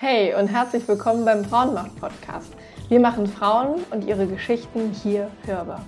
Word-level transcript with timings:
Hey 0.00 0.32
und 0.32 0.46
herzlich 0.46 0.86
willkommen 0.86 1.24
beim 1.24 1.44
Frauenmacht-Podcast. 1.44 2.52
Wir 2.88 3.00
machen 3.00 3.26
Frauen 3.26 3.82
und 3.90 4.04
ihre 4.04 4.28
Geschichten 4.28 4.92
hier 4.92 5.28
hörbar. 5.44 5.84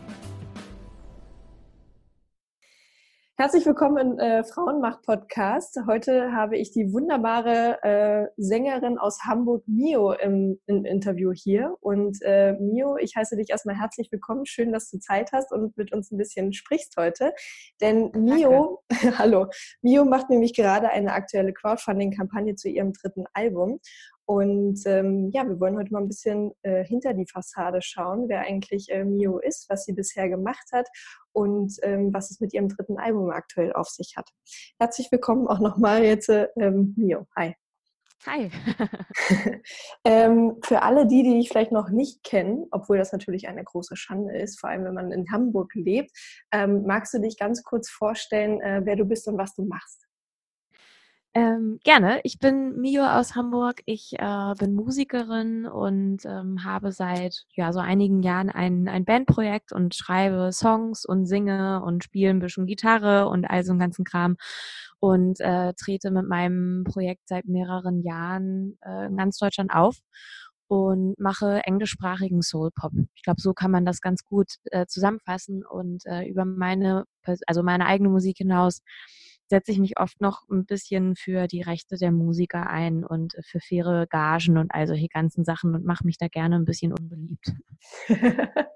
Herzlich 3.40 3.64
willkommen 3.64 3.96
im 3.96 4.18
äh, 4.18 4.44
Frauenmacht-Podcast. 4.44 5.78
Heute 5.86 6.30
habe 6.34 6.58
ich 6.58 6.72
die 6.72 6.92
wunderbare 6.92 7.82
äh, 7.82 8.26
Sängerin 8.36 8.98
aus 8.98 9.20
Hamburg, 9.24 9.62
Mio, 9.66 10.12
im, 10.12 10.60
im 10.66 10.84
Interview 10.84 11.32
hier. 11.32 11.74
Und 11.80 12.18
äh, 12.20 12.52
Mio, 12.60 12.98
ich 12.98 13.16
heiße 13.16 13.36
dich 13.36 13.48
erstmal 13.48 13.76
herzlich 13.76 14.12
willkommen. 14.12 14.44
Schön, 14.44 14.74
dass 14.74 14.90
du 14.90 14.98
Zeit 14.98 15.32
hast 15.32 15.52
und 15.52 15.74
mit 15.78 15.90
uns 15.90 16.10
ein 16.10 16.18
bisschen 16.18 16.52
sprichst 16.52 16.98
heute. 16.98 17.32
Denn 17.80 18.10
Mio, 18.14 18.82
hallo, 19.18 19.46
Mio 19.80 20.04
macht 20.04 20.28
nämlich 20.28 20.52
gerade 20.52 20.90
eine 20.90 21.14
aktuelle 21.14 21.54
Crowdfunding-Kampagne 21.54 22.56
zu 22.56 22.68
ihrem 22.68 22.92
dritten 22.92 23.24
Album. 23.32 23.80
Und 24.26 24.82
ähm, 24.84 25.30
ja, 25.32 25.48
wir 25.48 25.58
wollen 25.58 25.76
heute 25.76 25.92
mal 25.92 26.02
ein 26.02 26.08
bisschen 26.08 26.52
äh, 26.62 26.84
hinter 26.84 27.14
die 27.14 27.26
Fassade 27.26 27.80
schauen, 27.82 28.28
wer 28.28 28.42
eigentlich 28.42 28.88
äh, 28.90 29.02
Mio 29.02 29.38
ist, 29.38 29.68
was 29.70 29.84
sie 29.84 29.92
bisher 29.92 30.28
gemacht 30.28 30.68
hat 30.72 30.86
und 31.32 31.76
ähm, 31.82 32.12
was 32.12 32.30
es 32.30 32.40
mit 32.40 32.52
ihrem 32.52 32.68
dritten 32.68 32.98
Album 32.98 33.30
aktuell 33.30 33.72
auf 33.72 33.88
sich 33.88 34.14
hat. 34.16 34.30
Herzlich 34.78 35.10
willkommen 35.10 35.46
auch 35.46 35.60
nochmal 35.60 36.04
jetzt, 36.04 36.28
äh, 36.28 36.48
ähm, 36.56 36.94
Mio. 36.96 37.26
Hi. 37.36 37.54
Hi. 38.26 38.50
ähm, 40.04 40.58
für 40.62 40.82
alle 40.82 41.06
die, 41.06 41.22
die 41.22 41.38
dich 41.38 41.48
vielleicht 41.48 41.72
noch 41.72 41.88
nicht 41.88 42.22
kennen, 42.22 42.66
obwohl 42.70 42.98
das 42.98 43.12
natürlich 43.12 43.48
eine 43.48 43.64
große 43.64 43.96
Schande 43.96 44.36
ist, 44.36 44.60
vor 44.60 44.68
allem 44.68 44.84
wenn 44.84 44.94
man 44.94 45.10
in 45.10 45.32
Hamburg 45.32 45.74
lebt, 45.74 46.10
ähm, 46.52 46.84
magst 46.84 47.14
du 47.14 47.20
dich 47.20 47.38
ganz 47.38 47.62
kurz 47.62 47.88
vorstellen, 47.88 48.60
äh, 48.60 48.82
wer 48.84 48.96
du 48.96 49.06
bist 49.06 49.26
und 49.26 49.38
was 49.38 49.54
du 49.54 49.64
machst? 49.64 50.09
Ähm, 51.34 51.78
gerne. 51.84 52.20
Ich 52.24 52.40
bin 52.40 52.80
Mio 52.80 53.04
aus 53.06 53.36
Hamburg. 53.36 53.82
Ich 53.86 54.14
äh, 54.18 54.54
bin 54.58 54.74
Musikerin 54.74 55.64
und 55.64 56.24
ähm, 56.24 56.64
habe 56.64 56.90
seit 56.90 57.44
ja 57.54 57.72
so 57.72 57.78
einigen 57.78 58.22
Jahren 58.24 58.50
ein, 58.50 58.88
ein 58.88 59.04
Bandprojekt 59.04 59.70
und 59.72 59.94
schreibe 59.94 60.50
Songs 60.52 61.04
und 61.04 61.26
singe 61.26 61.82
und 61.84 62.02
spiele 62.02 62.30
ein 62.30 62.40
bisschen 62.40 62.66
Gitarre 62.66 63.28
und 63.28 63.44
all 63.44 63.62
so 63.62 63.70
einen 63.70 63.78
ganzen 63.78 64.04
Kram 64.04 64.38
und 64.98 65.38
äh, 65.40 65.72
trete 65.74 66.10
mit 66.10 66.26
meinem 66.26 66.82
Projekt 66.84 67.28
seit 67.28 67.44
mehreren 67.46 68.02
Jahren 68.02 68.76
äh, 68.84 69.06
in 69.06 69.16
ganz 69.16 69.38
Deutschland 69.38 69.72
auf 69.72 69.98
und 70.66 71.14
mache 71.18 71.60
englischsprachigen 71.64 72.42
Soul 72.42 72.70
Pop. 72.74 72.92
Ich 73.14 73.22
glaube, 73.22 73.40
so 73.40 73.54
kann 73.54 73.70
man 73.70 73.84
das 73.84 74.00
ganz 74.00 74.24
gut 74.24 74.54
äh, 74.72 74.86
zusammenfassen 74.86 75.64
und 75.64 76.04
äh, 76.06 76.24
über 76.28 76.44
meine, 76.44 77.04
also 77.46 77.62
meine 77.62 77.86
eigene 77.86 78.08
Musik 78.08 78.38
hinaus 78.38 78.80
setze 79.50 79.72
ich 79.72 79.78
mich 79.78 79.98
oft 79.98 80.20
noch 80.20 80.48
ein 80.48 80.64
bisschen 80.64 81.16
für 81.16 81.46
die 81.46 81.60
Rechte 81.60 81.96
der 81.96 82.12
Musiker 82.12 82.70
ein 82.70 83.04
und 83.04 83.34
für 83.42 83.60
faire 83.60 84.06
Gagen 84.06 84.56
und 84.56 84.72
all 84.72 84.86
solche 84.86 85.08
ganzen 85.08 85.44
Sachen 85.44 85.74
und 85.74 85.84
mache 85.84 86.06
mich 86.06 86.16
da 86.16 86.28
gerne 86.28 86.56
ein 86.56 86.64
bisschen 86.64 86.92
unbeliebt. 86.92 87.52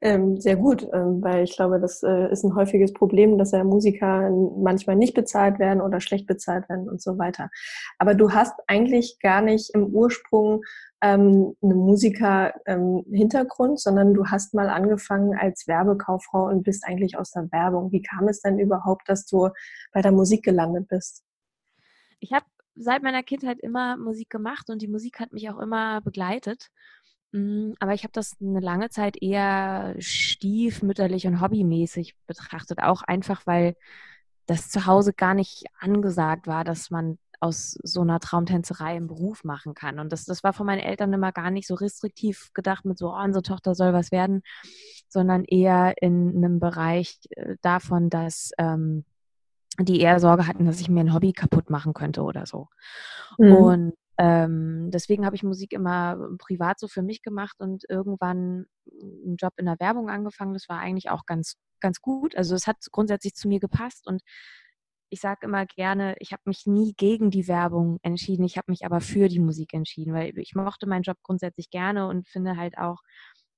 ähm, 0.00 0.40
sehr 0.40 0.56
gut, 0.56 0.86
ähm, 0.92 1.20
weil 1.22 1.44
ich 1.44 1.56
glaube, 1.56 1.80
das 1.80 2.02
äh, 2.02 2.30
ist 2.30 2.44
ein 2.44 2.54
häufiges 2.54 2.92
Problem, 2.92 3.38
dass 3.38 3.50
ja 3.50 3.64
Musiker 3.64 4.30
manchmal 4.56 4.96
nicht 4.96 5.14
bezahlt 5.14 5.58
werden 5.58 5.80
oder 5.80 6.00
schlecht 6.00 6.26
bezahlt 6.26 6.68
werden 6.68 6.88
und 6.88 7.02
so 7.02 7.18
weiter. 7.18 7.50
Aber 7.98 8.14
du 8.14 8.30
hast 8.30 8.54
eigentlich 8.68 9.18
gar 9.20 9.42
nicht 9.42 9.74
im 9.74 9.86
Ursprung 9.86 10.62
ähm, 11.04 11.54
einen 11.60 11.76
Musiker-Hintergrund, 11.76 13.72
ähm, 13.72 13.76
sondern 13.76 14.14
du 14.14 14.24
hast 14.26 14.54
mal 14.54 14.70
angefangen 14.70 15.36
als 15.38 15.68
Werbekauffrau 15.68 16.46
und 16.46 16.62
bist 16.62 16.86
eigentlich 16.86 17.18
aus 17.18 17.30
der 17.30 17.52
Werbung. 17.52 17.92
Wie 17.92 18.00
kam 18.00 18.26
es 18.26 18.40
denn 18.40 18.58
überhaupt, 18.58 19.06
dass 19.06 19.26
du 19.26 19.50
bei 19.92 20.00
der 20.00 20.12
Musik 20.12 20.42
gelandet 20.42 20.88
bist? 20.88 21.22
Ich 22.20 22.32
habe 22.32 22.46
seit 22.74 23.02
meiner 23.02 23.22
Kindheit 23.22 23.58
immer 23.60 23.98
Musik 23.98 24.30
gemacht 24.30 24.70
und 24.70 24.80
die 24.80 24.88
Musik 24.88 25.20
hat 25.20 25.34
mich 25.34 25.50
auch 25.50 25.58
immer 25.58 26.00
begleitet. 26.00 26.70
Mm, 27.32 27.72
aber 27.80 27.92
ich 27.92 28.04
habe 28.04 28.12
das 28.12 28.36
eine 28.40 28.60
lange 28.60 28.88
Zeit 28.88 29.20
eher 29.20 29.94
stiefmütterlich 29.98 31.26
und 31.26 31.42
hobbymäßig 31.42 32.14
betrachtet, 32.26 32.78
auch 32.78 33.02
einfach, 33.02 33.46
weil 33.46 33.76
das 34.46 34.70
zu 34.70 34.86
Hause 34.86 35.12
gar 35.12 35.34
nicht 35.34 35.64
angesagt 35.78 36.46
war, 36.46 36.64
dass 36.64 36.90
man 36.90 37.18
aus 37.44 37.76
so 37.82 38.00
einer 38.00 38.20
Traumtänzerei 38.20 38.96
einen 38.96 39.06
Beruf 39.06 39.44
machen 39.44 39.74
kann. 39.74 39.98
Und 39.98 40.12
das, 40.12 40.24
das 40.24 40.42
war 40.42 40.54
von 40.54 40.64
meinen 40.64 40.80
Eltern 40.80 41.12
immer 41.12 41.30
gar 41.30 41.50
nicht 41.50 41.68
so 41.68 41.74
restriktiv 41.74 42.50
gedacht 42.54 42.86
mit 42.86 42.96
so, 42.96 43.10
oh, 43.10 43.22
unsere 43.22 43.42
Tochter 43.42 43.74
soll 43.74 43.92
was 43.92 44.10
werden, 44.10 44.42
sondern 45.08 45.44
eher 45.44 45.94
in 46.00 46.34
einem 46.34 46.58
Bereich 46.58 47.18
äh, 47.30 47.56
davon, 47.60 48.08
dass 48.08 48.52
ähm, 48.56 49.04
die 49.78 50.00
eher 50.00 50.20
Sorge 50.20 50.46
hatten, 50.46 50.64
dass 50.64 50.80
ich 50.80 50.88
mir 50.88 51.00
ein 51.00 51.12
Hobby 51.12 51.32
kaputt 51.32 51.68
machen 51.68 51.92
könnte 51.92 52.22
oder 52.22 52.46
so. 52.46 52.68
Mhm. 53.36 53.52
Und 53.54 53.92
ähm, 54.16 54.90
deswegen 54.90 55.26
habe 55.26 55.36
ich 55.36 55.42
Musik 55.42 55.74
immer 55.74 56.16
privat 56.38 56.80
so 56.80 56.88
für 56.88 57.02
mich 57.02 57.22
gemacht 57.22 57.56
und 57.58 57.84
irgendwann 57.90 58.64
einen 58.90 59.36
Job 59.36 59.52
in 59.58 59.66
der 59.66 59.78
Werbung 59.80 60.08
angefangen. 60.08 60.54
Das 60.54 60.70
war 60.70 60.78
eigentlich 60.78 61.10
auch 61.10 61.26
ganz, 61.26 61.56
ganz 61.80 62.00
gut. 62.00 62.34
Also 62.36 62.54
es 62.54 62.66
hat 62.66 62.76
grundsätzlich 62.90 63.34
zu 63.34 63.48
mir 63.48 63.60
gepasst 63.60 64.06
und 64.06 64.22
ich 65.14 65.20
sage 65.20 65.46
immer 65.46 65.64
gerne, 65.64 66.16
ich 66.18 66.32
habe 66.32 66.42
mich 66.44 66.66
nie 66.66 66.92
gegen 66.96 67.30
die 67.30 67.46
Werbung 67.46 67.98
entschieden, 68.02 68.44
ich 68.44 68.56
habe 68.56 68.72
mich 68.72 68.84
aber 68.84 69.00
für 69.00 69.28
die 69.28 69.38
Musik 69.38 69.72
entschieden, 69.72 70.12
weil 70.12 70.36
ich 70.36 70.56
mochte 70.56 70.88
meinen 70.88 71.04
Job 71.04 71.18
grundsätzlich 71.22 71.70
gerne 71.70 72.08
und 72.08 72.28
finde 72.28 72.56
halt 72.56 72.76
auch, 72.78 72.98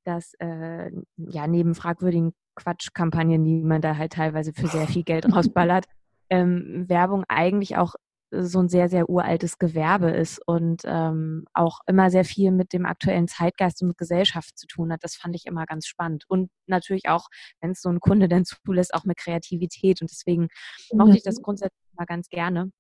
dass 0.05 0.35
äh, 0.39 0.91
ja 1.17 1.47
neben 1.47 1.75
fragwürdigen 1.75 2.35
Quatschkampagnen, 2.57 3.43
die 3.43 3.63
man 3.63 3.81
da 3.81 3.97
halt 3.97 4.13
teilweise 4.13 4.53
für 4.53 4.67
sehr 4.67 4.87
viel 4.87 5.03
Geld 5.03 5.25
rausballert, 5.35 5.87
ähm, 6.29 6.85
Werbung 6.89 7.25
eigentlich 7.27 7.79
auch 7.79 7.95
so 8.31 8.61
ein 8.61 8.69
sehr, 8.69 8.89
sehr 8.89 9.09
uraltes 9.09 9.59
Gewerbe 9.59 10.11
ist 10.11 10.41
und 10.47 10.83
ähm, 10.85 11.45
auch 11.55 11.81
immer 11.87 12.11
sehr 12.11 12.25
viel 12.25 12.51
mit 12.51 12.73
dem 12.73 12.85
aktuellen 12.85 13.29
Zeitgeist 13.29 13.83
und 13.83 13.89
mit 13.89 13.99
Gesellschaft 13.99 14.59
zu 14.59 14.67
tun 14.67 14.93
hat. 14.93 15.05
Das 15.05 15.15
fand 15.15 15.35
ich 15.37 15.47
immer 15.47 15.65
ganz 15.65 15.87
spannend. 15.87 16.25
Und 16.29 16.51
natürlich 16.67 17.09
auch, 17.09 17.29
wenn 17.61 17.71
es 17.71 17.81
so 17.81 17.89
ein 17.89 18.01
Kunde 18.01 18.29
denn 18.29 18.45
zulässt, 18.67 18.95
auch 18.95 19.05
mit 19.05 19.17
Kreativität. 19.17 20.01
Und 20.03 20.11
deswegen 20.11 20.49
mhm. 20.91 20.99
mochte 20.99 21.17
ich 21.17 21.23
das 21.23 21.39
mhm. 21.39 21.43
grundsätzlich 21.43 21.95
mal 21.97 22.07
ganz 22.07 22.29
gerne. 22.29 22.71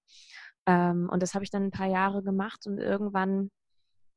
Ähm, 0.66 1.08
und 1.10 1.22
das 1.22 1.34
habe 1.34 1.44
ich 1.44 1.50
dann 1.50 1.64
ein 1.64 1.70
paar 1.70 1.88
Jahre 1.88 2.22
gemacht 2.22 2.66
und 2.66 2.78
irgendwann 2.78 3.50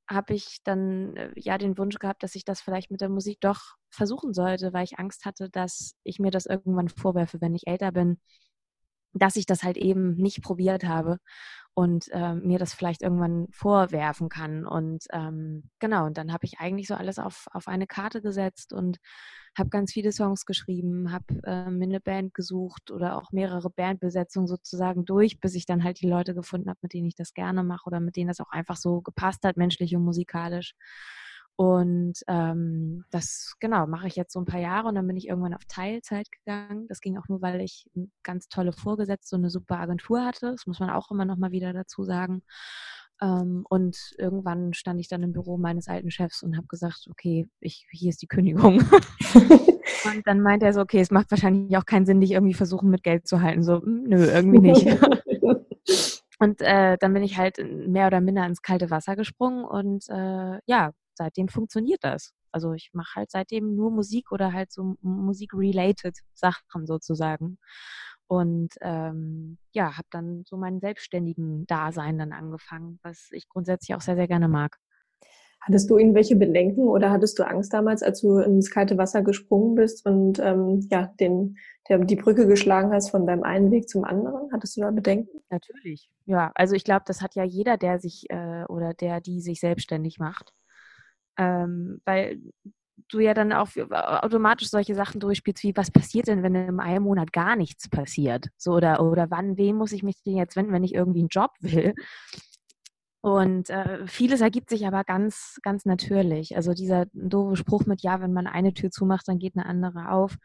habe 0.10 0.34
ich 0.34 0.58
dann 0.64 1.16
äh, 1.16 1.32
ja 1.36 1.58
den 1.58 1.78
Wunsch 1.78 2.00
gehabt, 2.00 2.24
dass 2.24 2.36
ich 2.36 2.44
das 2.44 2.62
vielleicht 2.62 2.90
mit 2.90 3.02
der 3.02 3.10
Musik 3.10 3.40
doch 3.42 3.76
versuchen 3.92 4.34
sollte, 4.34 4.74
weil 4.74 4.84
ich 4.84 4.98
Angst 4.98 5.26
hatte, 5.26 5.50
dass 5.50 5.94
ich 6.04 6.20
mir 6.20 6.32
das 6.32 6.48
irgendwann 6.48 6.90
vorwerfe, 6.90 7.40
wenn 7.42 7.54
ich 7.54 7.68
älter 7.68 7.92
bin, 7.92 8.20
dass 9.14 9.36
ich 9.36 9.46
das 9.46 9.64
halt 9.64 9.78
eben 9.78 10.16
nicht 10.16 10.44
probiert 10.44 10.84
habe 10.84 11.20
und 11.74 12.08
ähm, 12.12 12.42
mir 12.46 12.60
das 12.60 12.74
vielleicht 12.74 13.02
irgendwann 13.02 13.48
vorwerfen 13.52 14.28
kann. 14.30 14.66
Und 14.66 15.06
ähm, 15.14 15.70
genau, 15.80 16.06
und 16.06 16.18
dann 16.18 16.34
habe 16.34 16.46
ich 16.46 16.60
eigentlich 16.60 16.88
so 16.88 16.96
alles 16.96 17.20
auf, 17.20 17.48
auf 17.52 17.68
eine 17.68 17.88
Karte 17.88 18.22
gesetzt 18.22 18.74
und 18.74 18.98
habe 19.58 19.70
ganz 19.70 19.94
viele 19.94 20.12
Songs 20.12 20.46
geschrieben, 20.46 21.12
habe 21.12 21.42
äh, 21.44 21.70
mir 21.70 21.86
eine 21.86 22.02
Band 22.02 22.34
gesucht 22.34 22.92
oder 22.92 23.16
auch 23.18 23.32
mehrere 23.32 23.70
Bandbesetzungen 23.70 24.48
sozusagen 24.48 25.06
durch, 25.06 25.40
bis 25.40 25.56
ich 25.56 25.66
dann 25.66 25.84
halt 25.84 26.02
die 26.02 26.10
Leute 26.10 26.36
gefunden 26.36 26.70
habe, 26.70 26.80
mit 26.82 26.94
denen 26.94 27.08
ich 27.08 27.16
das 27.16 27.34
gerne 27.34 27.64
mache 27.64 27.86
oder 27.88 28.00
mit 28.00 28.16
denen 28.16 28.28
das 28.28 28.42
auch 28.42 28.52
einfach 28.52 28.78
so 28.78 29.02
gepasst 29.02 29.44
hat, 29.44 29.58
menschlich 29.58 29.96
und 29.96 30.04
musikalisch. 30.04 30.74
Und 31.60 32.14
ähm, 32.30 33.04
das, 33.12 33.56
genau, 33.60 33.86
mache 33.86 34.08
ich 34.08 34.16
jetzt 34.16 34.32
so 34.32 34.40
ein 34.40 34.46
paar 34.46 34.62
Jahre 34.62 34.88
und 34.88 34.96
dann 34.96 35.06
bin 35.06 35.18
ich 35.18 35.28
irgendwann 35.28 35.54
auf 35.54 35.66
Teilzeit 35.68 36.32
gegangen. 36.32 36.88
Das 36.88 37.02
ging 37.02 37.18
auch 37.18 37.28
nur, 37.28 37.42
weil 37.42 37.60
ich 37.60 37.86
eine 37.98 38.08
ganz 38.24 38.48
tolle 38.48 38.72
Vorgesetzte 38.72 39.36
und 39.36 39.42
eine 39.42 39.50
super 39.50 39.78
Agentur 39.78 40.24
hatte. 40.24 40.52
Das 40.52 40.68
muss 40.68 40.80
man 40.80 40.90
auch 40.90 41.12
immer 41.12 41.26
noch 41.26 41.36
mal 41.36 41.52
wieder 41.52 41.74
dazu 41.74 42.06
sagen. 42.06 42.44
Ähm, 43.22 43.66
und 43.68 43.98
irgendwann 44.18 44.74
stand 44.74 45.02
ich 45.02 45.10
dann 45.10 45.22
im 45.22 45.34
Büro 45.34 45.58
meines 45.58 45.90
alten 45.90 46.12
Chefs 46.12 46.44
und 46.44 46.56
habe 46.56 46.68
gesagt, 46.68 47.08
okay, 47.12 47.50
ich, 47.60 47.86
hier 47.92 48.12
ist 48.12 48.22
die 48.22 48.28
Kündigung. 48.28 48.80
und 49.34 50.22
dann 50.28 50.40
meinte 50.40 50.66
er 50.66 50.72
so, 50.72 50.80
okay, 50.80 51.02
es 51.02 51.12
macht 51.12 51.30
wahrscheinlich 51.30 51.76
auch 51.76 51.86
keinen 51.86 52.06
Sinn, 52.06 52.22
dich 52.22 52.32
irgendwie 52.32 52.54
versuchen, 52.54 52.90
mit 52.90 53.04
Geld 53.04 53.28
zu 53.28 53.42
halten. 53.42 53.64
So, 53.64 53.82
hm, 53.82 54.04
nö, 54.04 54.24
irgendwie 54.24 54.60
nicht. 54.60 54.88
Und 56.42 56.62
äh, 56.62 56.98
dann 56.98 57.14
bin 57.14 57.24
ich 57.24 57.38
halt 57.38 57.58
mehr 57.58 58.08
oder 58.08 58.22
minder 58.22 58.46
ins 58.46 58.62
kalte 58.62 58.90
Wasser 58.90 59.18
gesprungen 59.18 59.66
und 59.66 60.06
äh, 60.08 60.60
ja, 60.68 60.94
seitdem 61.20 61.50
funktioniert 61.50 62.04
das. 62.04 62.34
Also 62.52 62.74
ich 62.74 62.90
mache 62.94 63.16
halt 63.16 63.30
seitdem 63.30 63.76
nur 63.76 63.92
Musik 63.92 64.32
oder 64.32 64.54
halt 64.54 64.72
so 64.72 64.96
Musik-related 65.02 66.18
Sachen 66.34 66.88
sozusagen. 66.88 67.60
Und 68.28 68.70
ähm, 68.82 69.58
ja, 69.72 69.98
habe 69.98 70.08
dann 70.12 70.44
so 70.46 70.56
meinen 70.56 70.80
selbstständigen 70.80 71.66
Dasein 71.68 72.18
dann 72.18 72.32
angefangen, 72.32 73.00
was 73.04 73.30
ich 73.32 73.50
grundsätzlich 73.50 73.96
auch 73.96 74.02
sehr, 74.02 74.16
sehr 74.16 74.28
gerne 74.28 74.48
mag. 74.48 74.78
Hattest 75.62 75.90
du 75.90 75.98
irgendwelche 75.98 76.36
Bedenken 76.36 76.88
oder 76.88 77.12
hattest 77.12 77.38
du 77.38 77.44
Angst 77.44 77.74
damals, 77.74 78.02
als 78.02 78.22
du 78.22 78.38
ins 78.38 78.72
kalte 78.72 78.98
Wasser 78.98 79.24
gesprungen 79.24 79.76
bist 79.76 80.06
und 80.06 80.40
ähm, 80.40 80.88
ja, 80.90 81.14
den, 81.20 81.58
der, 81.90 82.00
die 82.00 82.16
Brücke 82.16 82.48
geschlagen 82.48 82.94
hast 82.94 83.10
von 83.10 83.28
deinem 83.28 83.44
einen 83.44 83.70
Weg 83.70 83.90
zum 83.90 84.06
anderen? 84.06 84.50
Hattest 84.54 84.78
du 84.78 84.82
da 84.82 84.92
Bedenken? 84.92 85.42
Natürlich, 85.50 86.10
ja. 86.26 86.52
Also 86.56 86.76
ich 86.76 86.86
glaube, 86.86 87.04
das 87.06 87.22
hat 87.22 87.36
ja 87.36 87.44
jeder, 87.44 87.78
der 87.78 88.00
sich 88.00 88.30
äh, 88.30 88.64
oder 88.70 88.94
der, 88.94 89.20
die 89.20 89.42
sich 89.42 89.60
selbstständig 89.60 90.18
macht. 90.18 90.54
Ähm, 91.40 92.02
weil 92.06 92.40
du 93.08 93.20
ja 93.20 93.34
dann 93.34 93.54
auch 93.54 93.70
automatisch 93.76 94.70
solche 94.70 94.94
Sachen 94.94 95.20
durchspielst, 95.20 95.64
wie 95.64 95.76
was 95.76 95.90
passiert 95.90 96.28
denn, 96.28 96.44
wenn 96.44 96.54
in 96.54 96.80
einem 96.80 97.04
Monat 97.04 97.34
gar 97.34 97.56
nichts 97.56 97.90
passiert? 97.90 98.50
So 98.58 98.74
oder, 98.74 99.02
oder 99.02 99.32
wann, 99.32 99.58
wem 99.58 99.78
muss 99.78 99.94
ich 99.94 100.04
mich 100.04 100.22
denn 100.24 100.36
jetzt 100.38 100.56
wenden, 100.56 100.74
wenn 100.74 100.84
ich 100.84 100.94
irgendwie 100.94 101.20
einen 101.20 101.30
Job 101.30 101.52
will? 101.62 101.96
Und 103.22 103.70
äh, 103.70 104.08
vieles 104.08 104.40
ergibt 104.40 104.70
sich 104.70 104.88
aber 104.88 105.04
ganz, 105.04 105.60
ganz 105.62 105.86
natürlich. 105.86 106.56
Also 106.56 106.74
dieser 106.74 107.06
doofe 107.14 107.58
Spruch 107.58 107.86
mit, 107.86 108.02
ja, 108.02 108.22
wenn 108.22 108.32
man 108.32 108.48
eine 108.48 108.74
Tür 108.74 108.92
zumacht, 108.92 109.28
dann 109.28 109.40
geht 109.40 109.58
eine 109.58 109.66
andere 109.66 110.12
auf, 110.12 110.38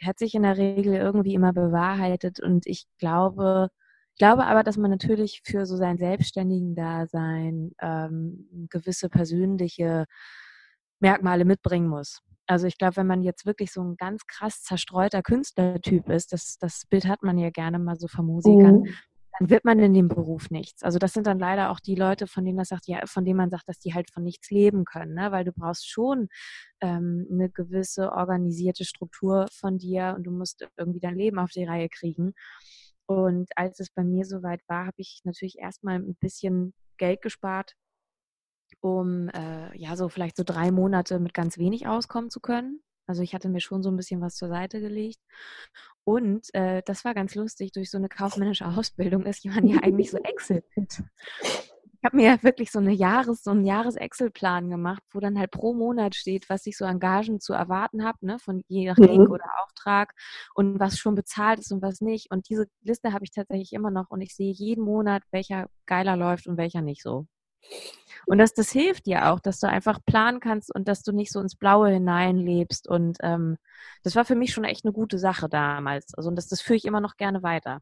der 0.00 0.08
hat 0.08 0.18
sich 0.18 0.34
in 0.34 0.42
der 0.42 0.56
Regel 0.56 0.94
irgendwie 0.94 1.34
immer 1.34 1.52
bewahrheitet. 1.52 2.40
Und 2.40 2.66
ich 2.66 2.86
glaube, 2.98 3.68
ich 4.16 4.18
glaube 4.18 4.46
aber, 4.46 4.62
dass 4.62 4.78
man 4.78 4.90
natürlich 4.90 5.42
für 5.44 5.66
so 5.66 5.76
sein 5.76 5.98
selbstständigen 5.98 6.74
Dasein 6.74 7.72
ähm, 7.82 8.66
gewisse 8.70 9.10
persönliche 9.10 10.06
Merkmale 11.00 11.44
mitbringen 11.44 11.86
muss. 11.86 12.22
Also 12.46 12.66
ich 12.66 12.78
glaube, 12.78 12.96
wenn 12.96 13.06
man 13.06 13.22
jetzt 13.22 13.44
wirklich 13.44 13.70
so 13.70 13.82
ein 13.82 13.96
ganz 13.98 14.26
krass 14.26 14.62
zerstreuter 14.62 15.20
Künstlertyp 15.20 16.08
ist, 16.08 16.32
das, 16.32 16.56
das 16.58 16.84
Bild 16.88 17.06
hat 17.06 17.22
man 17.22 17.36
ja 17.36 17.50
gerne 17.50 17.78
mal 17.78 17.96
so 17.96 18.08
von 18.08 18.24
Musikern, 18.24 18.84
mhm 18.84 18.94
dann 19.38 19.50
wird 19.50 19.64
man 19.64 19.78
in 19.78 19.94
dem 19.94 20.08
Beruf 20.08 20.50
nichts. 20.50 20.82
Also 20.82 20.98
das 20.98 21.12
sind 21.12 21.26
dann 21.26 21.38
leider 21.38 21.70
auch 21.70 21.80
die 21.80 21.94
Leute, 21.94 22.26
von 22.26 22.44
denen 22.44 22.58
das 22.58 22.68
sagt, 22.68 22.86
ja, 22.86 23.00
von 23.06 23.24
denen 23.24 23.36
man 23.36 23.50
sagt, 23.50 23.68
dass 23.68 23.78
die 23.78 23.94
halt 23.94 24.10
von 24.10 24.22
nichts 24.22 24.50
leben 24.50 24.84
können, 24.84 25.14
ne? 25.14 25.32
weil 25.32 25.44
du 25.44 25.52
brauchst 25.52 25.88
schon 25.88 26.28
ähm, 26.80 27.26
eine 27.30 27.50
gewisse 27.50 28.12
organisierte 28.12 28.84
Struktur 28.84 29.46
von 29.52 29.78
dir 29.78 30.14
und 30.16 30.24
du 30.24 30.30
musst 30.30 30.66
irgendwie 30.76 31.00
dein 31.00 31.16
Leben 31.16 31.38
auf 31.38 31.50
die 31.50 31.64
Reihe 31.64 31.88
kriegen. 31.88 32.32
Und 33.06 33.50
als 33.56 33.80
es 33.80 33.90
bei 33.90 34.02
mir 34.02 34.24
soweit 34.24 34.60
war, 34.68 34.86
habe 34.86 34.96
ich 34.98 35.20
natürlich 35.24 35.58
erstmal 35.58 35.96
ein 35.96 36.16
bisschen 36.16 36.74
Geld 36.98 37.22
gespart, 37.22 37.74
um 38.80 39.28
äh, 39.28 39.76
ja 39.78 39.96
so 39.96 40.08
vielleicht 40.08 40.36
so 40.36 40.44
drei 40.44 40.70
Monate 40.70 41.20
mit 41.20 41.34
ganz 41.34 41.58
wenig 41.58 41.86
auskommen 41.86 42.30
zu 42.30 42.40
können. 42.40 42.82
Also 43.06 43.22
ich 43.22 43.34
hatte 43.34 43.48
mir 43.48 43.60
schon 43.60 43.82
so 43.82 43.90
ein 43.90 43.96
bisschen 43.96 44.20
was 44.20 44.34
zur 44.34 44.48
Seite 44.48 44.80
gelegt. 44.80 45.20
Und 46.04 46.52
äh, 46.54 46.82
das 46.84 47.04
war 47.04 47.14
ganz 47.14 47.36
lustig, 47.36 47.72
durch 47.72 47.90
so 47.90 47.98
eine 47.98 48.08
kaufmännische 48.08 48.66
Ausbildung 48.66 49.24
ist 49.26 49.44
man 49.44 49.66
ja 49.66 49.78
eigentlich 49.82 50.10
so 50.10 50.18
Excel-fit. 50.24 51.02
Ich 52.06 52.08
habe 52.08 52.18
mir 52.18 52.30
ja 52.34 52.42
wirklich 52.44 52.70
so, 52.70 52.78
eine 52.78 52.92
Jahres-, 52.92 53.42
so 53.42 53.50
einen 53.50 53.64
Jahres-Excel-Plan 53.64 54.70
gemacht, 54.70 55.02
wo 55.10 55.18
dann 55.18 55.36
halt 55.36 55.50
pro 55.50 55.74
Monat 55.74 56.14
steht, 56.14 56.48
was 56.48 56.64
ich 56.66 56.76
so 56.76 56.84
an 56.84 57.00
Gagen 57.00 57.40
zu 57.40 57.52
erwarten 57.52 58.04
habe, 58.04 58.24
ne, 58.24 58.38
von 58.38 58.62
je 58.68 58.86
nach 58.86 58.96
Link 58.96 59.26
mhm. 59.26 59.32
oder 59.32 59.46
Auftrag 59.64 60.14
und 60.54 60.78
was 60.78 60.98
schon 60.98 61.16
bezahlt 61.16 61.58
ist 61.58 61.72
und 61.72 61.82
was 61.82 62.00
nicht. 62.00 62.30
Und 62.30 62.48
diese 62.48 62.68
Liste 62.82 63.12
habe 63.12 63.24
ich 63.24 63.32
tatsächlich 63.32 63.72
immer 63.72 63.90
noch 63.90 64.08
und 64.08 64.20
ich 64.20 64.36
sehe 64.36 64.52
jeden 64.52 64.84
Monat, 64.84 65.24
welcher 65.32 65.66
geiler 65.84 66.16
läuft 66.16 66.46
und 66.46 66.56
welcher 66.56 66.80
nicht 66.80 67.02
so. 67.02 67.26
Und 68.26 68.38
das, 68.38 68.54
das 68.54 68.70
hilft 68.70 69.06
dir 69.06 69.32
auch, 69.32 69.40
dass 69.40 69.58
du 69.58 69.66
einfach 69.68 69.98
planen 70.06 70.38
kannst 70.38 70.72
und 70.72 70.86
dass 70.86 71.02
du 71.02 71.10
nicht 71.10 71.32
so 71.32 71.40
ins 71.40 71.56
Blaue 71.56 71.88
hineinlebst. 71.88 72.86
Und 72.88 73.18
ähm, 73.22 73.56
das 74.04 74.14
war 74.14 74.24
für 74.24 74.36
mich 74.36 74.52
schon 74.52 74.62
echt 74.62 74.84
eine 74.84 74.92
gute 74.92 75.18
Sache 75.18 75.48
damals. 75.48 76.14
Also 76.14 76.28
und 76.28 76.36
das, 76.36 76.46
das 76.46 76.60
führe 76.60 76.76
ich 76.76 76.84
immer 76.84 77.00
noch 77.00 77.16
gerne 77.16 77.42
weiter. 77.42 77.80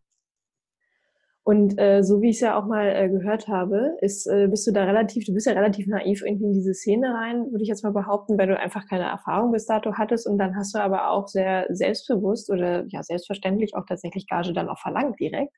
Und 1.45 1.79
äh, 1.79 2.03
so 2.03 2.23
wie 2.23 2.31
ich 2.31 2.37
es 2.37 2.41
ja 2.41 2.59
auch 2.59 2.67
mal 2.67 2.89
äh, 2.89 3.09
gehört 3.11 3.49
habe, 3.49 3.97
ist, 4.01 4.27
äh, 4.27 4.49
bist 4.49 4.67
du 4.67 4.73
da 4.73 4.85
relativ, 4.85 5.27
du 5.27 5.35
bist 5.35 5.47
ja 5.47 5.53
relativ 5.53 5.87
naiv 5.87 6.23
irgendwie 6.25 6.47
in 6.47 6.53
diese 6.55 6.73
Szene 6.73 7.13
rein, 7.13 7.51
würde 7.51 7.63
ich 7.63 7.69
jetzt 7.69 7.85
mal 7.85 7.93
behaupten, 7.93 8.39
weil 8.39 8.47
du 8.47 8.59
einfach 8.59 8.89
keine 8.89 9.05
Erfahrung 9.05 9.53
bis 9.53 9.67
dato 9.67 9.93
hattest 9.95 10.27
und 10.27 10.39
dann 10.39 10.57
hast 10.57 10.75
du 10.75 10.79
aber 10.79 11.11
auch 11.11 11.29
sehr 11.29 11.67
selbstbewusst 11.69 12.51
oder 12.51 12.87
ja 12.89 13.03
selbstverständlich 13.03 13.77
auch 13.77 13.85
tatsächlich 13.87 14.27
Gage 14.27 14.55
dann 14.55 14.71
auch 14.71 14.79
verlangt 14.79 15.21
direkt 15.21 15.55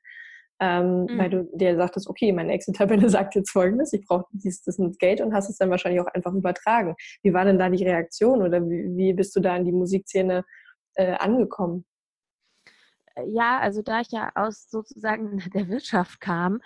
ähm, 0.59 1.05
mhm. 1.05 1.17
weil 1.17 1.29
du 1.29 1.49
dir 1.53 1.75
sagtest, 1.75 2.07
okay, 2.07 2.31
meine 2.31 2.53
Excel-Tabelle 2.53 3.09
sagt 3.09 3.35
jetzt 3.35 3.51
folgendes, 3.51 3.93
ich 3.93 4.05
brauche 4.05 4.25
dieses 4.31 4.63
das 4.63 4.77
Geld 4.97 5.21
und 5.21 5.33
hast 5.33 5.49
es 5.49 5.57
dann 5.57 5.69
wahrscheinlich 5.69 6.01
auch 6.01 6.07
einfach 6.07 6.33
übertragen. 6.33 6.95
Wie 7.21 7.33
war 7.33 7.45
denn 7.45 7.59
da 7.59 7.69
die 7.69 7.83
Reaktion 7.83 8.41
oder 8.41 8.61
wie, 8.67 8.95
wie 8.95 9.13
bist 9.13 9.35
du 9.35 9.39
da 9.39 9.55
in 9.55 9.65
die 9.65 9.71
Musikszene 9.71 10.43
äh, 10.95 11.13
angekommen? 11.13 11.85
Ja, 13.27 13.59
also 13.59 13.81
da 13.81 14.01
ich 14.01 14.11
ja 14.11 14.31
aus 14.35 14.69
sozusagen 14.69 15.37
der 15.53 15.67
Wirtschaft 15.67 16.19
kam, 16.19 16.61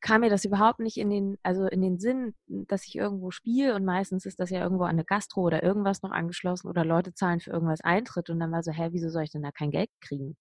kam 0.00 0.22
mir 0.22 0.30
das 0.30 0.44
überhaupt 0.44 0.80
nicht 0.80 0.96
in 0.96 1.10
den, 1.10 1.38
also 1.42 1.66
in 1.66 1.82
den 1.82 1.98
Sinn, 1.98 2.34
dass 2.46 2.86
ich 2.86 2.96
irgendwo 2.96 3.30
spiele 3.30 3.74
und 3.74 3.84
meistens 3.84 4.24
ist 4.24 4.40
das 4.40 4.50
ja 4.50 4.62
irgendwo 4.62 4.84
an 4.84 4.90
eine 4.90 5.04
Gastro 5.04 5.42
oder 5.42 5.62
irgendwas 5.62 6.02
noch 6.02 6.10
angeschlossen 6.10 6.68
oder 6.68 6.84
Leute 6.84 7.12
zahlen 7.12 7.40
für 7.40 7.50
irgendwas 7.50 7.82
Eintritt 7.82 8.30
und 8.30 8.40
dann 8.40 8.52
war 8.52 8.62
so, 8.62 8.72
hä, 8.72 8.88
wieso 8.92 9.10
soll 9.10 9.24
ich 9.24 9.30
denn 9.30 9.42
da 9.42 9.50
kein 9.52 9.70
Geld 9.70 9.90
kriegen? 10.00 10.36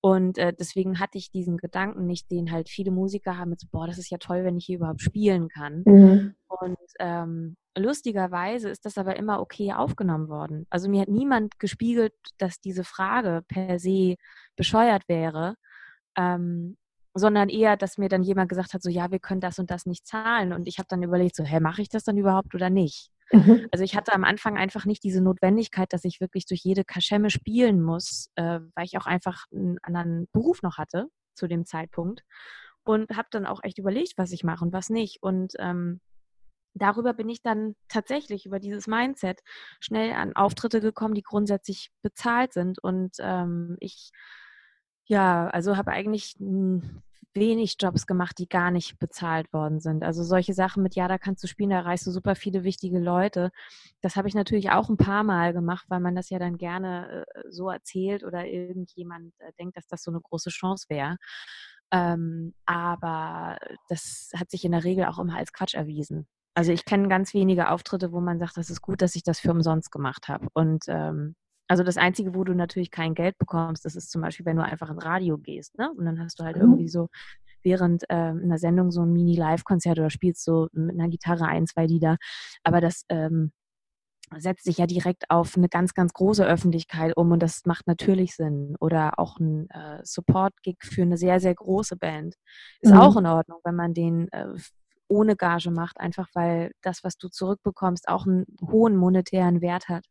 Und 0.00 0.36
äh, 0.38 0.52
deswegen 0.52 1.00
hatte 1.00 1.18
ich 1.18 1.30
diesen 1.30 1.56
Gedanken 1.56 2.06
nicht, 2.06 2.30
den 2.30 2.52
halt 2.52 2.68
viele 2.68 2.90
Musiker 2.90 3.38
haben, 3.38 3.50
mit 3.50 3.60
so, 3.60 3.66
boah, 3.70 3.86
das 3.86 3.98
ist 3.98 4.10
ja 4.10 4.18
toll, 4.18 4.44
wenn 4.44 4.58
ich 4.58 4.66
hier 4.66 4.76
überhaupt 4.76 5.00
spielen 5.00 5.48
kann. 5.48 5.82
Mhm. 5.86 6.34
Und 6.48 6.76
ähm, 6.98 7.56
lustigerweise 7.78 8.68
ist 8.68 8.84
das 8.84 8.98
aber 8.98 9.16
immer 9.16 9.40
okay 9.40 9.72
aufgenommen 9.72 10.28
worden. 10.28 10.66
Also 10.70 10.88
mir 10.88 11.02
hat 11.02 11.08
niemand 11.08 11.58
gespiegelt, 11.58 12.14
dass 12.38 12.60
diese 12.60 12.84
Frage 12.84 13.42
per 13.48 13.78
se 13.78 14.16
bescheuert 14.56 15.08
wäre. 15.08 15.54
Ähm, 16.16 16.76
sondern 17.14 17.48
eher, 17.48 17.76
dass 17.76 17.98
mir 17.98 18.08
dann 18.08 18.22
jemand 18.22 18.48
gesagt 18.48 18.74
hat, 18.74 18.82
so 18.82 18.90
ja, 18.90 19.10
wir 19.10 19.18
können 19.18 19.40
das 19.40 19.58
und 19.58 19.70
das 19.70 19.86
nicht 19.86 20.06
zahlen. 20.06 20.52
Und 20.52 20.66
ich 20.68 20.78
habe 20.78 20.86
dann 20.88 21.02
überlegt, 21.02 21.36
so, 21.36 21.44
hä, 21.44 21.60
mache 21.60 21.82
ich 21.82 21.88
das 21.88 22.04
dann 22.04 22.16
überhaupt 22.16 22.54
oder 22.54 22.70
nicht? 22.70 23.10
Mhm. 23.32 23.66
Also 23.72 23.84
ich 23.84 23.94
hatte 23.94 24.14
am 24.14 24.24
Anfang 24.24 24.56
einfach 24.56 24.86
nicht 24.86 25.02
diese 25.02 25.20
Notwendigkeit, 25.20 25.92
dass 25.92 26.04
ich 26.04 26.20
wirklich 26.20 26.46
durch 26.46 26.60
jede 26.62 26.84
Kaschemme 26.84 27.30
spielen 27.30 27.82
muss, 27.82 28.30
äh, 28.36 28.60
weil 28.74 28.86
ich 28.86 28.96
auch 28.98 29.06
einfach 29.06 29.44
einen 29.52 29.78
anderen 29.82 30.28
Beruf 30.32 30.62
noch 30.62 30.78
hatte 30.78 31.08
zu 31.34 31.46
dem 31.46 31.66
Zeitpunkt. 31.66 32.22
Und 32.84 33.10
habe 33.16 33.28
dann 33.30 33.44
auch 33.44 33.62
echt 33.62 33.78
überlegt, 33.78 34.14
was 34.16 34.32
ich 34.32 34.44
mache 34.44 34.64
und 34.64 34.72
was 34.72 34.88
nicht. 34.88 35.22
Und 35.22 35.52
ähm, 35.58 36.00
darüber 36.82 37.12
bin 37.14 37.28
ich 37.28 37.42
dann 37.42 37.74
tatsächlich 37.88 38.46
über 38.46 38.58
dieses 38.58 38.86
Mindset 38.86 39.40
schnell 39.80 40.12
an 40.12 40.34
Auftritte 40.34 40.80
gekommen, 40.80 41.14
die 41.14 41.22
grundsätzlich 41.22 41.90
bezahlt 42.02 42.52
sind. 42.52 42.78
Und 42.78 43.16
ähm, 43.20 43.76
ich 43.80 44.10
ja, 45.08 45.48
also 45.48 45.76
habe 45.76 45.92
eigentlich 45.92 46.36
wenig 47.34 47.76
Jobs 47.80 48.06
gemacht, 48.06 48.38
die 48.38 48.48
gar 48.48 48.70
nicht 48.70 48.98
bezahlt 48.98 49.52
worden 49.52 49.80
sind. 49.80 50.02
Also 50.04 50.22
solche 50.22 50.54
Sachen 50.54 50.82
mit, 50.82 50.94
ja, 50.94 51.08
da 51.08 51.18
kannst 51.18 51.42
du 51.42 51.46
spielen, 51.46 51.70
da 51.70 51.76
erreichst 51.76 52.06
du 52.06 52.10
super 52.10 52.34
viele 52.34 52.64
wichtige 52.64 52.98
Leute. 52.98 53.50
Das 54.00 54.16
habe 54.16 54.28
ich 54.28 54.34
natürlich 54.34 54.70
auch 54.70 54.88
ein 54.88 54.96
paar 54.96 55.24
Mal 55.24 55.52
gemacht, 55.52 55.86
weil 55.88 56.00
man 56.00 56.14
das 56.14 56.30
ja 56.30 56.38
dann 56.38 56.58
gerne 56.58 57.24
äh, 57.34 57.42
so 57.50 57.70
erzählt 57.70 58.24
oder 58.24 58.46
irgendjemand 58.46 59.32
äh, 59.40 59.52
denkt, 59.58 59.76
dass 59.76 59.86
das 59.86 60.02
so 60.02 60.10
eine 60.10 60.20
große 60.20 60.50
Chance 60.50 60.86
wäre. 60.88 61.16
Ähm, 61.90 62.54
aber 62.66 63.58
das 63.88 64.30
hat 64.36 64.50
sich 64.50 64.64
in 64.64 64.72
der 64.72 64.84
Regel 64.84 65.06
auch 65.06 65.18
immer 65.18 65.36
als 65.36 65.52
Quatsch 65.52 65.74
erwiesen. 65.74 66.26
Also 66.58 66.72
ich 66.72 66.84
kenne 66.84 67.06
ganz 67.06 67.34
wenige 67.34 67.70
Auftritte, 67.70 68.10
wo 68.10 68.18
man 68.18 68.40
sagt, 68.40 68.56
das 68.56 68.68
ist 68.68 68.82
gut, 68.82 69.00
dass 69.00 69.14
ich 69.14 69.22
das 69.22 69.38
für 69.38 69.52
umsonst 69.52 69.92
gemacht 69.92 70.26
habe. 70.26 70.48
Und 70.54 70.86
ähm, 70.88 71.36
also 71.68 71.84
das 71.84 71.96
Einzige, 71.96 72.34
wo 72.34 72.42
du 72.42 72.52
natürlich 72.52 72.90
kein 72.90 73.14
Geld 73.14 73.38
bekommst, 73.38 73.84
das 73.84 73.94
ist 73.94 74.10
zum 74.10 74.22
Beispiel, 74.22 74.44
wenn 74.44 74.56
du 74.56 74.64
einfach 74.64 74.90
ins 74.90 75.04
Radio 75.04 75.38
gehst, 75.38 75.78
ne? 75.78 75.92
Und 75.96 76.04
dann 76.04 76.18
hast 76.18 76.40
du 76.40 76.44
halt 76.44 76.56
mhm. 76.56 76.62
irgendwie 76.62 76.88
so 76.88 77.10
während 77.62 78.02
ähm, 78.08 78.40
einer 78.42 78.58
Sendung 78.58 78.90
so 78.90 79.02
ein 79.02 79.12
Mini-Live-Konzert 79.12 80.00
oder 80.00 80.10
spielst 80.10 80.42
so 80.42 80.66
mit 80.72 80.98
einer 80.98 81.08
Gitarre 81.08 81.44
ein, 81.44 81.68
zwei 81.68 81.86
Lieder. 81.86 82.16
Aber 82.64 82.80
das 82.80 83.04
ähm, 83.08 83.52
setzt 84.36 84.64
sich 84.64 84.78
ja 84.78 84.88
direkt 84.88 85.30
auf 85.30 85.56
eine 85.56 85.68
ganz, 85.68 85.94
ganz 85.94 86.12
große 86.12 86.44
Öffentlichkeit 86.44 87.16
um 87.16 87.30
und 87.30 87.40
das 87.40 87.66
macht 87.66 87.86
natürlich 87.86 88.34
Sinn. 88.34 88.74
Oder 88.80 89.20
auch 89.20 89.38
ein 89.38 89.70
äh, 89.70 90.00
Support-Gig 90.02 90.78
für 90.80 91.02
eine 91.02 91.18
sehr, 91.18 91.38
sehr 91.38 91.54
große 91.54 91.94
Band 91.94 92.34
ist 92.80 92.92
mhm. 92.92 92.98
auch 92.98 93.16
in 93.16 93.26
Ordnung, 93.26 93.60
wenn 93.62 93.76
man 93.76 93.94
den 93.94 94.26
äh, 94.32 94.48
ohne 95.08 95.36
Gage 95.36 95.70
macht, 95.70 95.98
einfach 96.00 96.28
weil 96.34 96.72
das, 96.82 97.04
was 97.04 97.16
du 97.16 97.28
zurückbekommst, 97.28 98.08
auch 98.08 98.26
einen 98.26 98.46
hohen 98.62 98.96
monetären 98.96 99.60
Wert 99.60 99.88
hat 99.88 100.04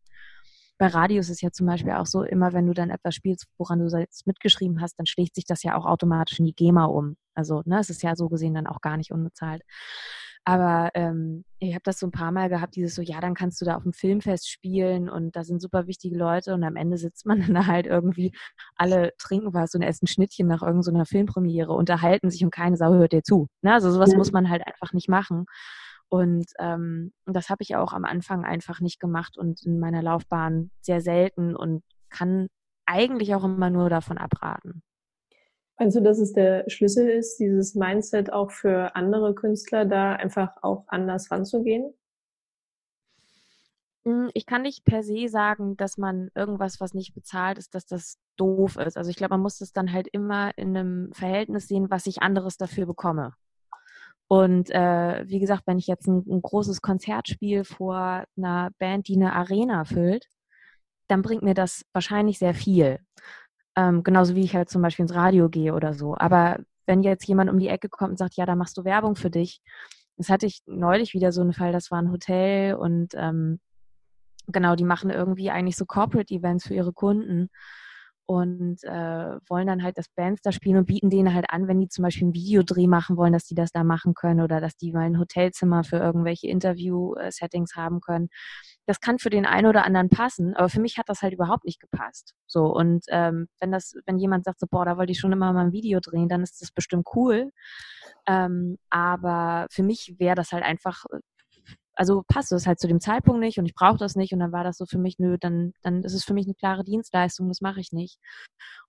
bei 0.78 0.88
Radios 0.88 1.30
ist 1.30 1.42
ja 1.42 1.52
zum 1.52 1.66
Beispiel 1.66 1.94
auch 1.94 2.06
so, 2.06 2.24
immer 2.24 2.54
wenn 2.54 2.68
du 2.68 2.74
dann 2.74 2.92
etwas 2.92 3.16
spielst, 3.16 3.48
woran 3.58 3.80
du 3.80 3.90
selbst 3.90 4.28
mitgeschrieben 4.28 4.82
hast, 4.82 4.96
dann 5.00 5.08
schlägt 5.08 5.36
sich 5.36 5.46
das 5.46 5.64
ja 5.64 5.76
auch 5.76 5.86
automatisch 5.86 6.40
in 6.40 6.46
die 6.46 6.54
GEMA 6.54 6.86
um. 6.86 7.18
Also 7.34 7.64
ne, 7.66 7.80
es 7.80 7.90
ist 7.90 8.04
ja 8.04 8.16
so 8.16 8.30
gesehen 8.30 8.54
dann 8.54 8.68
auch 8.68 8.82
gar 8.82 8.98
nicht 8.98 9.12
unbezahlt. 9.12 9.64
Aber 10.48 10.92
ähm, 10.94 11.44
ich 11.60 11.74
habe 11.74 11.82
das 11.84 12.00
so 12.00 12.08
ein 12.08 12.12
paar 12.12 12.32
Mal 12.32 12.48
gehabt, 12.48 12.78
dieses 12.78 12.96
so, 12.96 13.02
ja, 13.02 13.20
dann 13.20 13.34
kannst 13.34 13.60
du 13.60 13.66
da 13.66 13.76
auf 13.76 13.84
dem 13.84 13.92
Filmfest 13.92 14.50
spielen 14.50 15.10
und 15.10 15.36
da 15.36 15.44
sind 15.44 15.62
super 15.62 15.88
wichtige 15.88 16.18
Leute 16.18 16.54
und 16.54 16.64
am 16.64 16.78
Ende 16.78 16.98
sitzt 16.98 17.26
man 17.26 17.42
dann 17.54 17.68
halt 17.68 17.86
irgendwie, 17.86 18.32
alle 18.78 19.12
trinken 19.18 19.54
was 19.54 19.76
und 19.76 19.82
essen 19.82 20.08
Schnittchen 20.08 20.48
nach 20.48 20.62
irgendeiner 20.62 21.06
Filmpremiere, 21.06 21.74
unterhalten 21.74 22.30
sich 22.30 22.46
und 22.46 22.52
keine 22.52 22.78
Sau 22.78 22.94
hört 22.94 23.12
dir 23.12 23.24
zu. 23.24 23.50
Ne? 23.62 23.74
Also 23.74 23.92
sowas 23.92 24.14
ja. 24.14 24.18
muss 24.18 24.32
man 24.32 24.50
halt 24.50 24.66
einfach 24.66 24.94
nicht 24.94 25.10
machen. 25.10 25.48
Und 26.08 26.46
ähm, 26.60 27.12
das 27.26 27.50
habe 27.50 27.64
ich 27.64 27.76
auch 27.76 27.92
am 27.92 28.06
Anfang 28.06 28.46
einfach 28.46 28.80
nicht 28.80 29.02
gemacht 29.02 29.38
und 29.38 29.66
in 29.66 29.82
meiner 29.82 30.02
Laufbahn 30.02 30.72
sehr 30.80 31.02
selten 31.02 31.58
und 31.58 31.84
kann 32.10 32.48
eigentlich 32.86 33.36
auch 33.36 33.44
immer 33.44 33.70
nur 33.70 33.90
davon 33.90 34.18
abraten. 34.18 34.82
Meinst 35.80 35.96
du, 35.96 36.02
dass 36.02 36.18
es 36.18 36.34
der 36.34 36.68
Schlüssel 36.70 37.08
ist, 37.08 37.38
dieses 37.38 37.76
Mindset 37.76 38.34
auch 38.34 38.50
für 38.52 38.96
andere 38.96 39.36
Künstler 39.36 39.86
da 39.86 40.14
einfach 40.14 40.58
auch 40.64 40.86
anders 40.88 41.30
ranzugehen? 41.30 41.94
Hm, 44.06 44.32
ich 44.34 44.46
kann 44.46 44.64
nicht 44.64 44.86
per 44.86 45.04
se 45.04 45.28
sagen, 45.28 45.78
dass 45.78 45.98
man 45.98 46.30
irgendwas, 46.34 46.80
was 46.80 46.94
nicht 46.94 47.14
bezahlt 47.14 47.58
ist, 47.58 47.76
dass 47.76 47.86
das 47.86 48.18
doof 48.38 48.78
ist. 48.78 48.98
Also 48.98 49.10
ich 49.10 49.18
glaube, 49.18 49.34
man 49.34 49.42
muss 49.42 49.62
es 49.62 49.72
dann 49.74 49.92
halt 49.92 50.08
immer 50.12 50.58
in 50.58 50.76
einem 50.76 51.14
Verhältnis 51.14 51.68
sehen, 51.68 51.92
was 51.92 52.08
ich 52.08 52.22
anderes 52.22 52.58
dafür 52.58 52.86
bekomme. 52.86 53.34
Und 54.28 54.72
äh, 54.72 55.24
wie 55.28 55.40
gesagt, 55.40 55.64
wenn 55.68 55.78
ich 55.78 55.88
jetzt 55.88 56.08
ein, 56.08 56.24
ein, 56.28 56.42
großes 56.42 56.82
Konzert 56.82 57.28
spiele 57.28 57.64
vor 57.64 58.24
einer 58.36 58.72
Band, 58.80 59.08
die 59.08 59.16
eine 59.16 59.34
Arena 59.34 59.86
füllt, 59.86 60.28
dann 61.08 61.22
bringt 61.22 61.44
mir 61.44 61.54
das 61.54 61.86
wahrscheinlich 61.94 62.40
sehr 62.40 62.54
viel. 62.54 63.00
Ähm, 63.78 64.04
genauso 64.04 64.36
wie 64.36 64.44
ich 64.44 64.56
halt 64.56 64.70
zum 64.70 64.82
Beispiel 64.82 65.04
ins 65.04 65.14
Radio 65.14 65.50
gehe 65.50 65.74
oder 65.74 65.94
so. 65.94 66.16
Aber 66.18 66.58
wenn 66.88 67.04
jetzt 67.04 67.28
jemand 67.28 67.52
um 67.52 67.60
die 67.60 67.68
Ecke 67.68 67.90
kommt 67.90 68.12
und 68.12 68.18
sagt, 68.18 68.36
ja, 68.36 68.46
da 68.46 68.56
machst 68.56 68.78
du 68.78 68.84
Werbung 68.84 69.16
für 69.16 69.30
dich. 69.30 69.62
Das 70.18 70.30
hatte 70.30 70.48
ich 70.48 70.62
neulich 70.66 71.14
wieder 71.14 71.32
so 71.32 71.42
einen 71.42 71.54
Fall, 71.54 71.72
das 71.72 71.92
war 71.92 72.02
ein 72.02 72.12
Hotel 72.12 72.74
und 72.74 73.14
ähm, 73.14 73.60
genau, 74.48 74.76
die 74.76 74.84
machen 74.84 75.12
irgendwie 75.12 75.52
eigentlich 75.52 75.78
so 75.78 75.86
Corporate 75.86 76.34
Events 76.34 76.66
für 76.66 76.74
ihre 76.74 76.92
Kunden 76.92 77.50
und 78.28 78.84
äh, 78.84 79.40
wollen 79.48 79.68
dann 79.68 79.84
halt 79.84 79.98
das 79.98 80.10
Bands 80.10 80.42
da 80.42 80.52
spielen 80.52 80.76
und 80.78 80.86
bieten 80.86 81.10
denen 81.10 81.34
halt 81.34 81.50
an, 81.50 81.70
wenn 81.70 81.80
die 81.80 81.88
zum 81.88 82.04
Beispiel 82.04 82.28
ein 82.28 82.34
Videodreh 82.34 82.86
machen 82.86 83.16
wollen, 83.16 83.32
dass 83.32 83.46
die 83.46 83.56
das 83.56 83.72
da 83.72 83.86
machen 83.86 84.14
können 84.14 84.42
oder 84.42 84.60
dass 84.60 84.76
die 84.76 84.92
mal 84.92 85.06
ein 85.06 85.18
Hotelzimmer 85.18 85.86
für 85.86 85.96
irgendwelche 85.96 86.48
Interview-Settings 86.48 87.76
haben 87.76 88.02
können. 88.02 88.28
Das 88.86 89.00
kann 89.00 89.18
für 89.18 89.30
den 89.30 89.46
einen 89.46 89.68
oder 89.68 89.86
anderen 89.86 90.10
passen, 90.10 90.56
aber 90.56 90.68
für 90.68 90.82
mich 90.82 90.98
hat 90.98 91.08
das 91.08 91.22
halt 91.22 91.34
überhaupt 91.34 91.64
nicht 91.64 91.80
gepasst. 91.80 92.36
So 92.48 92.66
und 92.66 93.06
ähm, 93.08 93.48
wenn 93.62 93.72
das, 93.72 93.94
wenn 94.06 94.20
jemand 94.20 94.44
sagt 94.44 94.60
so, 94.60 94.68
boah, 94.70 94.84
da 94.84 94.98
wollte 94.98 95.14
ich 95.14 95.20
schon 95.20 95.32
immer 95.32 95.54
mal 95.54 95.66
ein 95.66 95.72
Video 95.72 96.02
drehen, 96.02 96.28
dann 96.28 96.44
ist 96.44 96.62
das 96.62 96.72
bestimmt 96.72 97.08
cool. 97.16 97.52
Ähm, 98.28 98.78
aber 98.90 99.68
für 99.72 99.84
mich 99.84 100.16
wäre 100.20 100.36
das 100.36 100.52
halt 100.52 100.64
einfach 100.64 101.06
also 101.98 102.24
passt 102.28 102.52
es 102.52 102.68
halt 102.68 102.80
zu 102.80 102.88
dem 102.88 103.00
Zeitpunkt 103.02 103.40
nicht 103.40 103.58
und 103.58 103.66
ich 103.66 103.76
brauche 103.76 103.98
das 103.98 104.16
nicht 104.16 104.34
und 104.34 104.40
dann 104.40 104.52
war 104.52 104.64
das 104.64 104.78
so 104.78 104.86
für 104.86 105.00
mich, 105.00 105.18
nö, 105.20 105.38
dann, 105.40 105.74
dann 105.82 106.04
ist 106.04 106.14
es 106.14 106.24
für 106.24 106.34
mich 106.34 106.46
eine 106.46 106.56
klare 106.56 106.84
Dienstleistung, 106.84 107.48
das 107.48 107.62
mache 107.62 107.80
ich 107.80 107.92
nicht. 107.92 108.20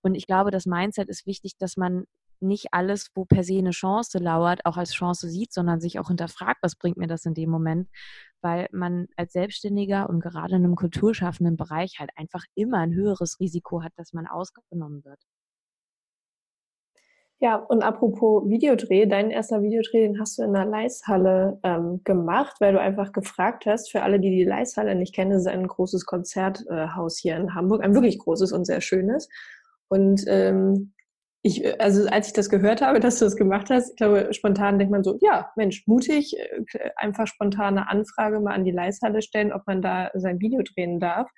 Und 0.01 0.15
ich 0.15 0.27
glaube, 0.27 0.51
das 0.51 0.65
Mindset 0.65 1.09
ist 1.09 1.25
wichtig, 1.25 1.53
dass 1.57 1.75
man 1.77 2.05
nicht 2.41 2.67
alles, 2.73 3.09
wo 3.15 3.25
per 3.25 3.43
se 3.43 3.57
eine 3.57 3.71
Chance 3.71 4.19
lauert, 4.19 4.65
auch 4.65 4.77
als 4.77 4.93
Chance 4.93 5.29
sieht, 5.29 5.51
sondern 5.51 5.81
sich 5.81 5.99
auch 5.99 6.07
hinterfragt, 6.07 6.59
was 6.61 6.75
bringt 6.75 6.97
mir 6.97 7.07
das 7.07 7.25
in 7.25 7.33
dem 7.33 7.49
Moment, 7.49 7.89
weil 8.41 8.67
man 8.71 9.07
als 9.17 9.33
Selbstständiger 9.33 10.09
und 10.09 10.21
gerade 10.21 10.55
in 10.55 10.63
einem 10.63 10.75
kulturschaffenden 10.75 11.57
Bereich 11.57 11.99
halt 11.99 12.11
einfach 12.15 12.45
immer 12.55 12.77
ein 12.77 12.93
höheres 12.93 13.39
Risiko 13.39 13.83
hat, 13.83 13.91
dass 13.97 14.13
man 14.13 14.27
ausgenommen 14.27 15.03
wird. 15.03 15.19
Ja, 17.41 17.55
und 17.55 17.83
apropos 17.83 18.49
Videodreh, 18.49 19.05
dein 19.05 19.31
erster 19.31 19.61
Videodreh, 19.61 20.01
den 20.01 20.19
hast 20.19 20.37
du 20.37 20.43
in 20.43 20.51
der 20.51 20.65
Leishalle 20.65 21.57
ähm, 21.63 22.01
gemacht, 22.03 22.57
weil 22.59 22.73
du 22.73 22.81
einfach 22.81 23.13
gefragt 23.13 23.65
hast, 23.65 23.91
für 23.91 24.01
alle, 24.01 24.19
die 24.19 24.29
die 24.29 24.43
Leishalle 24.43 24.93
nicht 24.93 25.15
kennen, 25.15 25.31
das 25.31 25.41
ist 25.41 25.47
ein 25.47 25.65
großes 25.65 26.05
Konzerthaus 26.05 27.17
hier 27.17 27.37
in 27.37 27.55
Hamburg, 27.55 27.81
ein 27.81 27.93
wirklich 27.93 28.19
großes 28.19 28.51
und 28.51 28.65
sehr 28.65 28.81
schönes. 28.81 29.29
Und 29.87 30.25
ähm, 30.27 30.93
ich, 31.41 31.81
also 31.81 32.09
als 32.09 32.27
ich 32.27 32.33
das 32.33 32.49
gehört 32.49 32.81
habe, 32.81 32.99
dass 32.99 33.19
du 33.19 33.25
das 33.25 33.37
gemacht 33.37 33.69
hast, 33.69 33.91
ich 33.91 33.95
glaube, 33.95 34.33
spontan 34.33 34.77
denkt 34.77 34.91
man 34.91 35.05
so, 35.05 35.17
ja, 35.21 35.49
Mensch, 35.55 35.87
mutig, 35.87 36.37
äh, 36.37 36.89
einfach 36.97 37.27
spontane 37.27 37.87
Anfrage 37.87 38.41
mal 38.41 38.53
an 38.53 38.65
die 38.65 38.71
Leishalle 38.71 39.21
stellen, 39.21 39.53
ob 39.53 39.65
man 39.65 39.81
da 39.81 40.11
sein 40.13 40.41
Video 40.41 40.61
drehen 40.61 40.99
darf 40.99 41.29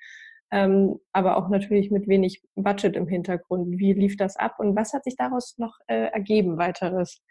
ähm, 0.52 1.00
aber 1.12 1.36
auch 1.36 1.48
natürlich 1.48 1.90
mit 1.90 2.06
wenig 2.06 2.42
Budget 2.54 2.94
im 2.94 3.08
Hintergrund. 3.08 3.78
Wie 3.78 3.94
lief 3.94 4.16
das 4.16 4.36
ab 4.36 4.56
und 4.58 4.76
was 4.76 4.92
hat 4.92 5.04
sich 5.04 5.16
daraus 5.16 5.56
noch 5.58 5.78
äh, 5.88 6.08
ergeben 6.12 6.58
weiteres? 6.58 7.22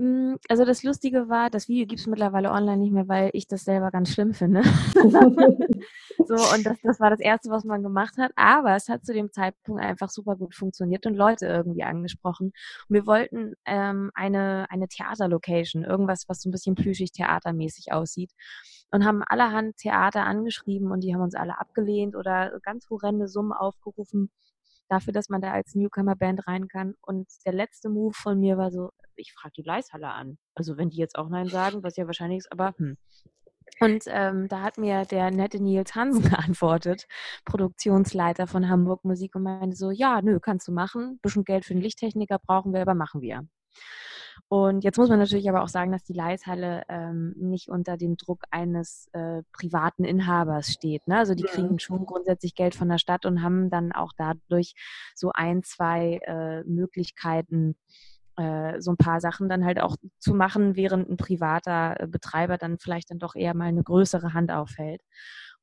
Hm, 0.00 0.38
also 0.48 0.64
das 0.64 0.82
Lustige 0.82 1.28
war, 1.28 1.50
das 1.50 1.68
Video 1.68 1.86
gibt 1.86 2.00
es 2.00 2.06
mittlerweile 2.06 2.50
online 2.52 2.78
nicht 2.78 2.92
mehr, 2.92 3.06
weil 3.06 3.30
ich 3.34 3.46
das 3.48 3.64
selber 3.64 3.90
ganz 3.90 4.12
schlimm 4.12 4.32
finde. 4.32 4.62
so, 4.94 6.34
und 6.54 6.64
das, 6.64 6.78
das 6.82 7.00
war 7.00 7.10
das 7.10 7.20
Erste, 7.20 7.50
was 7.50 7.64
man 7.64 7.82
gemacht 7.82 8.16
hat. 8.16 8.32
Aber 8.34 8.74
es 8.76 8.88
hat 8.88 9.04
zu 9.04 9.12
dem 9.12 9.30
Zeitpunkt 9.30 9.82
einfach 9.82 10.08
super 10.08 10.36
gut 10.36 10.54
funktioniert 10.54 11.04
und 11.04 11.16
Leute 11.16 11.46
irgendwie 11.46 11.82
angesprochen. 11.82 12.52
Und 12.88 12.94
wir 12.94 13.06
wollten 13.06 13.52
ähm, 13.66 14.10
eine, 14.14 14.66
eine 14.70 14.88
Theaterlocation, 14.88 15.84
irgendwas, 15.84 16.24
was 16.28 16.40
so 16.40 16.48
ein 16.48 16.52
bisschen 16.52 16.76
plüschig 16.76 17.12
theatermäßig 17.12 17.92
aussieht. 17.92 18.32
Und 18.92 19.04
haben 19.04 19.22
allerhand 19.22 19.76
Theater 19.76 20.24
angeschrieben 20.24 20.90
und 20.90 21.04
die 21.04 21.14
haben 21.14 21.22
uns 21.22 21.34
alle 21.34 21.58
abgelehnt 21.60 22.16
oder 22.16 22.58
ganz 22.62 22.90
horrende 22.90 23.28
Summen 23.28 23.52
aufgerufen 23.52 24.30
dafür, 24.88 25.12
dass 25.12 25.28
man 25.28 25.40
da 25.40 25.52
als 25.52 25.74
Newcomer-Band 25.74 26.46
rein 26.46 26.68
kann. 26.68 26.94
Und 27.00 27.28
der 27.46 27.52
letzte 27.52 27.88
Move 27.88 28.12
von 28.14 28.38
mir 28.38 28.58
war 28.58 28.70
so, 28.70 28.90
ich 29.16 29.32
frage 29.32 29.52
die 29.56 29.62
Leishalle 29.62 30.08
an. 30.08 30.38
Also 30.54 30.76
wenn 30.76 30.90
die 30.90 30.98
jetzt 30.98 31.16
auch 31.16 31.28
Nein 31.28 31.46
sagen, 31.46 31.82
was 31.82 31.96
ja 31.96 32.06
wahrscheinlich 32.06 32.38
ist, 32.38 32.52
aber 32.52 32.74
hm. 32.76 32.96
Und 33.78 34.04
ähm, 34.08 34.48
da 34.48 34.62
hat 34.62 34.78
mir 34.78 35.04
der 35.04 35.30
nette 35.30 35.62
Nils 35.62 35.94
Hansen 35.94 36.22
geantwortet, 36.28 37.06
Produktionsleiter 37.44 38.46
von 38.46 38.68
Hamburg 38.68 39.04
Musik 39.04 39.36
und 39.36 39.44
meinte 39.44 39.76
so, 39.76 39.90
ja, 39.90 40.20
nö, 40.22 40.40
kannst 40.40 40.66
du 40.68 40.72
machen. 40.72 41.18
bisschen 41.22 41.44
Geld 41.44 41.64
für 41.64 41.74
den 41.74 41.82
Lichttechniker 41.82 42.38
brauchen 42.38 42.72
wir, 42.72 42.82
aber 42.82 42.94
machen 42.94 43.22
wir. 43.22 43.46
Und 44.48 44.82
jetzt 44.82 44.98
muss 44.98 45.08
man 45.08 45.20
natürlich 45.20 45.48
aber 45.48 45.62
auch 45.62 45.68
sagen, 45.68 45.92
dass 45.92 46.02
die 46.02 46.12
Leishalle 46.12 46.82
ähm, 46.88 47.34
nicht 47.36 47.68
unter 47.68 47.96
dem 47.96 48.16
Druck 48.16 48.42
eines 48.50 49.08
äh, 49.12 49.42
privaten 49.52 50.04
Inhabers 50.04 50.72
steht. 50.72 51.06
Ne? 51.06 51.18
Also 51.18 51.34
die 51.34 51.44
ja. 51.44 51.50
kriegen 51.50 51.78
schon 51.78 52.04
grundsätzlich 52.04 52.56
Geld 52.56 52.74
von 52.74 52.88
der 52.88 52.98
Stadt 52.98 53.26
und 53.26 53.42
haben 53.42 53.70
dann 53.70 53.92
auch 53.92 54.12
dadurch 54.16 54.74
so 55.14 55.30
ein, 55.32 55.62
zwei 55.62 56.18
äh, 56.26 56.64
Möglichkeiten, 56.64 57.76
äh, 58.36 58.80
so 58.80 58.90
ein 58.90 58.96
paar 58.96 59.20
Sachen 59.20 59.48
dann 59.48 59.64
halt 59.64 59.80
auch 59.80 59.96
zu 60.18 60.34
machen, 60.34 60.74
während 60.74 61.08
ein 61.08 61.16
privater 61.16 62.00
äh, 62.00 62.06
Betreiber 62.08 62.58
dann 62.58 62.78
vielleicht 62.78 63.12
dann 63.12 63.20
doch 63.20 63.36
eher 63.36 63.54
mal 63.54 63.66
eine 63.66 63.84
größere 63.84 64.34
Hand 64.34 64.50
aufhält. 64.50 65.02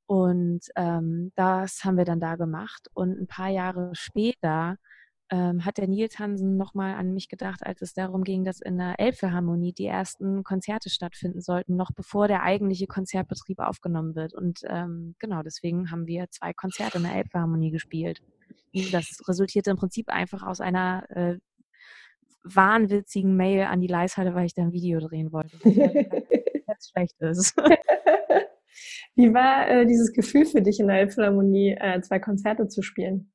Und 0.05 0.61
ähm, 0.77 1.33
das 1.35 1.83
haben 1.83 1.97
wir 1.97 2.05
dann 2.05 2.21
da 2.21 2.37
gemacht. 2.37 2.87
Und 2.93 3.19
ein 3.19 3.27
paar 3.27 3.49
Jahre 3.49 3.89
später 3.93 4.77
ähm, 5.29 5.65
hat 5.65 5.77
der 5.77 5.87
Nils 5.87 6.19
Hansen 6.19 6.57
nochmal 6.57 6.95
an 6.95 7.13
mich 7.13 7.27
gedacht, 7.27 7.61
als 7.63 7.81
es 7.81 7.93
darum 7.93 8.23
ging, 8.23 8.43
dass 8.43 8.61
in 8.61 8.77
der 8.77 8.99
Elbphilharmonie 8.99 9.73
die 9.73 9.85
ersten 9.85 10.43
Konzerte 10.43 10.89
stattfinden 10.89 11.41
sollten, 11.41 11.75
noch 11.75 11.91
bevor 11.91 12.27
der 12.27 12.43
eigentliche 12.43 12.87
Konzertbetrieb 12.87 13.59
aufgenommen 13.59 14.15
wird. 14.15 14.33
Und 14.33 14.61
ähm, 14.67 15.15
genau 15.19 15.43
deswegen 15.43 15.91
haben 15.91 16.07
wir 16.07 16.29
zwei 16.29 16.53
Konzerte 16.53 16.97
in 16.97 17.03
der 17.03 17.15
Elbphilharmonie 17.15 17.71
gespielt. 17.71 18.21
Das 18.91 19.19
resultierte 19.27 19.71
im 19.71 19.77
Prinzip 19.77 20.09
einfach 20.09 20.43
aus 20.43 20.61
einer 20.61 21.03
äh, 21.09 21.37
wahnwitzigen 22.43 23.35
Mail 23.35 23.63
an 23.63 23.81
die 23.81 23.87
Leishalle, 23.87 24.33
weil 24.33 24.45
ich 24.45 24.53
da 24.53 24.61
ein 24.61 24.71
Video 24.71 24.99
drehen 24.99 25.31
wollte. 25.31 25.57
Was 26.67 26.89
schlecht 26.91 27.19
ist. 27.19 27.55
Wie 29.15 29.33
war 29.33 29.67
äh, 29.67 29.85
dieses 29.85 30.13
Gefühl 30.13 30.45
für 30.45 30.61
dich 30.61 30.79
in 30.79 30.87
der 30.87 30.99
Elbphilharmonie, 30.99 31.75
äh, 31.79 32.01
zwei 32.01 32.19
Konzerte 32.19 32.67
zu 32.67 32.81
spielen? 32.81 33.31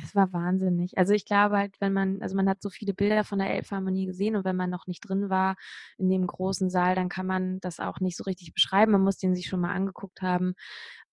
Das 0.00 0.14
war 0.14 0.32
wahnsinnig. 0.32 0.96
Also 0.96 1.12
ich 1.12 1.24
glaube 1.24 1.56
halt, 1.58 1.74
wenn 1.80 1.92
man, 1.92 2.22
also 2.22 2.36
man 2.36 2.48
hat 2.48 2.62
so 2.62 2.70
viele 2.70 2.94
Bilder 2.94 3.24
von 3.24 3.40
der 3.40 3.50
Elbphilharmonie 3.50 4.06
gesehen 4.06 4.36
und 4.36 4.44
wenn 4.44 4.54
man 4.54 4.70
noch 4.70 4.86
nicht 4.86 5.00
drin 5.00 5.28
war 5.28 5.56
in 5.96 6.08
dem 6.08 6.26
großen 6.26 6.70
Saal, 6.70 6.94
dann 6.94 7.08
kann 7.08 7.26
man 7.26 7.58
das 7.60 7.80
auch 7.80 7.98
nicht 7.98 8.16
so 8.16 8.22
richtig 8.24 8.52
beschreiben. 8.52 8.92
Man 8.92 9.02
muss 9.02 9.18
den 9.18 9.34
sich 9.34 9.46
schon 9.46 9.60
mal 9.60 9.74
angeguckt 9.74 10.22
haben. 10.22 10.54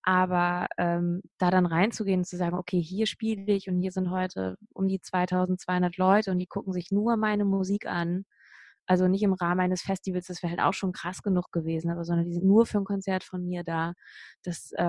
Aber 0.04 0.68
ähm, 0.78 1.24
da 1.40 1.50
dann 1.50 1.66
reinzugehen 1.66 2.20
und 2.20 2.26
zu 2.26 2.38
sagen, 2.38 2.56
okay, 2.56 2.80
hier 2.80 3.08
spiele 3.08 3.52
ich 3.54 3.68
und 3.68 3.80
hier 3.80 3.92
sind 3.92 4.12
heute 4.12 4.56
um 4.74 4.88
die 4.88 5.02
2200 5.02 5.98
Leute 5.98 6.30
und 6.32 6.38
die 6.38 6.46
gucken 6.46 6.72
sich 6.72 6.92
nur 6.92 7.18
meine 7.18 7.44
Musik 7.44 7.88
an, 7.88 8.26
also 8.88 9.08
nicht 9.08 9.24
im 9.24 9.34
Rahmen 9.34 9.62
eines 9.62 9.82
Festivals, 9.82 10.28
das 10.28 10.44
wäre 10.44 10.52
halt 10.52 10.62
auch 10.62 10.74
schon 10.74 10.92
krass 10.94 11.22
genug 11.24 11.52
gewesen, 11.52 11.92
aber 11.92 12.06
sondern 12.06 12.26
die 12.26 12.34
sind 12.34 12.46
nur 12.46 12.66
für 12.66 12.80
ein 12.80 12.86
Konzert 12.86 13.24
von 13.24 13.46
mir 13.46 13.64
da. 13.64 13.94
Das 14.44 14.72
äh, 14.74 14.84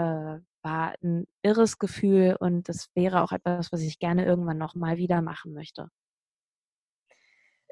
war 0.63 0.95
ein 1.03 1.27
irres 1.43 1.79
Gefühl 1.79 2.37
und 2.39 2.69
das 2.69 2.89
wäre 2.95 3.23
auch 3.23 3.33
etwas, 3.33 3.73
was 3.73 3.81
ich 3.83 3.99
gerne 3.99 4.25
irgendwann 4.27 4.59
noch 4.59 4.75
mal 4.75 4.97
wieder 4.99 5.23
machen 5.23 5.53
möchte. 5.53 5.89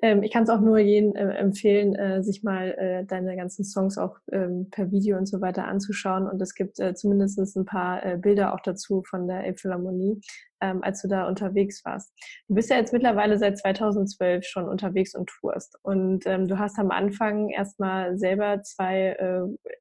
Ähm, 0.04 0.22
ich 0.22 0.30
kann 0.30 0.42
es 0.42 0.50
auch 0.50 0.60
nur 0.60 0.78
jedem 0.78 1.16
äh, 1.16 1.34
empfehlen, 1.36 1.94
äh, 1.94 2.22
sich 2.22 2.42
mal 2.42 2.72
äh, 2.72 3.06
deine 3.06 3.36
ganzen 3.36 3.64
Songs 3.64 3.96
auch 3.96 4.18
ähm, 4.30 4.68
per 4.70 4.92
Video 4.92 5.16
und 5.16 5.24
so 5.24 5.40
weiter 5.40 5.66
anzuschauen. 5.66 6.28
Und 6.28 6.42
es 6.42 6.54
gibt 6.54 6.78
äh, 6.78 6.94
zumindest 6.94 7.38
ein 7.56 7.64
paar 7.64 8.04
äh, 8.04 8.18
Bilder 8.18 8.52
auch 8.52 8.60
dazu 8.60 9.02
von 9.08 9.26
der 9.26 9.44
Elbphilharmonie, 9.44 10.20
ähm, 10.60 10.82
als 10.82 11.00
du 11.00 11.08
da 11.08 11.26
unterwegs 11.26 11.82
warst. 11.86 12.12
Du 12.48 12.54
bist 12.54 12.68
ja 12.68 12.76
jetzt 12.76 12.92
mittlerweile 12.92 13.38
seit 13.38 13.56
2012 13.56 14.44
schon 14.44 14.68
unterwegs 14.68 15.14
und 15.14 15.30
tourst. 15.40 15.78
Und 15.80 16.26
ähm, 16.26 16.48
du 16.48 16.58
hast 16.58 16.78
am 16.78 16.90
Anfang 16.90 17.48
erstmal 17.48 18.18
selber 18.18 18.60
zwei 18.62 19.16
äh, 19.18 19.72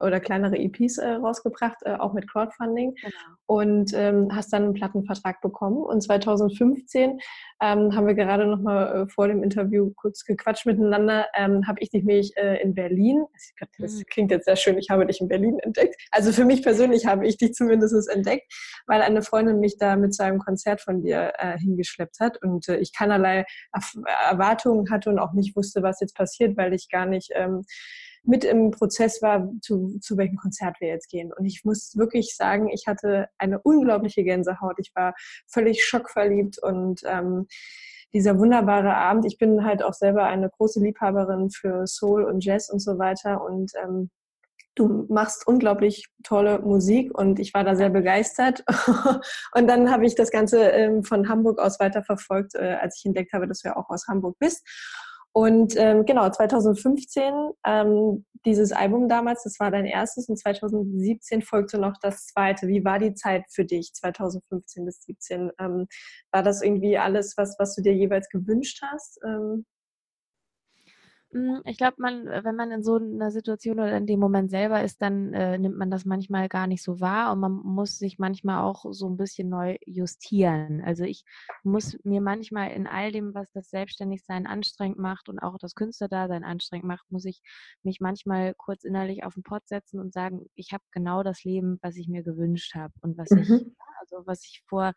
oder 0.00 0.20
kleinere 0.20 0.56
EPs 0.56 0.98
äh, 0.98 1.08
rausgebracht, 1.08 1.78
äh, 1.82 1.94
auch 1.94 2.12
mit 2.12 2.30
Crowdfunding. 2.30 2.94
Genau. 2.94 3.12
Und 3.46 3.92
ähm, 3.94 4.28
hast 4.34 4.52
dann 4.52 4.62
einen 4.62 4.74
Plattenvertrag 4.74 5.40
bekommen. 5.42 5.82
Und 5.82 6.02
2015 6.02 7.18
ähm, 7.60 7.94
haben 7.94 8.06
wir 8.06 8.14
gerade 8.14 8.46
noch 8.46 8.60
mal 8.60 9.02
äh, 9.02 9.08
vor 9.08 9.28
dem 9.28 9.42
Interview 9.42 9.90
kurz 9.94 10.24
gequatscht 10.24 10.66
miteinander. 10.66 11.26
Ähm, 11.36 11.66
habe 11.66 11.80
ich 11.80 11.90
dich 11.90 12.04
nämlich 12.04 12.36
äh, 12.36 12.62
in 12.62 12.74
Berlin, 12.74 13.24
das 13.78 13.94
mhm. 13.94 14.02
klingt 14.10 14.30
jetzt 14.30 14.44
sehr 14.44 14.56
schön, 14.56 14.78
ich 14.78 14.90
habe 14.90 15.06
dich 15.06 15.20
in 15.20 15.28
Berlin 15.28 15.58
entdeckt. 15.60 15.96
Also 16.10 16.32
für 16.32 16.44
mich 16.44 16.62
persönlich 16.62 17.06
habe 17.06 17.26
ich 17.26 17.36
dich 17.36 17.54
zumindest 17.54 18.08
entdeckt, 18.08 18.52
weil 18.86 19.02
eine 19.02 19.22
Freundin 19.22 19.60
mich 19.60 19.78
da 19.78 19.96
mit 19.96 20.14
zu 20.14 20.24
einem 20.24 20.38
Konzert 20.38 20.80
von 20.80 21.02
dir 21.02 21.32
äh, 21.38 21.58
hingeschleppt 21.58 22.20
hat 22.20 22.42
und 22.42 22.68
äh, 22.68 22.76
ich 22.76 22.92
keinerlei 22.92 23.44
Erwartungen 24.28 24.90
hatte 24.90 25.10
und 25.10 25.18
auch 25.18 25.32
nicht 25.32 25.56
wusste, 25.56 25.82
was 25.82 26.00
jetzt 26.00 26.16
passiert, 26.16 26.56
weil 26.56 26.72
ich 26.74 26.88
gar 26.88 27.06
nicht 27.06 27.30
ähm, 27.34 27.62
mit 28.24 28.44
im 28.44 28.70
Prozess 28.70 29.20
war, 29.22 29.50
zu, 29.60 29.98
zu 30.00 30.16
welchem 30.16 30.36
Konzert 30.36 30.80
wir 30.80 30.88
jetzt 30.88 31.08
gehen. 31.08 31.32
Und 31.32 31.44
ich 31.44 31.64
muss 31.64 31.96
wirklich 31.96 32.36
sagen, 32.36 32.68
ich 32.68 32.86
hatte 32.86 33.28
eine 33.38 33.60
unglaubliche 33.60 34.22
Gänsehaut. 34.22 34.76
Ich 34.78 34.92
war 34.94 35.14
völlig 35.46 35.84
schockverliebt 35.84 36.58
und 36.62 37.00
ähm, 37.04 37.46
dieser 38.12 38.38
wunderbare 38.38 38.94
Abend. 38.94 39.24
Ich 39.24 39.38
bin 39.38 39.64
halt 39.64 39.82
auch 39.82 39.94
selber 39.94 40.24
eine 40.24 40.50
große 40.50 40.80
Liebhaberin 40.80 41.50
für 41.50 41.86
Soul 41.86 42.24
und 42.24 42.44
Jazz 42.44 42.68
und 42.70 42.80
so 42.80 42.98
weiter 42.98 43.42
und 43.42 43.72
ähm, 43.82 44.10
du 44.74 45.06
machst 45.08 45.46
unglaublich 45.46 46.06
tolle 46.22 46.58
Musik 46.60 47.16
und 47.16 47.38
ich 47.38 47.52
war 47.52 47.64
da 47.64 47.76
sehr 47.76 47.90
begeistert. 47.90 48.64
und 49.54 49.66
dann 49.66 49.90
habe 49.90 50.06
ich 50.06 50.14
das 50.14 50.30
Ganze 50.30 50.62
ähm, 50.70 51.04
von 51.04 51.28
Hamburg 51.28 51.58
aus 51.58 51.78
weiterverfolgt, 51.78 52.54
äh, 52.54 52.78
als 52.80 52.98
ich 52.98 53.04
entdeckt 53.04 53.32
habe, 53.32 53.46
dass 53.46 53.60
du 53.60 53.68
ja 53.68 53.76
auch 53.76 53.90
aus 53.90 54.06
Hamburg 54.08 54.38
bist. 54.38 54.66
Und 55.32 55.74
ähm, 55.76 56.04
genau, 56.04 56.28
2015, 56.28 57.32
ähm, 57.64 58.26
dieses 58.44 58.72
Album 58.72 59.08
damals, 59.08 59.44
das 59.44 59.58
war 59.60 59.70
dein 59.70 59.86
erstes 59.86 60.28
und 60.28 60.36
2017 60.36 61.42
folgte 61.42 61.78
noch 61.78 61.94
das 62.02 62.26
zweite. 62.26 62.68
Wie 62.68 62.84
war 62.84 62.98
die 62.98 63.14
Zeit 63.14 63.44
für 63.50 63.64
dich, 63.64 63.94
2015 63.94 64.84
bis 64.84 65.00
2017? 65.00 65.50
Ähm, 65.58 65.86
war 66.32 66.42
das 66.42 66.60
irgendwie 66.60 66.98
alles, 66.98 67.34
was, 67.36 67.56
was 67.58 67.74
du 67.74 67.82
dir 67.82 67.94
jeweils 67.94 68.28
gewünscht 68.28 68.82
hast? 68.82 69.20
Ähm, 69.24 69.30
hm, 69.30 69.64
ich 71.64 71.78
glaube, 71.78 71.96
man, 71.98 72.26
äh, 72.26 72.44
wenn 72.44 72.56
man 72.56 72.70
in 72.70 72.82
so 72.82 72.96
einer 72.96 73.30
Situation 73.30 73.78
oder 73.80 73.96
in 73.96 74.06
dem 74.06 74.20
Moment 74.20 74.50
selber 74.50 74.82
ist, 74.82 75.00
dann 75.00 75.32
äh, 75.32 75.58
nimmt 75.58 75.78
man 75.78 75.90
das 75.90 76.04
manchmal 76.04 76.48
gar 76.48 76.66
nicht 76.66 76.82
so 76.82 77.00
wahr 77.00 77.32
und 77.32 77.40
man 77.40 77.52
muss 77.52 77.98
sich 77.98 78.18
manchmal 78.18 78.62
auch 78.62 78.84
so 78.90 79.08
ein 79.08 79.16
bisschen 79.16 79.48
neu 79.48 79.78
justieren. 79.86 80.82
Also 80.84 81.04
ich 81.04 81.24
muss 81.62 81.98
mir 82.04 82.20
manchmal 82.20 82.72
in 82.72 82.86
all 82.86 83.12
dem, 83.12 83.34
was 83.34 83.50
das 83.52 83.70
Selbstständigsein 83.70 84.46
anstrengend 84.46 84.98
macht 84.98 85.30
und 85.30 85.38
auch 85.38 85.56
das 85.58 85.74
Künstlerdasein 85.74 86.44
anstrengend 86.44 86.86
macht, 86.86 87.10
muss 87.10 87.24
ich 87.24 87.40
mich 87.82 88.00
manchmal 88.00 88.54
kurz 88.54 88.84
innerlich 88.84 89.24
auf 89.24 89.34
den 89.34 89.42
Pott 89.42 89.66
setzen 89.66 90.00
und 90.00 90.12
sagen, 90.12 90.46
ich 90.54 90.72
habe 90.72 90.84
genau 90.90 91.22
das 91.22 91.44
Leben, 91.44 91.78
was 91.80 91.96
ich 91.96 92.08
mir 92.08 92.22
gewünscht 92.22 92.74
habe 92.74 92.92
und 93.00 93.16
was 93.16 93.30
mhm. 93.30 93.38
ich 93.38 93.48
also 94.02 94.26
was 94.26 94.44
ich 94.44 94.62
vor 94.66 94.92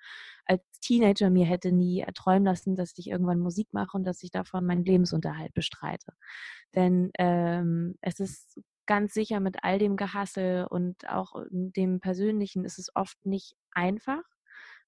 als 0.46 0.62
Teenager 0.82 1.30
mir 1.30 1.46
hätte 1.46 1.72
nie 1.72 2.02
erträumen 2.02 2.46
lassen, 2.46 2.76
dass 2.76 2.98
ich 2.98 3.08
irgendwann 3.08 3.40
Musik 3.40 3.70
mache 3.72 3.96
und 3.98 4.04
dass 4.04 4.24
ich 4.24 4.32
davon 4.32 4.66
meinen 4.66 4.84
Lebensunterhalt 4.86 5.54
bestreite. 5.54 6.14
Denn 6.76 7.12
ähm, 7.18 7.96
es 8.02 8.20
ist 8.20 8.60
ganz 8.86 9.14
sicher 9.14 9.40
mit 9.40 9.64
all 9.64 9.80
dem 9.80 9.96
Gehassel 9.96 10.66
und 10.70 11.10
auch 11.10 11.34
dem 11.50 12.00
Persönlichen 12.00 12.66
ist 12.66 12.80
es 12.80 12.92
oft 12.96 13.26
nicht 13.26 13.56
einfach 13.72 14.22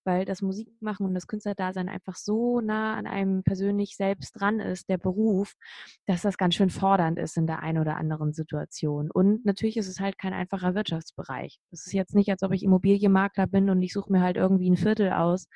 weil 0.08 0.24
das 0.24 0.42
Musikmachen 0.42 1.06
und 1.06 1.14
das 1.14 1.28
Künstlerdasein 1.28 1.90
einfach 1.90 2.16
so 2.16 2.62
nah 2.62 2.96
an 2.96 3.06
einem 3.06 3.44
persönlich 3.44 3.98
selbst 3.98 4.32
dran 4.40 4.62
ist, 4.62 4.88
der 4.90 4.98
Beruf, 4.98 5.54
dass 6.06 6.22
das 6.22 6.38
ganz 6.38 6.56
schön 6.56 6.70
fordernd 6.70 7.20
ist 7.20 7.36
in 7.38 7.46
der 7.46 7.60
einen 7.60 7.78
oder 7.78 7.98
anderen 7.98 8.32
Situation. 8.32 9.12
Und 9.12 9.46
natürlich 9.46 9.76
ist 9.76 9.90
es 9.90 10.00
halt 10.00 10.18
kein 10.18 10.34
einfacher 10.34 10.74
Wirtschaftsbereich. 10.74 11.60
Es 11.72 11.86
ist 11.86 11.94
jetzt 11.94 12.16
nicht, 12.16 12.32
als 12.32 12.42
ob 12.42 12.54
ich 12.54 12.64
Immobilienmakler 12.64 13.48
bin 13.48 13.70
und 13.70 13.82
ich 13.82 13.92
suche 13.92 14.12
mir 14.12 14.22
halt 14.22 14.38
irgendwie 14.38 14.70
ein 14.70 14.78
Viertel 14.78 15.12
aus, 15.12 15.48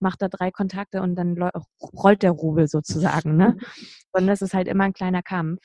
mache 0.00 0.16
da 0.18 0.28
drei 0.28 0.50
Kontakte 0.50 1.00
und 1.00 1.14
dann 1.14 1.38
rollt 1.80 2.24
der 2.24 2.32
Rubel 2.32 2.66
sozusagen. 2.66 3.36
Ne? 3.36 3.56
Sondern 4.12 4.34
es 4.34 4.42
ist 4.42 4.52
halt 4.52 4.66
immer 4.66 4.84
ein 4.84 4.92
kleiner 4.94 5.22
Kampf. 5.22 5.60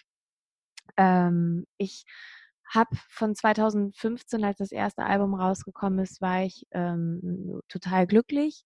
Ähm, 0.95 1.65
ich 1.77 2.05
habe 2.73 2.95
von 3.09 3.35
2015, 3.35 4.43
als 4.43 4.57
das 4.57 4.71
erste 4.71 5.03
Album 5.03 5.33
rausgekommen 5.33 5.99
ist, 5.99 6.21
war 6.21 6.43
ich 6.43 6.65
ähm, 6.71 7.61
total 7.69 8.07
glücklich. 8.07 8.63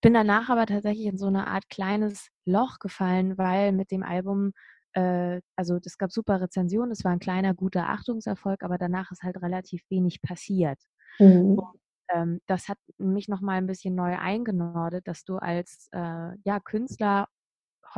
Bin 0.00 0.14
danach 0.14 0.48
aber 0.48 0.66
tatsächlich 0.66 1.06
in 1.06 1.18
so 1.18 1.26
eine 1.26 1.48
Art 1.48 1.68
kleines 1.68 2.28
Loch 2.44 2.78
gefallen, 2.78 3.36
weil 3.36 3.72
mit 3.72 3.90
dem 3.90 4.02
Album, 4.02 4.52
äh, 4.92 5.40
also 5.56 5.78
es 5.84 5.98
gab 5.98 6.12
super 6.12 6.40
Rezensionen, 6.40 6.92
es 6.92 7.04
war 7.04 7.12
ein 7.12 7.18
kleiner, 7.18 7.54
guter 7.54 7.88
Achtungserfolg, 7.88 8.62
aber 8.62 8.78
danach 8.78 9.10
ist 9.10 9.22
halt 9.22 9.42
relativ 9.42 9.82
wenig 9.90 10.22
passiert. 10.22 10.78
Mhm. 11.18 11.58
Und, 11.58 11.80
ähm, 12.12 12.40
das 12.46 12.68
hat 12.68 12.78
mich 12.98 13.28
nochmal 13.28 13.58
ein 13.58 13.66
bisschen 13.66 13.94
neu 13.94 14.16
eingenordet, 14.16 15.06
dass 15.08 15.24
du 15.24 15.36
als 15.36 15.88
äh, 15.92 16.30
ja, 16.44 16.60
Künstler 16.60 17.26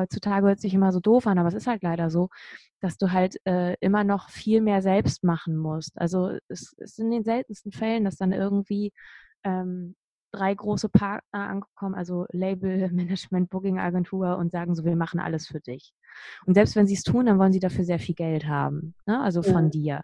heutzutage 0.00 0.46
hört 0.46 0.60
sich 0.60 0.74
immer 0.74 0.92
so 0.92 1.00
doof 1.00 1.26
an, 1.26 1.38
aber 1.38 1.48
es 1.48 1.54
ist 1.54 1.66
halt 1.66 1.82
leider 1.82 2.10
so, 2.10 2.28
dass 2.80 2.96
du 2.98 3.12
halt 3.12 3.36
äh, 3.46 3.76
immer 3.80 4.04
noch 4.04 4.30
viel 4.30 4.60
mehr 4.60 4.82
selbst 4.82 5.24
machen 5.24 5.56
musst. 5.56 5.98
Also 6.00 6.38
es 6.48 6.72
ist 6.78 6.98
in 6.98 7.10
den 7.10 7.24
seltensten 7.24 7.72
Fällen, 7.72 8.04
dass 8.04 8.16
dann 8.16 8.32
irgendwie 8.32 8.92
ähm, 9.44 9.94
drei 10.32 10.54
große 10.54 10.88
Partner 10.88 11.48
ankommen, 11.48 11.94
also 11.94 12.26
Label, 12.30 12.90
Management, 12.92 13.50
Booking 13.50 13.78
Agentur 13.78 14.36
und 14.36 14.52
sagen 14.52 14.74
so, 14.74 14.84
wir 14.84 14.96
machen 14.96 15.20
alles 15.20 15.46
für 15.46 15.60
dich. 15.60 15.92
Und 16.46 16.54
selbst 16.54 16.76
wenn 16.76 16.86
sie 16.86 16.94
es 16.94 17.02
tun, 17.02 17.26
dann 17.26 17.38
wollen 17.38 17.52
sie 17.52 17.60
dafür 17.60 17.84
sehr 17.84 17.98
viel 17.98 18.14
Geld 18.14 18.46
haben, 18.46 18.94
ne? 19.06 19.20
also 19.20 19.42
von 19.42 19.64
ja. 19.66 19.70
dir. 19.70 20.00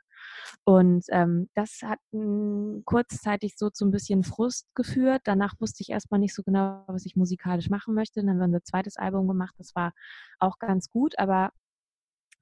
Und 0.64 1.04
ähm, 1.10 1.48
das 1.54 1.80
hat 1.82 1.98
m, 2.12 2.82
kurzzeitig 2.84 3.56
so 3.56 3.70
zu 3.70 3.84
ein 3.84 3.90
bisschen 3.90 4.24
Frust 4.24 4.66
geführt. 4.74 5.22
Danach 5.24 5.54
wusste 5.60 5.82
ich 5.82 5.90
erstmal 5.90 6.20
nicht 6.20 6.34
so 6.34 6.42
genau, 6.42 6.84
was 6.88 7.06
ich 7.06 7.16
musikalisch 7.16 7.70
machen 7.70 7.94
möchte. 7.94 8.20
Dann 8.20 8.30
haben 8.30 8.38
wir 8.38 8.44
unser 8.46 8.64
zweites 8.64 8.96
Album 8.96 9.28
gemacht. 9.28 9.54
Das 9.58 9.74
war 9.74 9.92
auch 10.38 10.58
ganz 10.58 10.90
gut, 10.90 11.18
aber 11.18 11.50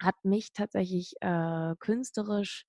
hat 0.02 0.16
mich 0.22 0.52
tatsächlich 0.52 1.14
äh, 1.20 1.74
künstlerisch 1.78 2.66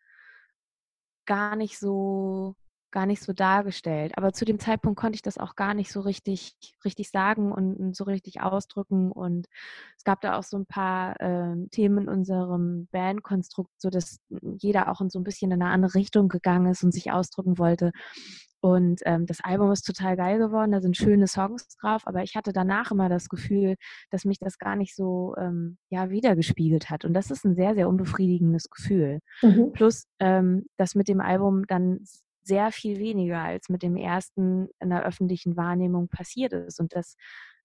gar 1.25 1.55
nicht 1.55 1.79
so 1.79 2.55
gar 2.95 3.05
nicht 3.05 3.21
so 3.21 3.33
dargestellt. 3.33 4.13
Aber 4.15 4.31
zu 4.31 4.45
dem 4.45 4.57
Zeitpunkt 4.57 4.97
konnte 4.97 5.17
ich 5.17 5.21
das 5.21 5.37
auch 5.37 5.57
gar 5.57 5.73
nicht 5.73 5.91
so 5.91 5.99
richtig, 5.99 6.55
richtig 6.85 7.09
sagen 7.09 7.51
und, 7.51 7.75
und 7.75 7.95
so 7.95 8.05
richtig 8.05 8.39
ausdrücken. 8.41 9.11
Und 9.11 9.47
es 9.97 10.05
gab 10.05 10.21
da 10.21 10.37
auch 10.37 10.43
so 10.43 10.57
ein 10.57 10.65
paar 10.65 11.19
äh, 11.19 11.67
Themen 11.71 12.03
in 12.03 12.07
unserem 12.07 12.87
Bandkonstrukt, 12.93 13.69
so 13.77 13.89
dass 13.89 14.19
jeder 14.59 14.89
auch 14.89 15.01
in 15.01 15.09
so 15.09 15.19
ein 15.19 15.25
bisschen 15.25 15.51
in 15.51 15.61
eine 15.61 15.71
andere 15.71 15.93
Richtung 15.93 16.29
gegangen 16.29 16.71
ist 16.71 16.85
und 16.85 16.93
sich 16.93 17.11
ausdrücken 17.11 17.57
wollte. 17.57 17.91
Und 18.61 19.01
ähm, 19.05 19.25
das 19.25 19.41
Album 19.43 19.71
ist 19.73 19.83
total 19.83 20.15
geil 20.15 20.39
geworden, 20.39 20.71
da 20.71 20.81
sind 20.81 20.97
schöne 20.97 21.27
Songs 21.27 21.67
drauf, 21.79 22.03
aber 22.05 22.23
ich 22.23 22.35
hatte 22.35 22.53
danach 22.53 22.91
immer 22.91 23.09
das 23.09 23.27
Gefühl, 23.29 23.75
dass 24.09 24.25
mich 24.25 24.39
das 24.39 24.57
gar 24.57 24.75
nicht 24.75 24.95
so 24.95 25.35
ähm, 25.37 25.77
ja, 25.89 26.09
wiedergespiegelt 26.09 26.89
hat. 26.89 27.03
Und 27.03 27.13
das 27.13 27.29
ist 27.29 27.45
ein 27.45 27.55
sehr, 27.55 27.75
sehr 27.75 27.89
unbefriedigendes 27.89 28.69
Gefühl. 28.69 29.19
Mhm. 29.41 29.73
Plus, 29.73 30.05
ähm, 30.19 30.65
dass 30.77 30.95
mit 30.95 31.09
dem 31.09 31.19
Album 31.19 31.67
dann 31.67 31.99
sehr 32.45 32.71
viel 32.71 32.99
weniger 32.99 33.41
als 33.41 33.69
mit 33.69 33.83
dem 33.83 33.95
ersten 33.97 34.69
in 34.79 34.89
der 34.89 35.03
öffentlichen 35.03 35.57
Wahrnehmung 35.57 36.07
passiert 36.07 36.53
ist. 36.53 36.79
Und 36.79 36.95
das 36.95 37.15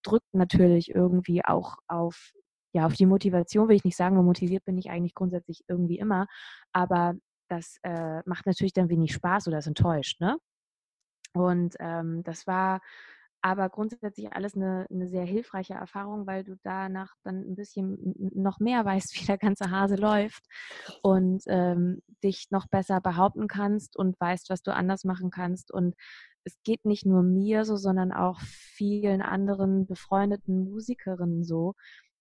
drückt 0.02 0.32
natürlich 0.32 0.94
irgendwie 0.94 1.44
auch 1.44 1.76
auf, 1.86 2.32
ja, 2.72 2.86
auf 2.86 2.94
die 2.94 3.06
Motivation, 3.06 3.68
will 3.68 3.76
ich 3.76 3.84
nicht 3.84 3.96
sagen, 3.96 4.14
nur 4.14 4.24
motiviert 4.24 4.64
bin 4.64 4.78
ich 4.78 4.90
eigentlich 4.90 5.14
grundsätzlich 5.14 5.62
irgendwie 5.68 5.98
immer, 5.98 6.26
aber 6.72 7.14
das 7.48 7.78
äh, 7.82 8.22
macht 8.26 8.46
natürlich 8.46 8.72
dann 8.72 8.88
wenig 8.88 9.12
Spaß 9.12 9.48
oder 9.48 9.58
ist 9.58 9.66
enttäuscht, 9.66 10.20
ne? 10.20 10.38
Und 11.32 11.76
ähm, 11.78 12.22
das 12.24 12.46
war 12.46 12.80
aber 13.42 13.68
grundsätzlich 13.68 14.32
alles 14.32 14.54
eine, 14.54 14.86
eine, 14.90 15.08
sehr 15.08 15.24
hilfreiche 15.24 15.74
Erfahrung, 15.74 16.26
weil 16.26 16.44
du 16.44 16.56
danach 16.62 17.14
dann 17.22 17.40
ein 17.40 17.54
bisschen 17.54 18.14
noch 18.34 18.58
mehr 18.60 18.84
weißt, 18.84 19.20
wie 19.20 19.26
der 19.26 19.38
ganze 19.38 19.70
Hase 19.70 19.96
läuft 19.96 20.44
und 21.02 21.42
ähm, 21.46 22.02
dich 22.22 22.48
noch 22.50 22.66
besser 22.68 23.00
behaupten 23.00 23.48
kannst 23.48 23.96
und 23.96 24.20
weißt, 24.20 24.50
was 24.50 24.62
du 24.62 24.74
anders 24.74 25.04
machen 25.04 25.30
kannst. 25.30 25.72
Und 25.72 25.94
es 26.44 26.56
geht 26.64 26.84
nicht 26.84 27.06
nur 27.06 27.22
mir 27.22 27.64
so, 27.64 27.76
sondern 27.76 28.12
auch 28.12 28.40
vielen 28.40 29.22
anderen 29.22 29.86
befreundeten 29.86 30.64
Musikerinnen 30.64 31.44
so, 31.44 31.74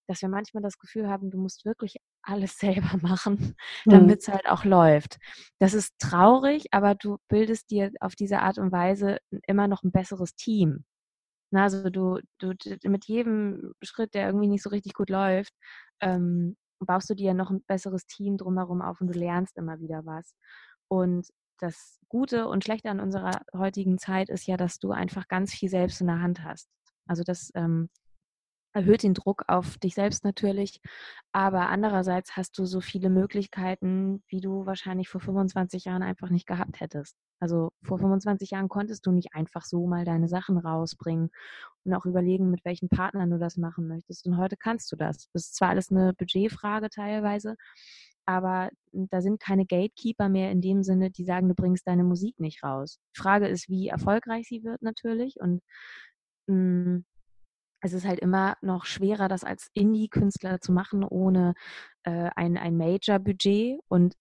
dass 0.10 0.24
wir 0.24 0.30
manchmal 0.30 0.64
das 0.64 0.80
Gefühl 0.80 1.08
haben, 1.08 1.30
du 1.30 1.38
musst 1.38 1.66
wirklich 1.66 1.98
alles 2.24 2.58
selber 2.60 2.98
machen, 3.02 3.56
damit 3.86 4.22
es 4.22 4.28
mhm. 4.28 4.34
halt 4.34 4.48
auch 4.48 4.66
läuft. 4.66 5.18
Das 5.60 5.74
ist 5.74 5.94
traurig, 6.00 6.66
aber 6.72 6.96
du 6.96 7.18
bildest 7.28 7.70
dir 7.70 7.92
auf 8.00 8.16
diese 8.16 8.40
Art 8.40 8.58
und 8.58 8.72
Weise 8.72 9.20
immer 9.48 9.68
noch 9.68 9.84
ein 9.84 9.92
besseres 9.92 10.36
Team. 10.36 10.84
Na, 11.52 11.64
also 11.64 11.90
du, 11.90 12.20
du 12.40 12.54
mit 12.84 13.06
jedem 13.06 13.74
Schritt, 13.82 14.14
der 14.14 14.28
irgendwie 14.28 14.48
nicht 14.48 14.64
so 14.64 14.70
richtig 14.70 14.94
gut 14.94 15.10
läuft, 15.10 15.54
ähm, 16.02 16.58
baust 16.80 17.10
du 17.10 17.16
dir 17.16 17.34
noch 17.34 17.50
ein 17.52 17.64
besseres 17.68 18.06
Team 18.06 18.38
drumherum 18.38 18.82
auf 18.82 19.02
und 19.02 19.08
du 19.08 19.20
lernst 19.20 19.58
immer 19.58 19.80
wieder 19.80 20.06
was. 20.06 20.34
Und 20.88 21.28
das 21.60 22.00
Gute 22.08 22.48
und 22.48 22.64
Schlechte 22.64 22.90
an 22.90 23.00
unserer 23.00 23.42
heutigen 23.56 23.98
Zeit 23.98 24.30
ist 24.30 24.48
ja, 24.48 24.58
dass 24.58 24.80
du 24.80 24.92
einfach 24.92 25.28
ganz 25.28 25.54
viel 25.54 25.70
selbst 25.70 26.02
in 26.02 26.08
der 26.08 26.22
Hand 26.22 26.44
hast. 26.44 26.70
Also 27.08 27.24
das 27.24 27.52
ähm, 27.56 27.90
erhöht 28.80 29.04
den 29.04 29.14
Druck 29.14 29.44
auf 29.48 29.78
dich 29.78 29.94
selbst 29.94 30.24
natürlich, 30.24 30.80
aber 31.34 31.68
andererseits 31.68 32.38
hast 32.38 32.58
du 32.58 32.66
so 32.66 32.80
viele 32.80 33.10
Möglichkeiten, 33.10 34.24
wie 34.28 34.40
du 34.40 34.66
wahrscheinlich 34.66 35.10
vor 35.10 35.20
25 35.20 35.86
Jahren 35.86 36.02
einfach 36.02 36.30
nicht 36.30 36.48
gehabt 36.48 36.80
hättest. 36.80 37.18
Also 37.42 37.72
vor 37.84 38.00
25 38.00 38.52
Jahren 38.52 38.70
konntest 38.70 39.06
du 39.06 39.12
nicht 39.12 39.34
einfach 39.34 39.66
so 39.66 39.86
mal 39.86 40.06
deine 40.06 40.30
Sachen 40.30 40.58
rausbringen 40.58 41.30
und 41.84 41.94
auch 41.94 42.06
überlegen, 42.06 42.50
mit 42.52 42.64
welchen 42.64 42.88
Partnern 42.88 43.30
du 43.30 43.38
das 43.38 43.58
machen 43.58 43.88
möchtest. 43.88 44.26
Und 44.26 44.38
heute 44.38 44.56
kannst 44.56 44.92
du 44.92 44.96
das. 44.96 45.30
Das 45.34 45.46
ist 45.46 45.56
zwar 45.56 45.70
alles 45.70 45.92
eine 45.92 46.14
Budgetfrage 46.14 46.90
teilweise, 46.90 47.56
aber 48.26 48.70
da 48.94 49.22
sind 49.22 49.42
keine 49.42 49.66
Gatekeeper 49.66 50.30
mehr 50.30 50.52
in 50.52 50.62
dem 50.62 50.84
Sinne, 50.84 51.12
die 51.12 51.26
sagen, 51.26 51.50
du 51.50 51.56
bringst 51.56 51.86
deine 51.86 52.06
Musik 52.06 52.40
nicht 52.40 52.64
raus. 52.64 53.00
Die 53.16 53.20
Frage 53.20 53.48
ist, 53.48 53.68
wie 53.68 53.90
erfolgreich 53.90 54.48
sie 54.48 54.64
wird 54.64 54.82
natürlich 54.82 55.36
und 55.42 55.62
mh, 56.48 56.56
hm, 56.56 57.06
es 57.82 57.94
ist 57.94 58.06
halt 58.06 58.20
immer 58.20 58.58
noch 58.62 58.86
schwerer, 58.86 59.28
das 59.28 59.44
als 59.44 59.70
Indie-Künstler 59.74 60.60
zu 60.60 60.72
machen, 60.72 61.04
ohne 61.04 61.54
äh, 62.04 62.30
ein, 62.36 62.58
ein 62.58 62.78
Major-Budget. 62.78 63.80
Und 63.88 64.16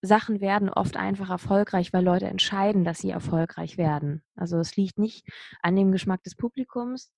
Sachen 0.00 0.40
werden 0.40 0.68
oft 0.68 0.96
einfach 0.96 1.30
erfolgreich, 1.30 1.92
weil 1.92 2.04
Leute 2.04 2.26
entscheiden, 2.26 2.84
dass 2.84 2.98
sie 2.98 3.10
erfolgreich 3.10 3.78
werden. 3.78 4.24
Also 4.34 4.58
es 4.58 4.76
liegt 4.76 4.98
nicht 4.98 5.24
an 5.62 5.76
dem 5.76 5.92
Geschmack 5.92 6.22
des 6.24 6.34
Publikums, 6.34 7.12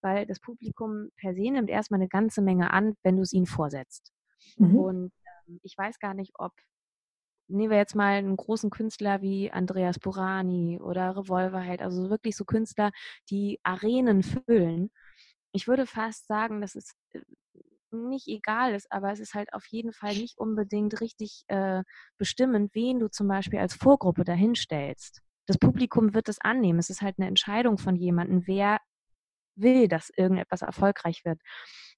weil 0.00 0.26
das 0.26 0.40
Publikum 0.40 1.10
per 1.16 1.34
se 1.34 1.50
nimmt 1.50 1.70
erstmal 1.70 2.00
eine 2.00 2.08
ganze 2.08 2.42
Menge 2.42 2.72
an, 2.72 2.94
wenn 3.02 3.16
du 3.16 3.22
es 3.22 3.32
ihnen 3.32 3.46
vorsetzt. 3.46 4.12
Mhm. 4.56 4.76
Und 4.76 5.12
ähm, 5.46 5.60
ich 5.62 5.78
weiß 5.78 5.98
gar 6.00 6.14
nicht, 6.14 6.32
ob 6.38 6.52
nehmen 7.46 7.70
wir 7.70 7.78
jetzt 7.78 7.94
mal 7.94 8.14
einen 8.14 8.36
großen 8.36 8.70
Künstler 8.70 9.20
wie 9.22 9.50
Andreas 9.50 9.98
Burani 9.98 10.80
oder 10.80 11.16
Revolverheld, 11.16 11.82
also 11.82 12.10
wirklich 12.10 12.36
so 12.36 12.44
Künstler, 12.44 12.90
die 13.30 13.60
Arenen 13.62 14.22
füllen. 14.22 14.90
Ich 15.54 15.68
würde 15.68 15.86
fast 15.86 16.26
sagen, 16.26 16.60
dass 16.60 16.74
es 16.74 16.90
äh, 17.12 17.20
nicht 17.92 18.26
egal 18.26 18.74
ist, 18.74 18.90
aber 18.90 19.12
es 19.12 19.20
ist 19.20 19.34
halt 19.34 19.52
auf 19.52 19.64
jeden 19.66 19.92
Fall 19.92 20.14
nicht 20.16 20.36
unbedingt 20.36 21.00
richtig 21.00 21.44
äh, 21.46 21.84
bestimmend, 22.18 22.74
wen 22.74 22.98
du 22.98 23.08
zum 23.08 23.28
Beispiel 23.28 23.60
als 23.60 23.74
Vorgruppe 23.74 24.24
dahinstellst. 24.24 25.22
Das 25.46 25.56
Publikum 25.58 26.12
wird 26.12 26.28
es 26.28 26.40
annehmen. 26.40 26.80
Es 26.80 26.90
ist 26.90 27.02
halt 27.02 27.18
eine 27.18 27.28
Entscheidung 27.28 27.78
von 27.78 27.94
jemandem, 27.94 28.46
wer 28.46 28.78
will, 29.54 29.86
dass 29.86 30.10
irgendetwas 30.10 30.62
erfolgreich 30.62 31.24
wird. 31.24 31.40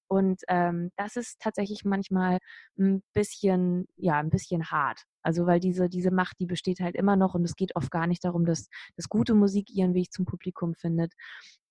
Und 0.08 0.42
ähm, 0.48 0.90
das 0.96 1.16
ist 1.16 1.40
tatsächlich 1.40 1.84
manchmal 1.84 2.38
ein 2.78 3.02
bisschen, 3.12 3.86
ja, 3.96 4.18
ein 4.18 4.30
bisschen 4.30 4.70
hart. 4.70 5.02
Also 5.22 5.46
weil 5.46 5.58
diese, 5.58 5.88
diese 5.88 6.12
Macht, 6.12 6.38
die 6.38 6.46
besteht 6.46 6.80
halt 6.80 6.94
immer 6.94 7.16
noch 7.16 7.34
und 7.34 7.44
es 7.44 7.56
geht 7.56 7.74
oft 7.74 7.90
gar 7.90 8.06
nicht 8.06 8.24
darum, 8.24 8.44
dass, 8.44 8.68
dass 8.96 9.08
gute 9.08 9.34
Musik 9.34 9.70
ihren 9.70 9.94
Weg 9.94 10.12
zum 10.12 10.24
Publikum 10.24 10.74
findet. 10.74 11.12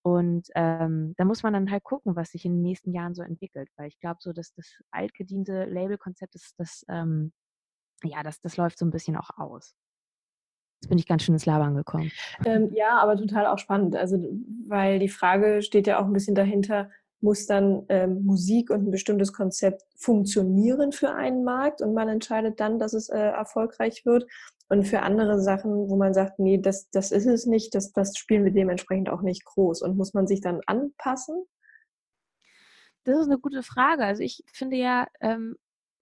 Und 0.01 0.47
ähm, 0.55 1.13
da 1.17 1.25
muss 1.25 1.41
man 1.41 1.53
dann 1.53 1.71
halt 1.71 1.83
gucken, 1.83 2.15
was 2.15 2.31
sich 2.31 2.45
in 2.45 2.53
den 2.53 2.61
nächsten 2.61 2.91
Jahren 2.91 3.15
so 3.15 3.23
entwickelt. 3.23 3.69
Weil 3.77 3.87
ich 3.87 3.99
glaube, 3.99 4.17
so 4.19 4.33
dass 4.33 4.53
das 4.53 4.69
altgediente 4.91 5.65
Labelkonzept 5.65 6.35
ist, 6.35 6.53
das, 6.57 6.83
ähm, 6.89 7.31
ja, 8.03 8.21
das, 8.21 8.41
das 8.41 8.57
läuft 8.57 8.77
so 8.77 8.85
ein 8.85 8.91
bisschen 8.91 9.15
auch 9.15 9.29
aus. 9.37 9.73
Jetzt 10.81 10.89
bin 10.89 10.97
ich 10.97 11.07
ganz 11.07 11.23
schön 11.23 11.33
ins 11.33 11.45
Labern 11.45 11.75
gekommen. 11.75 12.11
Ähm, 12.45 12.69
ja, 12.73 12.99
aber 12.99 13.15
total 13.15 13.47
auch 13.47 13.57
spannend. 13.57 13.95
Also, 13.95 14.17
weil 14.67 14.99
die 14.99 15.09
Frage 15.09 15.61
steht 15.61 15.87
ja 15.87 15.99
auch 15.99 16.05
ein 16.05 16.13
bisschen 16.13 16.35
dahinter, 16.35 16.91
muss 17.25 17.47
dann 17.47 17.85
ähm, 17.89 18.23
Musik 18.23 18.69
und 18.69 18.87
ein 18.87 18.91
bestimmtes 18.91 19.33
Konzept 19.33 19.83
funktionieren 19.97 20.93
für 20.93 21.11
einen 21.11 21.43
Markt 21.43 21.81
und 21.81 21.93
man 21.93 22.07
entscheidet 22.07 22.59
dann, 22.59 22.79
dass 22.79 22.93
es 22.93 23.09
äh, 23.09 23.17
erfolgreich 23.17 24.05
wird. 24.05 24.25
Und 24.69 24.85
für 24.85 25.01
andere 25.01 25.41
Sachen, 25.41 25.89
wo 25.89 25.95
man 25.95 26.13
sagt, 26.13 26.39
nee, 26.39 26.57
das, 26.57 26.89
das 26.89 27.11
ist 27.11 27.25
es 27.25 27.45
nicht, 27.45 27.75
das, 27.75 27.91
das 27.91 28.17
spielen 28.17 28.45
wir 28.45 28.51
dementsprechend 28.51 29.09
auch 29.09 29.21
nicht 29.21 29.43
groß. 29.43 29.81
Und 29.81 29.97
muss 29.97 30.13
man 30.13 30.27
sich 30.27 30.41
dann 30.41 30.61
anpassen? 30.65 31.43
Das 33.03 33.19
ist 33.19 33.27
eine 33.27 33.37
gute 33.37 33.61
Frage. 33.61 34.05
Also 34.05 34.23
ich 34.23 34.43
finde 34.51 34.77
ja, 34.77 35.07
ähm, 35.19 35.55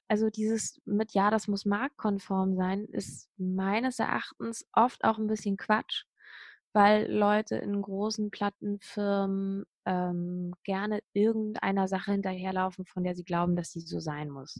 also 0.07 0.29
dieses 0.29 0.81
mit 0.85 1.13
ja, 1.13 1.31
das 1.31 1.47
muss 1.47 1.65
marktkonform 1.65 2.55
sein, 2.55 2.85
ist 2.85 3.29
meines 3.37 3.99
Erachtens 3.99 4.65
oft 4.73 5.03
auch 5.03 5.17
ein 5.17 5.27
bisschen 5.27 5.57
Quatsch, 5.57 6.03
weil 6.73 7.11
Leute 7.11 7.55
in 7.57 7.81
großen 7.81 8.31
Plattenfirmen 8.31 9.65
ähm, 9.85 10.53
gerne 10.63 11.01
irgendeiner 11.13 11.87
Sache 11.87 12.11
hinterherlaufen, 12.11 12.85
von 12.85 13.03
der 13.03 13.15
sie 13.15 13.23
glauben, 13.23 13.55
dass 13.55 13.71
sie 13.71 13.81
so 13.81 13.99
sein 13.99 14.29
muss. 14.29 14.59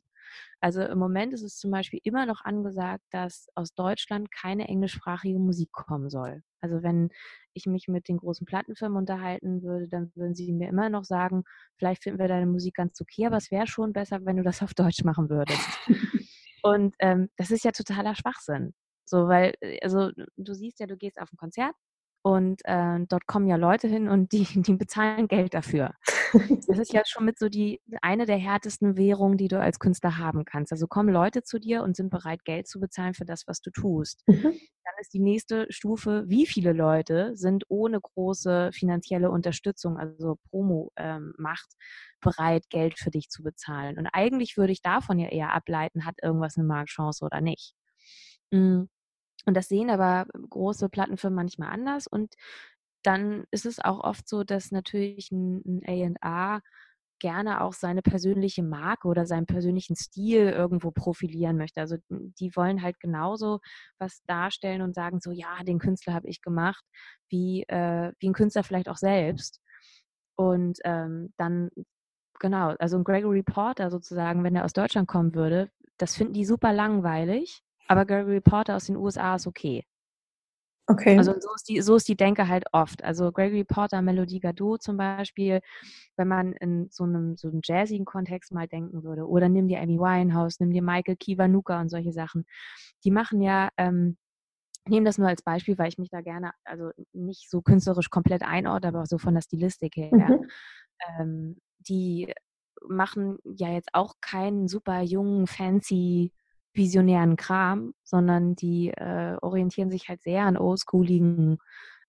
Also 0.60 0.82
im 0.84 1.00
Moment 1.00 1.34
ist 1.34 1.42
es 1.42 1.58
zum 1.58 1.72
Beispiel 1.72 2.00
immer 2.04 2.26
noch 2.26 2.42
angesagt, 2.42 3.04
dass 3.12 3.48
aus 3.56 3.74
Deutschland 3.74 4.32
keine 4.32 4.68
englischsprachige 4.68 5.40
Musik 5.40 5.72
kommen 5.72 6.10
soll. 6.10 6.44
Also 6.62 6.84
wenn 6.84 7.10
ich 7.54 7.66
mich 7.66 7.88
mit 7.88 8.08
den 8.08 8.18
großen 8.18 8.46
Plattenfirmen 8.46 8.98
unterhalten 8.98 9.64
würde, 9.64 9.88
dann 9.88 10.12
würden 10.16 10.36
sie 10.36 10.54
mir 10.54 10.70
immer 10.70 10.90
noch 10.90 11.04
sagen, 11.04 11.44
vielleicht 11.78 12.04
finden 12.04 12.20
wir 12.20 12.28
deine 12.28 12.46
Musik 12.46 12.76
ganz 12.76 13.02
okay, 13.02 13.26
aber 13.26 13.38
es 13.38 13.52
wäre 13.52 13.68
schon 13.68 13.92
besser, 13.92 14.26
wenn 14.26 14.38
du 14.38 14.44
das 14.44 14.62
auf 14.62 14.74
Deutsch 14.74 15.04
machen 15.04 15.30
würdest. 15.30 15.68
Und 16.64 16.96
ähm, 17.00 17.30
das 17.38 17.52
ist 17.52 17.66
ja 17.66 17.72
totaler 17.72 18.16
Schwachsinn. 18.16 18.74
So, 19.06 19.28
weil, 19.28 19.54
äh, 19.60 19.80
also 19.82 20.12
du 20.38 20.54
siehst 20.54 20.80
ja, 20.80 20.88
du 20.88 20.96
gehst 20.96 21.20
auf 21.20 21.32
ein 21.34 21.38
Konzert 21.38 21.76
und 22.24 22.62
äh, 22.64 23.00
dort 23.10 23.28
kommen 23.28 23.48
ja 23.48 23.58
Leute 23.58 23.90
hin 23.90 24.08
und 24.08 24.32
die, 24.32 24.46
die 24.62 24.74
bezahlen 24.76 25.28
Geld 25.28 25.54
dafür. 25.54 25.94
Das 26.32 26.80
ist 26.80 26.94
ja 26.94 27.02
schon 27.06 27.26
mit 27.26 27.38
so 27.38 27.50
die 27.50 27.82
eine 28.02 28.26
der 28.26 28.38
härtesten 28.38 28.98
Währungen, 28.98 29.38
die 29.38 29.50
du 29.50 29.60
als 29.60 29.78
Künstler 29.78 30.18
haben 30.18 30.46
kannst. 30.46 30.72
Also 30.72 30.88
kommen 30.88 31.10
Leute 31.10 31.44
zu 31.44 31.60
dir 31.60 31.84
und 31.84 31.98
sind 31.98 32.10
bereit, 32.10 32.46
Geld 32.46 32.68
zu 32.68 32.80
bezahlen 32.80 33.14
für 33.14 33.26
das, 33.26 33.44
was 33.46 33.60
du 33.60 33.72
tust. 33.72 34.24
Mhm. 34.26 34.44
Dann 34.44 34.94
ist 35.02 35.14
die 35.14 35.20
nächste 35.20 35.68
Stufe, 35.70 36.24
wie 36.28 36.46
viele 36.46 36.72
Leute 36.72 37.36
sind 37.36 37.66
ohne 37.68 38.00
große 38.00 38.72
finanzielle 38.74 39.30
Unterstützung, 39.30 39.98
also 39.98 40.38
Promo-Macht, 40.50 41.68
ähm, 41.72 41.78
bereit, 42.22 42.70
Geld 42.70 42.98
für 42.98 43.12
dich 43.12 43.30
zu 43.30 43.44
bezahlen. 43.44 43.98
Und 43.98 44.08
eigentlich 44.14 44.56
würde 44.56 44.72
ich 44.72 44.82
davon 44.82 45.20
ja 45.20 45.28
eher 45.28 45.54
ableiten, 45.54 46.06
hat 46.06 46.16
irgendwas 46.24 46.58
eine 46.58 46.66
Marktchance 46.66 47.24
oder 47.26 47.42
nicht. 47.42 47.74
Mhm. 48.50 48.88
Und 49.46 49.56
das 49.56 49.68
sehen 49.68 49.90
aber 49.90 50.26
große 50.50 50.90
Plattenfirmen 50.90 51.36
manchmal 51.36 51.70
anders. 51.70 52.08
Und 52.08 52.34
dann 53.04 53.46
ist 53.52 53.66
es 53.66 53.80
auch 53.80 54.00
oft 54.00 54.28
so, 54.28 54.44
dass 54.44 54.72
natürlich 54.72 55.32
ein, 55.32 55.82
ein 55.86 56.16
A 56.22 56.62
gerne 57.24 57.62
auch 57.62 57.72
seine 57.72 58.02
persönliche 58.02 58.64
Marke 58.64 59.08
oder 59.08 59.26
seinen 59.26 59.46
persönlichen 59.46 59.96
Stil 59.96 60.50
irgendwo 60.50 60.92
profilieren 60.92 61.56
möchte. 61.56 61.80
Also 61.80 61.96
die 62.10 62.54
wollen 62.56 62.82
halt 62.82 63.00
genauso 63.00 63.60
was 63.98 64.22
darstellen 64.28 64.82
und 64.82 64.94
sagen 64.94 65.22
so, 65.22 65.32
ja, 65.32 65.64
den 65.64 65.80
Künstler 65.80 66.14
habe 66.14 66.28
ich 66.28 66.42
gemacht, 66.42 66.84
wie, 67.30 67.64
äh, 67.70 68.12
wie 68.20 68.30
ein 68.30 68.34
Künstler 68.34 68.64
vielleicht 68.64 68.90
auch 68.90 68.98
selbst. 68.98 69.62
Und 70.36 70.80
ähm, 70.84 71.34
dann, 71.38 71.70
genau, 72.42 72.76
also 72.80 72.98
ein 72.98 73.06
Gregory 73.06 73.44
Porter 73.44 73.90
sozusagen, 73.90 74.44
wenn 74.44 74.58
er 74.58 74.66
aus 74.66 74.74
Deutschland 74.74 75.08
kommen 75.08 75.34
würde, 75.34 75.70
das 75.98 76.16
finden 76.16 76.34
die 76.34 76.46
super 76.46 76.74
langweilig 76.74 77.64
aber 77.88 78.06
Gregory 78.06 78.42
Porter 78.42 78.76
aus 78.76 78.86
den 78.86 78.96
USA 78.96 79.36
ist 79.36 79.48
okay. 79.48 79.86
Okay. 80.88 81.18
Also 81.18 81.34
so 81.40 81.54
ist, 81.56 81.70
die, 81.70 81.82
so 81.82 81.96
ist 81.96 82.08
die 82.10 82.18
Denke 82.18 82.48
halt 82.48 82.66
oft. 82.74 83.04
Also 83.04 83.32
Gregory 83.32 83.64
Porter, 83.64 84.02
Melodie 84.02 84.40
Gardot 84.42 84.84
zum 84.84 84.98
Beispiel, 84.98 85.62
wenn 86.18 86.28
man 86.28 86.54
in 86.54 86.90
so 86.92 87.06
einem, 87.06 87.38
so 87.38 87.48
einem 87.48 87.62
jazzigen 87.64 88.06
Kontext 88.06 88.52
mal 88.54 88.68
denken 88.68 89.04
würde, 89.04 89.28
oder 89.28 89.48
nimm 89.48 89.68
dir 89.70 89.80
Amy 89.82 89.98
Winehouse, 89.98 90.60
nimm 90.60 90.72
dir 90.72 90.82
Michael 90.82 91.16
Kiwanuka 91.16 91.80
und 91.80 91.90
solche 91.90 92.12
Sachen, 92.12 92.46
die 93.06 93.12
machen 93.12 93.42
ja, 93.42 93.70
ähm, 93.78 94.18
ich 94.86 94.92
nehme 94.92 95.06
das 95.06 95.18
nur 95.18 95.30
als 95.30 95.42
Beispiel, 95.42 95.78
weil 95.78 95.88
ich 95.88 95.98
mich 95.98 96.10
da 96.10 96.20
gerne, 96.22 96.52
also 96.66 96.92
nicht 97.14 97.50
so 97.50 97.62
künstlerisch 97.62 98.10
komplett 98.10 98.44
einordne, 98.44 98.90
aber 98.90 99.06
so 99.06 99.18
von 99.18 99.34
der 99.34 99.42
Stilistik 99.42 99.96
her. 99.96 100.12
Mhm. 100.12 100.50
Ähm, 101.20 101.58
die 101.80 102.34
machen 102.88 103.38
ja 103.46 103.70
jetzt 103.70 103.90
auch 103.94 104.16
keinen 104.20 104.68
super 104.68 105.02
jungen, 105.02 105.48
fancy 105.48 106.34
visionären 106.74 107.36
Kram, 107.36 107.94
sondern 108.04 108.56
die 108.56 108.90
äh, 108.90 109.38
orientieren 109.42 109.92
sich 109.92 110.10
halt 110.10 110.24
sehr 110.24 110.44
an 110.44 110.58
oldschooligen 110.58 111.58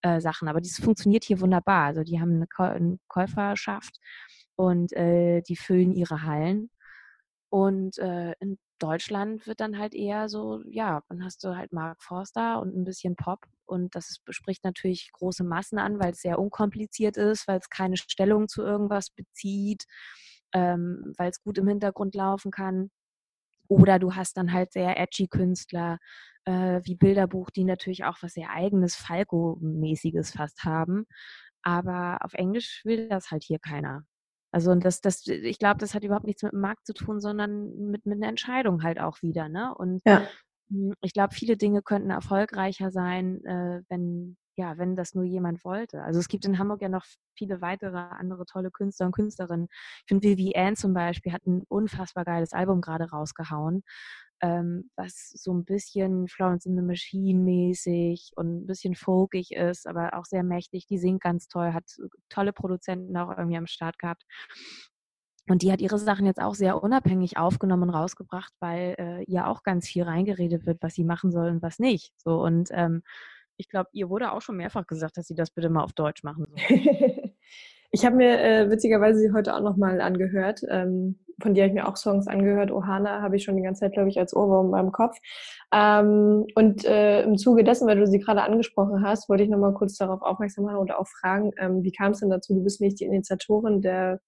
äh, 0.03 0.20
Sachen. 0.20 0.48
Aber 0.48 0.61
das 0.61 0.79
funktioniert 0.79 1.24
hier 1.24 1.40
wunderbar. 1.40 1.87
Also 1.87 2.03
die 2.03 2.20
haben 2.20 2.37
eine, 2.37 2.46
Käu 2.46 2.64
eine 2.64 2.98
Käuferschaft 3.09 3.98
und 4.57 4.92
äh, 4.92 5.42
die 5.42 5.57
füllen 5.57 5.92
ihre 5.92 6.22
Hallen. 6.22 6.70
Und 7.50 7.98
äh, 7.98 8.33
in 8.40 8.59
Deutschland 8.79 9.46
wird 9.46 9.61
dann 9.61 9.79
halt 9.79 9.94
eher 9.94 10.29
so, 10.29 10.62
ja, 10.66 11.03
dann 11.09 11.24
hast 11.24 11.44
du 11.44 11.57
halt 11.57 11.72
Mark 11.72 12.03
Forster 12.03 12.61
und 12.61 12.77
ein 12.77 12.85
bisschen 12.85 13.16
Pop. 13.16 13.46
Und 13.64 13.94
das 13.94 14.20
spricht 14.29 14.64
natürlich 14.64 15.11
große 15.12 15.44
Massen 15.44 15.79
an, 15.79 16.00
weil 16.00 16.12
es 16.12 16.20
sehr 16.20 16.38
unkompliziert 16.38 17.16
ist, 17.16 17.48
weil 17.48 17.59
es 17.61 17.70
keine 17.70 17.96
Stellung 17.96 18.48
zu 18.48 18.62
irgendwas 18.62 19.11
bezieht, 19.11 19.85
ähm, 20.53 21.14
weil 21.16 21.31
es 21.31 21.42
gut 21.42 21.57
im 21.59 21.68
Hintergrund 21.68 22.14
laufen 22.14 22.50
kann. 22.50 22.90
Oder 23.68 23.98
du 23.98 24.14
hast 24.14 24.37
dann 24.37 24.53
halt 24.53 24.72
sehr 24.72 24.98
edgy 24.98 25.29
Künstler 25.29 25.98
äh, 26.44 26.81
wie 26.85 26.94
Bilderbuch, 26.94 27.50
die 27.50 27.64
natürlich 27.64 28.05
auch 28.05 28.18
was 28.20 28.35
sehr 28.35 28.50
eigenes, 28.50 28.94
Falco-mäßiges 28.96 30.33
fast 30.33 30.64
haben. 30.64 31.07
Aber 31.62 32.18
auf 32.22 32.35
Englisch 32.35 32.83
will 32.85 33.09
das 33.09 33.31
halt 33.31 33.42
hier 33.44 33.59
keiner. 33.59 34.05
Also 34.53 34.70
und 34.70 34.85
das, 34.85 35.00
das, 35.00 35.27
ich 35.27 35.59
glaube, 35.59 35.79
das 35.79 35.94
hat 35.94 36.05
überhaupt 36.05 36.27
nichts 36.27 36.42
mit 36.42 36.53
dem 36.53 36.61
Markt 36.61 36.87
zu 36.87 36.92
tun, 36.94 37.20
sondern 37.20 37.74
mit, 37.90 38.07
mit 38.07 38.16
einer 38.18 38.29
Entscheidung 38.29 38.83
halt 38.83 39.00
auch 39.00 39.22
wieder. 39.22 39.48
Ne? 39.48 39.74
Und 39.74 40.03
ja. 40.05 40.29
Hm, 40.70 40.94
ich 41.03 41.12
glaube, 41.12 41.35
viele 41.35 41.57
Dinge 41.57 41.83
könnten 41.83 42.11
erfolgreicher 42.11 42.90
sein, 42.90 43.44
äh, 43.44 43.83
wenn 43.88 44.37
ja, 44.57 44.79
wenn 44.79 44.97
das 44.97 45.14
nur 45.14 45.25
jemand 45.25 45.64
wollte. 45.64 46.03
Also 46.03 46.21
es 46.21 46.29
gibt 46.29 46.45
in 46.45 46.59
Hamburg 46.59 46.83
ja 46.83 46.88
noch 46.88 47.05
viele 47.37 47.61
weitere 47.61 47.97
andere 47.97 48.47
tolle 48.47 48.71
Künstler 48.71 49.07
und 49.07 49.12
Künstlerinnen. 49.12 49.69
Ich 49.71 50.05
finde, 50.09 50.29
Vivienne 50.29 50.77
zum 50.77 50.95
Beispiel 50.95 51.33
hat 51.33 51.47
ein 51.47 51.62
unfassbar 51.69 52.25
geiles 52.25 52.53
Album 52.53 52.81
gerade 52.81 53.11
rausgehauen, 53.11 53.83
ähm, 54.40 54.90
was 54.97 55.31
so 55.35 55.53
ein 55.53 55.64
bisschen 55.64 56.29
Florence 56.29 56.67
in 56.67 56.77
the 56.77 56.83
Machine 56.83 57.40
mäßig 57.40 58.33
und 58.37 58.62
ein 58.62 58.67
bisschen 58.67 58.95
folkig 58.95 59.53
ist, 59.53 59.87
aber 59.87 60.14
auch 60.14 60.25
sehr 60.25 60.43
mächtig. 60.43 60.87
Die 60.87 60.99
singt 60.99 61.23
ganz 61.23 61.49
toll, 61.49 61.73
hat 61.73 61.85
tolle 62.29 62.53
Produzenten 62.53 63.17
auch 63.17 63.37
irgendwie 63.37 63.57
am 63.57 63.67
Start 63.67 63.99
gehabt. 63.99 64.25
Und 65.47 65.61
die 65.62 65.71
hat 65.71 65.83
ihre 65.83 65.99
Sachen 65.99 66.25
jetzt 66.25 66.40
auch 66.40 66.55
sehr 66.55 66.83
unabhängig 66.83 67.37
aufgenommen 67.37 67.85
und 67.85 67.90
rausgebracht, 67.90 68.53
weil 68.61 68.95
äh, 68.99 69.25
ihr 69.25 69.47
auch 69.47 69.62
ganz 69.62 69.87
viel 69.87 70.03
reingeredet 70.05 70.64
wird, 70.64 70.83
was 70.83 70.95
sie 70.95 71.05
machen 71.05 71.31
soll 71.33 71.51
und 71.51 71.62
was 71.62 71.79
nicht. 71.79 72.12
So 72.17 72.43
und 72.43 72.71
ähm, 72.73 73.03
ich 73.57 73.69
glaube, 73.69 73.88
ihr 73.93 74.09
wurde 74.09 74.33
auch 74.33 74.43
schon 74.43 74.57
mehrfach 74.57 74.87
gesagt, 74.87 75.17
dass 75.17 75.27
sie 75.27 75.35
das 75.35 75.51
bitte 75.51 75.71
mal 75.71 75.85
auf 75.85 75.93
Deutsch 75.93 76.23
machen 76.23 76.47
soll. 76.47 76.57
ich 77.90 78.05
habe 78.05 78.17
mir 78.17 78.40
äh, 78.40 78.71
witzigerweise 78.71 79.21
sie 79.21 79.33
heute 79.33 79.55
auch 79.55 79.61
nochmal 79.61 80.01
angehört. 80.01 80.62
Ähm, 80.69 81.19
von 81.40 81.55
dir 81.55 81.62
habe 81.62 81.69
ich 81.69 81.75
mir 81.75 81.88
auch 81.88 81.97
Songs 81.97 82.27
angehört. 82.27 82.71
Ohana 82.71 83.23
habe 83.23 83.37
ich 83.37 83.45
schon 83.45 83.57
die 83.57 83.62
ganze 83.62 83.81
Zeit, 83.81 83.93
glaube 83.93 84.09
ich, 84.09 84.19
als 84.19 84.35
Ohrwurm 84.35 84.71
beim 84.71 84.93
Kopf. 84.93 85.17
Ähm, 85.73 86.47
und 86.55 86.85
äh, 86.85 87.23
im 87.23 87.37
Zuge 87.37 87.64
dessen, 87.64 87.87
weil 87.87 87.99
du 87.99 88.07
sie 88.07 88.19
gerade 88.19 88.43
angesprochen 88.43 89.05
hast, 89.05 89.29
wollte 89.29 89.45
ich 89.45 89.49
nochmal 89.49 89.75
kurz 89.75 89.97
darauf 89.97 90.23
aufmerksam 90.23 90.64
machen 90.64 90.79
oder 90.79 90.99
auch 90.99 91.09
fragen, 91.21 91.53
ähm, 91.59 91.83
wie 91.83 91.93
kam 91.93 92.12
es 92.12 92.21
denn 92.21 92.31
dazu? 92.31 92.55
Du 92.55 92.62
bist 92.62 92.81
nicht 92.81 93.01
die 93.01 93.05
Initiatorin 93.05 93.83
der, 93.83 94.21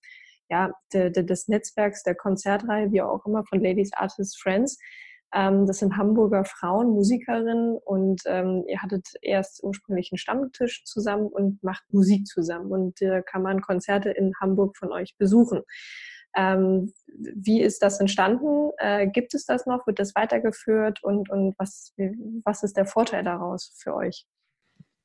ja, 0.48 0.72
de, 0.92 1.10
de, 1.10 1.24
des 1.24 1.48
Netzwerks, 1.48 2.02
der 2.02 2.14
Konzertreihe, 2.14 2.92
wie 2.92 3.02
auch 3.02 3.24
immer, 3.26 3.44
von 3.44 3.60
Ladies 3.60 3.92
Artists 3.94 4.38
Friends. 4.40 4.78
Ähm, 5.34 5.66
das 5.66 5.78
sind 5.78 5.96
Hamburger 5.96 6.44
Frauen, 6.44 6.90
Musikerinnen 6.90 7.76
und 7.84 8.22
ähm, 8.26 8.64
ihr 8.68 8.80
hattet 8.80 9.08
erst 9.22 9.62
ursprünglich 9.62 10.10
einen 10.12 10.18
Stammtisch 10.18 10.84
zusammen 10.84 11.26
und 11.26 11.62
macht 11.62 11.84
Musik 11.92 12.26
zusammen 12.26 12.70
und 12.70 13.02
äh, 13.02 13.22
kann 13.22 13.42
man 13.42 13.60
Konzerte 13.60 14.10
in 14.10 14.32
Hamburg 14.40 14.76
von 14.76 14.92
euch 14.92 15.16
besuchen. 15.18 15.62
Ähm, 16.36 16.92
wie 17.06 17.62
ist 17.62 17.82
das 17.82 17.98
entstanden? 17.98 18.70
Äh, 18.78 19.08
gibt 19.08 19.34
es 19.34 19.46
das 19.46 19.66
noch? 19.66 19.86
Wird 19.86 19.98
das 19.98 20.14
weitergeführt? 20.14 21.02
Und, 21.02 21.30
und 21.30 21.54
was, 21.58 21.94
was 22.44 22.62
ist 22.62 22.76
der 22.76 22.86
Vorteil 22.86 23.24
daraus 23.24 23.72
für 23.78 23.94
euch? 23.94 24.26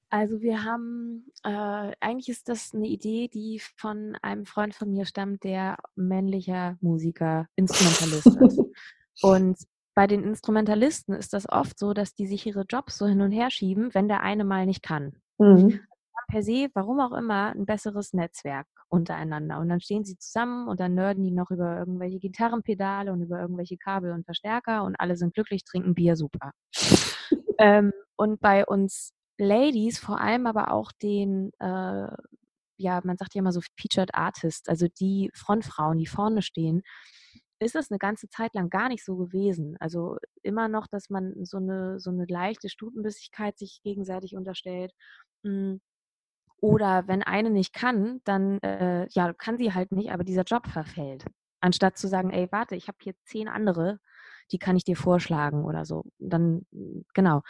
Also 0.10 0.42
wir 0.42 0.66
haben, 0.66 1.32
äh, 1.44 1.94
eigentlich 2.02 2.28
ist 2.28 2.50
das 2.50 2.74
eine 2.74 2.88
Idee, 2.88 3.30
die 3.30 3.62
von 3.78 4.18
einem 4.22 4.46
Freund 4.46 4.76
von 4.76 4.92
mir 4.92 5.06
stammt, 5.06 5.46
der 5.46 5.78
männlicher 5.96 6.78
Musiker, 6.82 7.48
Instrumentalist 7.56 8.28
ist. 8.28 8.60
Und 9.22 9.58
bei 9.94 10.08
den 10.08 10.24
Instrumentalisten 10.24 11.14
ist 11.14 11.34
das 11.34 11.50
oft 11.50 11.78
so, 11.78 11.94
dass 11.94 12.14
die 12.14 12.28
sich 12.28 12.46
ihre 12.46 12.66
Jobs 12.68 12.98
so 12.98 13.06
hin 13.08 13.22
und 13.22 13.32
her 13.32 13.50
schieben, 13.50 13.94
wenn 13.94 14.08
der 14.08 14.22
eine 14.22 14.44
mal 14.46 14.66
nicht 14.66 14.84
kann. 14.84 15.14
Mhm. 15.38 15.82
Per 16.28 16.44
se, 16.44 16.70
warum 16.74 17.02
auch 17.02 17.12
immer, 17.12 17.52
ein 17.54 17.66
besseres 17.66 18.14
Netzwerk 18.14 18.68
untereinander. 18.88 19.60
Und 19.60 19.68
dann 19.68 19.82
stehen 19.82 20.06
sie 20.06 20.18
zusammen 20.18 20.68
und 20.70 20.80
dann 20.80 20.94
nörden 20.94 21.24
die 21.24 21.32
noch 21.32 21.52
über 21.52 21.78
irgendwelche 21.78 22.20
Gitarrenpedale 22.20 23.12
und 23.12 23.22
über 23.22 23.42
irgendwelche 23.42 23.78
Kabel 23.78 24.12
und 24.14 24.24
Verstärker 24.24 24.84
und 24.84 24.96
alle 24.98 25.18
sind 25.18 25.34
glücklich, 25.34 25.66
trinken 25.66 25.94
Bier, 25.94 26.16
super. 26.16 26.52
ähm, 27.58 27.92
und 28.16 28.40
bei 28.40 28.66
uns 28.66 29.12
Ladies, 29.38 29.98
vor 29.98 30.22
allem 30.22 30.46
aber 30.46 30.72
auch 30.72 30.92
den, 30.92 31.52
äh, 31.60 32.08
ja, 32.78 33.02
man 33.04 33.18
sagt 33.18 33.34
ja 33.34 33.40
immer 33.40 33.52
so 33.52 33.62
Featured 33.80 34.14
Artists, 34.14 34.70
also 34.70 34.88
die 34.88 35.32
Frontfrauen, 35.34 35.98
die 35.98 36.06
vorne 36.06 36.42
stehen, 36.42 36.84
ist 37.62 37.76
es 37.76 37.92
eine 37.92 38.00
ganze 38.00 38.28
Zeit 38.30 38.56
lang 38.56 38.70
gar 38.70 38.90
nicht 38.90 39.06
so 39.06 39.16
gewesen. 39.18 39.78
Also 39.80 40.18
immer 40.42 40.68
noch, 40.68 40.88
dass 40.88 41.10
man 41.10 41.34
so 41.46 41.58
eine, 41.58 42.00
so 42.00 42.10
eine 42.10 42.26
leichte 42.26 42.70
Stutenbissigkeit 42.70 43.58
sich 43.58 43.82
gegenseitig 43.84 44.36
unterstellt. 44.36 44.92
Hm, 45.44 45.80
oder 46.58 47.08
wenn 47.08 47.24
eine 47.24 47.52
nicht 47.52 47.74
kann, 47.74 48.22
dann 48.24 48.60
äh, 48.62 49.08
ja, 49.12 49.34
kann 49.34 49.58
sie 49.58 49.74
halt 49.74 49.92
nicht, 49.92 50.12
aber 50.12 50.24
dieser 50.24 50.44
Job 50.44 50.68
verfällt. 50.68 51.26
Anstatt 51.62 51.98
zu 51.98 52.08
sagen, 52.08 52.32
ey, 52.32 52.48
warte, 52.52 52.76
ich 52.76 52.88
habe 52.88 52.98
hier 53.02 53.14
zehn 53.26 53.48
andere, 53.48 54.00
die 54.52 54.60
kann 54.60 54.76
ich 54.76 54.84
dir 54.84 54.96
vorschlagen 54.96 55.64
oder 55.66 55.86
so. 55.86 56.04
Dann, 56.20 56.66
genau. 57.14 57.42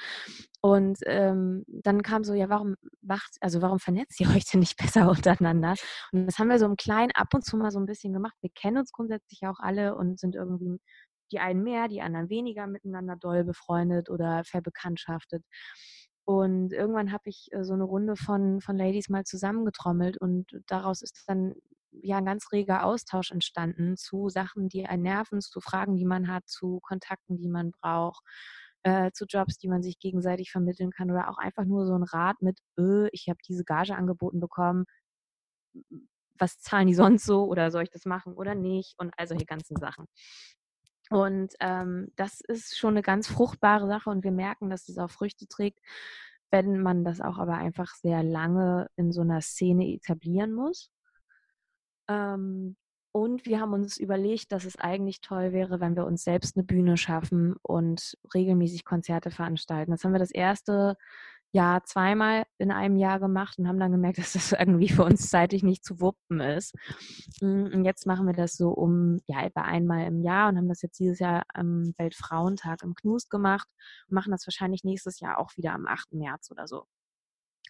Und 0.61 0.99
ähm, 1.05 1.63
dann 1.67 2.03
kam 2.03 2.23
so, 2.23 2.33
ja, 2.33 2.49
warum 2.49 2.75
macht, 3.01 3.37
also 3.41 3.61
warum 3.61 3.79
vernetzt 3.79 4.19
ihr 4.19 4.29
euch 4.29 4.45
denn 4.45 4.59
nicht 4.59 4.77
besser 4.95 5.09
untereinander? 5.09 5.75
Und 6.11 6.27
das 6.27 6.37
haben 6.37 6.49
wir 6.49 6.59
so 6.59 6.65
im 6.65 6.77
Kleinen 6.77 7.11
ab 7.13 7.33
und 7.33 7.43
zu 7.45 7.57
mal 7.57 7.71
so 7.71 7.79
ein 7.79 7.85
bisschen 7.85 8.13
gemacht. 8.13 8.35
Wir 8.41 8.51
kennen 8.53 8.77
uns 8.77 8.91
grundsätzlich 8.91 9.41
auch 9.47 9.59
alle 9.59 9.95
und 9.95 10.19
sind 10.19 10.35
irgendwie 10.35 10.79
die 11.31 11.39
einen 11.39 11.63
mehr, 11.63 11.87
die 11.87 12.01
anderen 12.01 12.29
weniger 12.29 12.67
miteinander 12.67 13.15
doll 13.15 13.43
befreundet 13.43 14.09
oder 14.09 14.43
verbekanntschaftet. 14.45 15.43
Und 16.25 16.71
irgendwann 16.71 17.11
habe 17.11 17.23
ich 17.29 17.47
äh, 17.51 17.63
so 17.63 17.73
eine 17.73 17.83
Runde 17.83 18.15
von, 18.15 18.61
von 18.61 18.77
Ladies 18.77 19.09
mal 19.09 19.23
zusammengetrommelt 19.23 20.17
und 20.17 20.45
daraus 20.67 21.01
ist 21.01 21.23
dann 21.27 21.55
ja 21.91 22.17
ein 22.17 22.25
ganz 22.25 22.51
reger 22.51 22.85
Austausch 22.85 23.31
entstanden 23.31 23.97
zu 23.97 24.29
Sachen, 24.29 24.69
die 24.69 24.85
einen 24.85 25.03
nerven, 25.03 25.41
zu 25.41 25.61
Fragen, 25.61 25.95
die 25.95 26.05
man 26.05 26.27
hat, 26.27 26.47
zu 26.47 26.79
Kontakten, 26.81 27.37
die 27.37 27.49
man 27.49 27.71
braucht, 27.71 28.23
äh, 28.83 29.11
zu 29.11 29.25
Jobs, 29.25 29.57
die 29.57 29.67
man 29.67 29.83
sich 29.83 29.99
gegenseitig 29.99 30.51
vermitteln 30.51 30.91
kann 30.91 31.11
oder 31.11 31.29
auch 31.29 31.37
einfach 31.37 31.65
nur 31.65 31.85
so 31.85 31.95
ein 31.95 32.03
Rat 32.03 32.41
mit, 32.41 32.59
öh, 32.79 33.09
ich 33.11 33.27
habe 33.29 33.39
diese 33.47 33.63
Gage 33.63 33.95
angeboten 33.95 34.39
bekommen, 34.39 34.85
was 36.37 36.59
zahlen 36.59 36.87
die 36.87 36.95
sonst 36.95 37.25
so 37.25 37.45
oder 37.45 37.71
soll 37.71 37.83
ich 37.83 37.91
das 37.91 38.05
machen 38.05 38.33
oder 38.33 38.55
nicht 38.55 38.95
und 38.97 39.13
all 39.17 39.27
solche 39.27 39.45
ganzen 39.45 39.77
Sachen. 39.77 40.05
Und 41.09 41.53
ähm, 41.59 42.07
das 42.15 42.39
ist 42.41 42.77
schon 42.77 42.91
eine 42.91 43.01
ganz 43.01 43.27
fruchtbare 43.27 43.87
Sache 43.87 44.09
und 44.09 44.23
wir 44.23 44.31
merken, 44.31 44.69
dass 44.69 44.87
es 44.87 44.97
auch 44.97 45.11
Früchte 45.11 45.47
trägt, 45.47 45.79
wenn 46.51 46.81
man 46.81 47.03
das 47.03 47.21
auch 47.21 47.37
aber 47.37 47.55
einfach 47.55 47.93
sehr 47.95 48.23
lange 48.23 48.87
in 48.95 49.11
so 49.11 49.21
einer 49.21 49.41
Szene 49.41 49.87
etablieren 49.93 50.53
muss. 50.53 50.89
Ähm, 52.11 52.75
und 53.13 53.45
wir 53.45 53.59
haben 53.59 53.73
uns 53.73 53.97
überlegt, 53.97 54.51
dass 54.51 54.63
es 54.63 54.77
eigentlich 54.77 55.19
toll 55.21 55.51
wäre, 55.51 55.81
wenn 55.81 55.95
wir 55.95 56.05
uns 56.05 56.23
selbst 56.23 56.55
eine 56.55 56.63
Bühne 56.63 56.95
schaffen 56.95 57.55
und 57.61 58.17
regelmäßig 58.33 58.85
Konzerte 58.85 59.31
veranstalten. 59.31 59.91
Das 59.91 60.03
haben 60.03 60.13
wir 60.13 60.19
das 60.19 60.31
erste 60.31 60.95
Jahr 61.53 61.83
zweimal 61.83 62.45
in 62.57 62.71
einem 62.71 62.95
Jahr 62.95 63.19
gemacht 63.19 63.59
und 63.59 63.67
haben 63.67 63.79
dann 63.79 63.91
gemerkt, 63.91 64.17
dass 64.19 64.33
das 64.33 64.53
irgendwie 64.53 64.89
für 64.89 65.03
uns 65.03 65.29
zeitlich 65.29 65.63
nicht 65.63 65.83
zu 65.83 65.99
wuppen 65.99 66.39
ist. 66.39 66.73
Mm, 67.41 67.65
und 67.73 67.83
jetzt 67.85 68.05
machen 68.07 68.25
wir 68.27 68.33
das 68.33 68.55
so 68.55 68.69
um, 68.69 69.19
ja, 69.27 69.43
etwa 69.43 69.61
einmal 69.63 70.07
im 70.07 70.21
Jahr 70.21 70.49
und 70.49 70.57
haben 70.57 70.69
das 70.69 70.81
jetzt 70.81 70.99
dieses 70.99 71.19
Jahr 71.19 71.43
am 71.53 71.93
Weltfrauentag 71.97 72.83
im 72.83 72.95
Knust 72.95 73.29
gemacht 73.29 73.67
und 74.07 74.15
machen 74.15 74.31
das 74.31 74.47
wahrscheinlich 74.47 74.85
nächstes 74.85 75.19
Jahr 75.19 75.37
auch 75.37 75.57
wieder 75.57 75.73
am 75.73 75.85
8. 75.85 76.13
März 76.13 76.49
oder 76.51 76.67
so. 76.67 76.85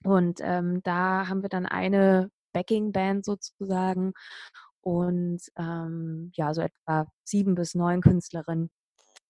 Und 0.04 0.40
ähm, 0.42 0.82
da 0.84 1.28
haben 1.28 1.42
wir 1.42 1.50
dann 1.50 1.66
eine 1.66 2.32
Backing-Band 2.54 3.26
sozusagen 3.26 4.14
und 4.82 5.42
ähm, 5.58 6.32
ja, 6.36 6.54
so 6.54 6.62
etwa 6.62 7.08
sieben 7.24 7.56
bis 7.56 7.76
neun 7.76 8.02
Künstlerinnen, 8.02 8.70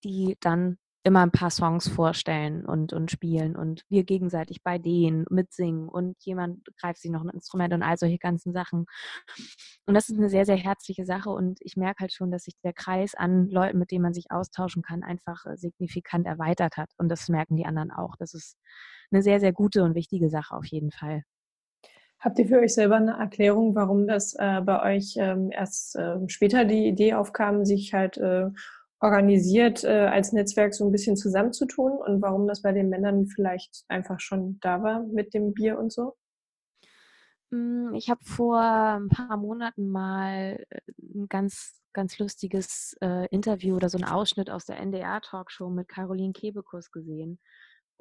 die 0.04 0.38
dann 0.42 0.78
immer 1.04 1.22
ein 1.22 1.32
paar 1.32 1.50
Songs 1.50 1.88
vorstellen 1.88 2.66
und, 2.66 2.94
und 2.94 3.10
spielen 3.10 3.56
und 3.56 3.84
wir 3.90 4.04
gegenseitig 4.04 4.62
bei 4.64 4.78
denen 4.78 5.26
mitsingen 5.30 5.90
und 5.90 6.16
jemand 6.24 6.64
greift 6.80 7.02
sich 7.02 7.10
noch 7.12 7.24
ein 7.24 7.30
Instrument 7.30 7.74
und 7.74 7.82
all 7.82 7.98
solche 7.98 8.20
ganzen 8.20 8.54
Sachen. 8.54 8.86
Und 9.88 9.96
das 9.96 10.10
ist 10.10 10.18
eine 10.18 10.30
sehr, 10.30 10.46
sehr 10.46 10.58
herzliche 10.58 11.06
Sache 11.06 11.32
und 11.32 11.60
ich 11.62 11.76
merke 11.76 12.02
halt 12.02 12.14
schon, 12.14 12.32
dass 12.32 12.44
sich 12.44 12.54
der 12.64 12.74
Kreis 12.74 13.16
an 13.16 13.50
Leuten, 13.50 13.80
mit 13.80 13.92
denen 13.92 14.04
man 14.04 14.14
sich 14.14 14.30
austauschen 14.30 14.84
kann, 14.84 15.04
einfach 15.04 15.46
äh, 15.46 15.58
signifikant 15.58 16.28
erweitert 16.28 16.78
hat. 16.78 16.92
Und 16.98 17.10
das 17.10 17.30
merken 17.30 17.58
die 17.58 17.66
anderen 17.66 17.92
auch. 17.92 18.16
Das 18.18 18.34
ist 18.36 18.58
eine 19.12 19.24
sehr, 19.24 19.40
sehr 19.40 19.54
gute 19.54 19.84
und 19.84 19.96
wichtige 19.96 20.30
Sache 20.30 20.56
auf 20.56 20.66
jeden 20.68 20.92
Fall. 20.92 21.24
Habt 22.22 22.38
ihr 22.38 22.48
für 22.48 22.60
euch 22.60 22.76
selber 22.76 22.98
eine 22.98 23.18
Erklärung, 23.18 23.74
warum 23.74 24.08
das 24.08 24.36
äh, 24.36 24.62
bei 24.62 24.96
euch 24.96 25.16
ähm, 25.18 25.50
erst 25.52 25.96
äh, 25.96 26.18
später 26.28 26.66
die 26.66 26.88
Idee 26.88 27.16
aufkam, 27.16 27.66
sich 27.66 27.94
halt 27.96 28.18
äh, 28.18 28.50
organisiert 29.00 29.84
äh, 29.84 30.06
als 30.06 30.32
Netzwerk 30.32 30.76
so 30.76 30.86
ein 30.86 30.92
bisschen 30.92 31.18
zusammenzutun 31.18 31.94
und 31.94 32.22
warum 32.22 32.48
das 32.48 32.62
bei 32.62 32.72
den 32.72 32.90
Männern 32.90 33.26
vielleicht 33.26 33.86
einfach 33.88 34.20
schon 34.20 34.60
da 34.62 34.84
war 34.84 35.04
mit 35.04 35.34
dem 35.34 35.54
Bier 35.54 35.80
und 35.80 35.92
so? 35.92 36.16
Hm, 37.52 37.96
ich 37.96 38.12
habe 38.12 38.24
vor 38.24 38.62
ein 38.62 39.10
paar 39.10 39.38
Monaten 39.38 39.90
mal 39.90 40.64
äh, 40.70 40.80
ein 41.16 41.28
ganz, 41.28 41.82
ganz 41.92 42.20
lustiges 42.20 42.96
äh, 43.02 43.28
Interview 43.30 43.76
oder 43.76 43.90
so 43.90 43.98
einen 43.98 44.08
Ausschnitt 44.08 44.52
aus 44.52 44.66
der 44.66 44.80
NDR-Talkshow 44.80 45.70
mit 45.72 45.88
Caroline 45.88 46.34
Kebekus 46.34 46.92
gesehen. 46.92 47.40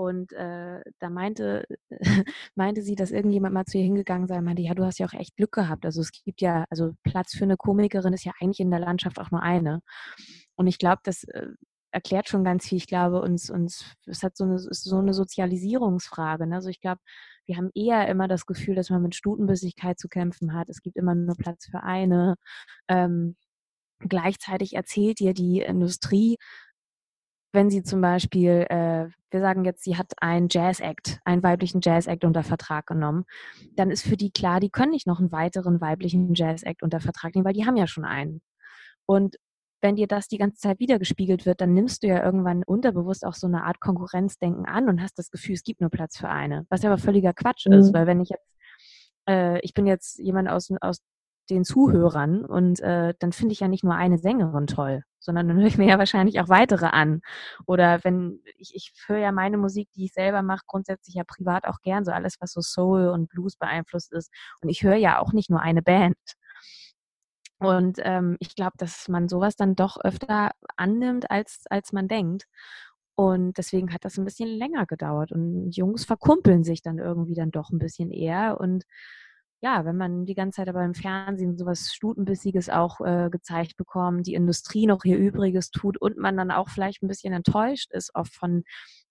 Und 0.00 0.32
äh, 0.32 0.80
da 0.98 1.10
meinte, 1.10 1.66
meinte 2.54 2.80
sie, 2.80 2.94
dass 2.94 3.10
irgendjemand 3.10 3.52
mal 3.52 3.66
zu 3.66 3.76
ihr 3.76 3.84
hingegangen 3.84 4.26
sei 4.26 4.38
und 4.38 4.44
meinte, 4.44 4.62
ja, 4.62 4.72
du 4.72 4.86
hast 4.86 4.98
ja 4.98 5.06
auch 5.06 5.12
echt 5.12 5.36
Glück 5.36 5.52
gehabt. 5.52 5.84
Also 5.84 6.00
es 6.00 6.10
gibt 6.10 6.40
ja, 6.40 6.64
also 6.70 6.92
Platz 7.02 7.34
für 7.34 7.44
eine 7.44 7.58
Komikerin 7.58 8.14
ist 8.14 8.24
ja 8.24 8.32
eigentlich 8.40 8.60
in 8.60 8.70
der 8.70 8.80
Landschaft 8.80 9.18
auch 9.18 9.30
nur 9.30 9.42
eine. 9.42 9.82
Und 10.56 10.68
ich 10.68 10.78
glaube, 10.78 11.00
das 11.04 11.24
äh, 11.24 11.48
erklärt 11.90 12.30
schon 12.30 12.44
ganz 12.44 12.66
viel. 12.66 12.78
Ich 12.78 12.86
glaube, 12.86 13.20
uns, 13.20 13.50
uns, 13.50 13.94
es 14.06 14.22
hat 14.22 14.38
so 14.38 14.44
eine, 14.44 14.54
ist 14.54 14.84
so 14.84 14.96
eine 14.96 15.12
Sozialisierungsfrage. 15.12 16.46
Ne? 16.46 16.54
Also 16.54 16.70
ich 16.70 16.80
glaube, 16.80 17.02
wir 17.44 17.58
haben 17.58 17.70
eher 17.74 18.08
immer 18.08 18.26
das 18.26 18.46
Gefühl, 18.46 18.76
dass 18.76 18.88
man 18.88 19.02
mit 19.02 19.14
Stutenbissigkeit 19.14 19.98
zu 19.98 20.08
kämpfen 20.08 20.54
hat. 20.54 20.70
Es 20.70 20.80
gibt 20.80 20.96
immer 20.96 21.14
nur 21.14 21.36
Platz 21.36 21.66
für 21.70 21.82
eine. 21.82 22.36
Ähm, 22.88 23.36
gleichzeitig 23.98 24.76
erzählt 24.76 25.18
dir 25.18 25.34
die 25.34 25.60
Industrie, 25.60 26.38
wenn 27.52 27.70
sie 27.70 27.82
zum 27.82 28.00
Beispiel, 28.00 28.66
äh, 28.68 29.08
wir 29.30 29.40
sagen 29.40 29.64
jetzt, 29.64 29.82
sie 29.84 29.96
hat 29.96 30.12
einen 30.20 30.48
Jazz-Act, 30.50 31.20
einen 31.24 31.42
weiblichen 31.42 31.80
Jazz-Act 31.82 32.24
unter 32.24 32.42
Vertrag 32.42 32.86
genommen, 32.86 33.24
dann 33.76 33.90
ist 33.90 34.02
für 34.02 34.16
die 34.16 34.30
klar, 34.30 34.60
die 34.60 34.70
können 34.70 34.92
nicht 34.92 35.06
noch 35.06 35.18
einen 35.18 35.32
weiteren 35.32 35.80
weiblichen 35.80 36.34
Jazz-Act 36.34 36.82
unter 36.82 37.00
Vertrag 37.00 37.34
nehmen, 37.34 37.44
weil 37.44 37.52
die 37.52 37.66
haben 37.66 37.76
ja 37.76 37.86
schon 37.86 38.04
einen. 38.04 38.40
Und 39.06 39.36
wenn 39.82 39.96
dir 39.96 40.06
das 40.06 40.28
die 40.28 40.38
ganze 40.38 40.58
Zeit 40.58 40.78
wiedergespiegelt 40.78 41.46
wird, 41.46 41.60
dann 41.60 41.72
nimmst 41.72 42.02
du 42.02 42.08
ja 42.08 42.22
irgendwann 42.22 42.62
unterbewusst 42.62 43.24
auch 43.24 43.34
so 43.34 43.46
eine 43.46 43.64
Art 43.64 43.80
Konkurrenzdenken 43.80 44.66
an 44.66 44.88
und 44.88 45.00
hast 45.00 45.18
das 45.18 45.30
Gefühl, 45.30 45.54
es 45.54 45.62
gibt 45.62 45.80
nur 45.80 45.90
Platz 45.90 46.18
für 46.18 46.28
eine. 46.28 46.66
Was 46.68 46.82
ja 46.82 46.90
aber 46.90 47.00
völliger 47.00 47.32
Quatsch 47.32 47.66
mhm. 47.66 47.74
ist, 47.74 47.94
weil 47.94 48.06
wenn 48.06 48.20
ich 48.20 48.28
jetzt, 48.28 48.54
äh, 49.28 49.58
ich 49.60 49.74
bin 49.74 49.86
jetzt 49.86 50.18
jemand 50.18 50.48
aus, 50.48 50.70
aus 50.80 51.00
den 51.50 51.64
Zuhörern 51.64 52.44
und 52.44 52.80
äh, 52.80 53.14
dann 53.18 53.32
finde 53.32 53.52
ich 53.52 53.60
ja 53.60 53.68
nicht 53.68 53.84
nur 53.84 53.94
eine 53.94 54.18
Sängerin 54.18 54.66
toll, 54.66 55.02
sondern 55.18 55.48
dann 55.48 55.58
höre 55.58 55.66
ich 55.66 55.78
mir 55.78 55.88
ja 55.88 55.98
wahrscheinlich 55.98 56.40
auch 56.40 56.48
weitere 56.48 56.86
an. 56.86 57.20
Oder 57.66 58.02
wenn 58.04 58.40
ich, 58.56 58.74
ich 58.74 58.92
höre 59.06 59.18
ja 59.18 59.32
meine 59.32 59.58
Musik, 59.58 59.88
die 59.94 60.06
ich 60.06 60.12
selber 60.12 60.42
mache, 60.42 60.64
grundsätzlich 60.66 61.16
ja 61.16 61.24
privat 61.24 61.66
auch 61.66 61.80
gern, 61.82 62.04
so 62.04 62.12
alles, 62.12 62.36
was 62.40 62.52
so 62.52 62.60
Soul 62.60 63.08
und 63.08 63.28
Blues 63.28 63.56
beeinflusst 63.56 64.12
ist. 64.12 64.32
Und 64.62 64.68
ich 64.68 64.82
höre 64.82 64.96
ja 64.96 65.20
auch 65.20 65.32
nicht 65.32 65.50
nur 65.50 65.60
eine 65.60 65.82
Band. 65.82 66.16
Und 67.58 67.98
ähm, 68.02 68.36
ich 68.40 68.54
glaube, 68.54 68.72
dass 68.78 69.08
man 69.08 69.28
sowas 69.28 69.54
dann 69.54 69.76
doch 69.76 69.98
öfter 70.02 70.52
annimmt, 70.76 71.30
als, 71.30 71.64
als 71.68 71.92
man 71.92 72.08
denkt. 72.08 72.46
Und 73.16 73.58
deswegen 73.58 73.92
hat 73.92 74.06
das 74.06 74.16
ein 74.16 74.24
bisschen 74.24 74.48
länger 74.48 74.86
gedauert. 74.86 75.30
Und 75.30 75.70
Jungs 75.76 76.06
verkumpeln 76.06 76.64
sich 76.64 76.80
dann 76.80 76.98
irgendwie 76.98 77.34
dann 77.34 77.50
doch 77.50 77.70
ein 77.70 77.78
bisschen 77.78 78.10
eher. 78.10 78.58
Und 78.58 78.84
ja, 79.62 79.84
wenn 79.84 79.96
man 79.96 80.24
die 80.24 80.34
ganze 80.34 80.56
Zeit 80.56 80.68
aber 80.68 80.84
im 80.84 80.94
Fernsehen 80.94 81.58
sowas 81.58 81.92
Stutenbissiges 81.92 82.70
auch 82.70 83.00
äh, 83.00 83.28
gezeigt 83.30 83.76
bekommt, 83.76 84.26
die 84.26 84.34
Industrie 84.34 84.86
noch 84.86 85.04
ihr 85.04 85.18
Übriges 85.18 85.70
tut 85.70 85.98
und 85.98 86.16
man 86.16 86.36
dann 86.36 86.50
auch 86.50 86.70
vielleicht 86.70 87.02
ein 87.02 87.08
bisschen 87.08 87.34
enttäuscht 87.34 87.92
ist 87.92 88.14
oft 88.14 88.34
von, 88.34 88.64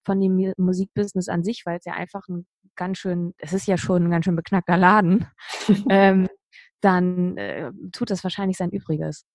von 0.04 0.20
dem 0.20 0.54
Musikbusiness 0.58 1.30
an 1.30 1.44
sich, 1.44 1.64
weil 1.66 1.78
es 1.78 1.86
ja 1.86 1.94
einfach 1.94 2.28
ein 2.28 2.48
ganz 2.76 2.98
schön, 2.98 3.34
es 3.38 3.54
ist 3.54 3.68
ja 3.68 3.78
schon 3.78 4.06
ein 4.06 4.12
ganz 4.12 4.26
schön 4.26 4.36
beknackter 4.36 4.78
Laden, 4.78 5.28
ähm, 5.90 6.28
dann 6.82 7.38
äh, 7.38 7.72
tut 7.92 8.10
das 8.10 8.24
wahrscheinlich 8.24 8.58
sein 8.58 8.72
Übriges. 8.72 9.26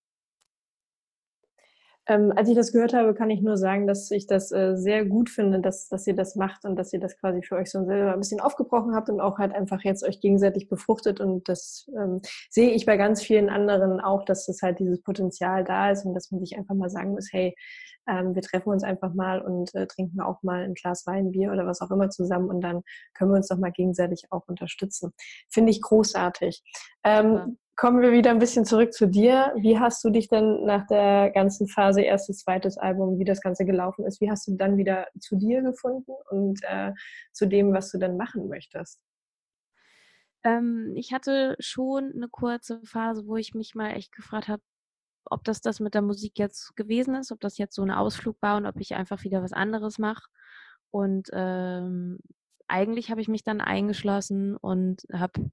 Ähm, 2.07 2.33
als 2.37 2.49
ich 2.49 2.55
das 2.55 2.73
gehört 2.73 2.93
habe, 2.93 3.15
kann 3.15 3.31
ich 3.31 3.41
nur 3.41 3.57
sagen, 3.57 3.87
dass 3.87 4.11
ich 4.11 4.27
das 4.27 4.53
äh, 4.53 4.77
sehr 4.77 5.07
gut 5.07 5.31
finde, 5.31 5.61
dass, 5.61 5.89
dass 5.89 6.07
ihr 6.07 6.15
das 6.15 6.37
macht 6.37 6.65
und 6.67 6.77
dass 6.77 6.93
ihr 6.93 7.01
das 7.01 7.17
quasi 7.17 7.43
für 7.43 7.57
euch 7.57 7.71
so 7.71 7.83
selber 7.85 8.13
ein 8.13 8.21
bisschen 8.21 8.41
aufgebrochen 8.41 8.95
habt 8.95 9.09
und 9.09 9.21
auch 9.21 9.39
halt 9.39 9.55
einfach 9.55 9.83
jetzt 9.85 10.05
euch 10.05 10.21
gegenseitig 10.21 10.69
befruchtet. 10.69 11.21
Und 11.21 11.49
das 11.49 11.91
ähm, 11.97 12.21
sehe 12.51 12.71
ich 12.73 12.85
bei 12.85 12.99
ganz 12.99 13.23
vielen 13.23 13.49
anderen 13.49 14.01
auch, 14.01 14.25
dass 14.25 14.47
das 14.47 14.61
halt 14.61 14.81
dieses 14.81 15.03
Potenzial 15.03 15.65
da 15.65 15.91
ist 15.91 16.05
und 16.05 16.15
dass 16.15 16.31
man 16.31 16.41
sich 16.41 16.59
einfach 16.59 16.75
mal 16.75 16.91
sagen 16.91 17.13
muss, 17.13 17.29
hey, 17.33 17.55
ähm, 18.07 18.35
wir 18.35 18.43
treffen 18.43 18.69
uns 18.71 18.85
einfach 18.85 19.15
mal 19.15 19.41
und 19.41 19.75
äh, 19.75 19.87
trinken 19.87 20.21
auch 20.21 20.43
mal 20.43 20.65
ein 20.65 20.75
Glas 20.75 21.07
Wein, 21.07 21.31
Bier 21.31 21.53
oder 21.53 21.67
was 21.67 21.81
auch 21.81 21.91
immer 21.91 22.11
zusammen 22.11 22.51
und 22.51 22.61
dann 22.61 22.83
können 23.15 23.31
wir 23.31 23.37
uns 23.37 23.49
doch 23.49 23.57
mal 23.57 23.73
gegenseitig 23.73 24.27
auch 24.31 24.47
unterstützen. 24.47 25.13
Finde 25.49 25.71
ich 25.71 25.81
großartig. 25.81 26.63
Ähm, 27.03 27.57
kommen 27.77 28.03
wir 28.03 28.13
wieder 28.13 28.31
ein 28.31 28.39
bisschen 28.39 28.65
zurück 28.65 28.93
zu 28.93 29.07
dir. 29.09 29.53
Wie 29.57 29.79
hast 29.79 30.05
du 30.05 30.11
dich 30.11 30.29
denn 30.29 30.65
nach 30.65 30.87
der 30.87 31.31
ganzen 31.31 31.67
Phase, 31.67 32.03
erstes, 32.03 32.39
zweites 32.39 32.79
Album, 32.79 33.19
wie 33.19 33.25
das 33.25 33.41
Ganze 33.41 33.65
gelaufen 33.65 34.07
ist, 34.07 34.21
wie 34.21 34.31
hast 34.31 34.47
du 34.47 34.57
dann 34.57 34.77
wieder 34.77 35.09
zu 35.19 35.37
dir 35.37 35.63
gefunden 35.63 36.13
und 36.31 36.61
äh, 36.63 36.93
zu 37.33 37.47
dem, 37.47 37.73
was 37.73 37.91
du 37.91 37.99
dann 37.99 38.17
machen 38.17 38.49
möchtest? 38.49 39.01
Ähm, 40.45 40.93
ich 40.95 41.13
hatte 41.13 41.57
schon 41.59 42.13
eine 42.15 42.29
kurze 42.29 42.81
Phase, 42.85 43.27
wo 43.27 43.37
ich 43.37 43.55
mich 43.55 43.75
mal 43.75 43.91
echt 43.91 44.13
gefragt 44.13 44.49
habe, 44.49 44.63
ob 45.25 45.43
das 45.45 45.61
das 45.61 45.81
mit 45.81 45.95
der 45.95 46.03
Musik 46.03 46.39
jetzt 46.39 46.77
gewesen 46.77 47.15
ist, 47.15 47.33
ob 47.33 47.41
das 47.41 47.59
jetzt 47.59 47.75
so 47.75 47.83
ein 47.83 47.91
Ausflug 47.91 48.37
war 48.41 48.57
und 48.57 48.67
ob 48.67 48.79
ich 48.79 48.95
einfach 48.95 49.25
wieder 49.25 49.43
was 49.43 49.53
anderes 49.53 49.99
mache. 49.99 50.29
Und 50.91 51.29
ähm, 51.33 52.19
eigentlich 52.69 53.11
habe 53.11 53.21
ich 53.21 53.29
mich 53.29 53.43
dann 53.43 53.61
eingeschlossen 53.61 54.57
und 54.57 55.03
habe 55.13 55.51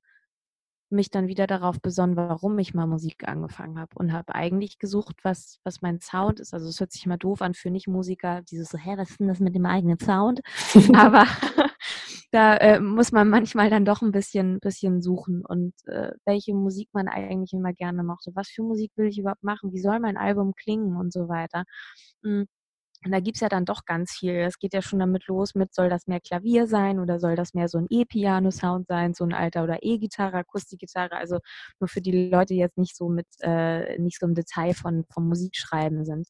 mich 0.91 1.09
dann 1.09 1.27
wieder 1.27 1.47
darauf 1.47 1.81
besonnen, 1.81 2.15
warum 2.15 2.57
ich 2.59 2.73
mal 2.73 2.87
Musik 2.87 3.27
angefangen 3.27 3.79
habe 3.79 3.91
und 3.95 4.13
habe 4.13 4.35
eigentlich 4.35 4.79
gesucht, 4.79 5.17
was, 5.23 5.59
was 5.63 5.81
mein 5.81 5.99
Sound 6.01 6.39
ist. 6.39 6.53
Also 6.53 6.67
es 6.69 6.79
hört 6.79 6.91
sich 6.91 7.05
mal 7.05 7.17
doof 7.17 7.41
an 7.41 7.53
für 7.53 7.71
Nicht-Musiker, 7.71 8.41
dieses 8.43 8.69
so, 8.69 8.77
hä, 8.77 8.95
was 8.97 9.11
ist 9.11 9.19
denn 9.19 9.27
das 9.27 9.39
mit 9.39 9.55
dem 9.55 9.65
eigenen 9.65 9.99
Sound? 9.99 10.41
Aber 10.95 11.25
da 12.31 12.57
äh, 12.57 12.79
muss 12.79 13.11
man 13.11 13.29
manchmal 13.29 13.69
dann 13.69 13.85
doch 13.85 14.01
ein 14.01 14.11
bisschen, 14.11 14.59
bisschen 14.59 15.01
suchen 15.01 15.45
und 15.45 15.73
äh, 15.87 16.11
welche 16.25 16.53
Musik 16.53 16.89
man 16.93 17.07
eigentlich 17.07 17.53
immer 17.53 17.73
gerne 17.73 18.03
mochte. 18.03 18.31
Was 18.35 18.49
für 18.49 18.63
Musik 18.63 18.91
will 18.95 19.07
ich 19.07 19.19
überhaupt 19.19 19.43
machen? 19.43 19.73
Wie 19.73 19.79
soll 19.81 19.99
mein 19.99 20.17
Album 20.17 20.53
klingen 20.55 20.97
und 20.97 21.13
so 21.13 21.27
weiter. 21.29 21.65
Mhm. 22.23 22.47
Und 23.03 23.11
da 23.11 23.19
gibt's 23.19 23.39
ja 23.39 23.49
dann 23.49 23.65
doch 23.65 23.85
ganz 23.85 24.11
viel. 24.11 24.35
Es 24.35 24.59
geht 24.59 24.73
ja 24.73 24.81
schon 24.81 24.99
damit 24.99 25.25
los 25.27 25.55
mit, 25.55 25.73
soll 25.73 25.89
das 25.89 26.05
mehr 26.07 26.19
Klavier 26.19 26.67
sein 26.67 26.99
oder 26.99 27.19
soll 27.19 27.35
das 27.35 27.53
mehr 27.55 27.67
so 27.67 27.79
ein 27.79 27.87
E-Piano-Sound 27.89 28.87
sein, 28.87 29.13
so 29.15 29.23
ein 29.23 29.33
alter 29.33 29.63
oder 29.63 29.79
E-Gitarre, 29.81 30.37
Akustikgitarre. 30.37 31.15
Also 31.15 31.39
nur 31.79 31.87
für 31.87 32.01
die 32.01 32.29
Leute, 32.29 32.53
die 32.53 32.59
jetzt 32.59 32.77
nicht 32.77 32.95
so 32.95 33.09
mit, 33.09 33.27
äh, 33.39 33.97
nicht 33.99 34.19
so 34.19 34.27
im 34.27 34.35
Detail 34.35 34.73
von, 34.75 35.05
vom 35.11 35.27
Musikschreiben 35.27 36.05
sind. 36.05 36.27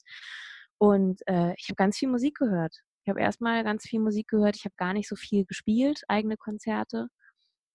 Und 0.77 1.21
äh, 1.27 1.53
ich 1.57 1.67
habe 1.69 1.75
ganz 1.75 1.97
viel 1.97 2.09
Musik 2.09 2.37
gehört. 2.37 2.75
Ich 3.03 3.09
habe 3.09 3.19
erstmal 3.19 3.63
ganz 3.63 3.83
viel 3.83 3.99
Musik 3.99 4.29
gehört. 4.29 4.55
Ich 4.55 4.65
habe 4.65 4.75
gar 4.77 4.93
nicht 4.93 5.09
so 5.09 5.15
viel 5.15 5.45
gespielt, 5.45 6.03
eigene 6.07 6.37
Konzerte. 6.37 7.07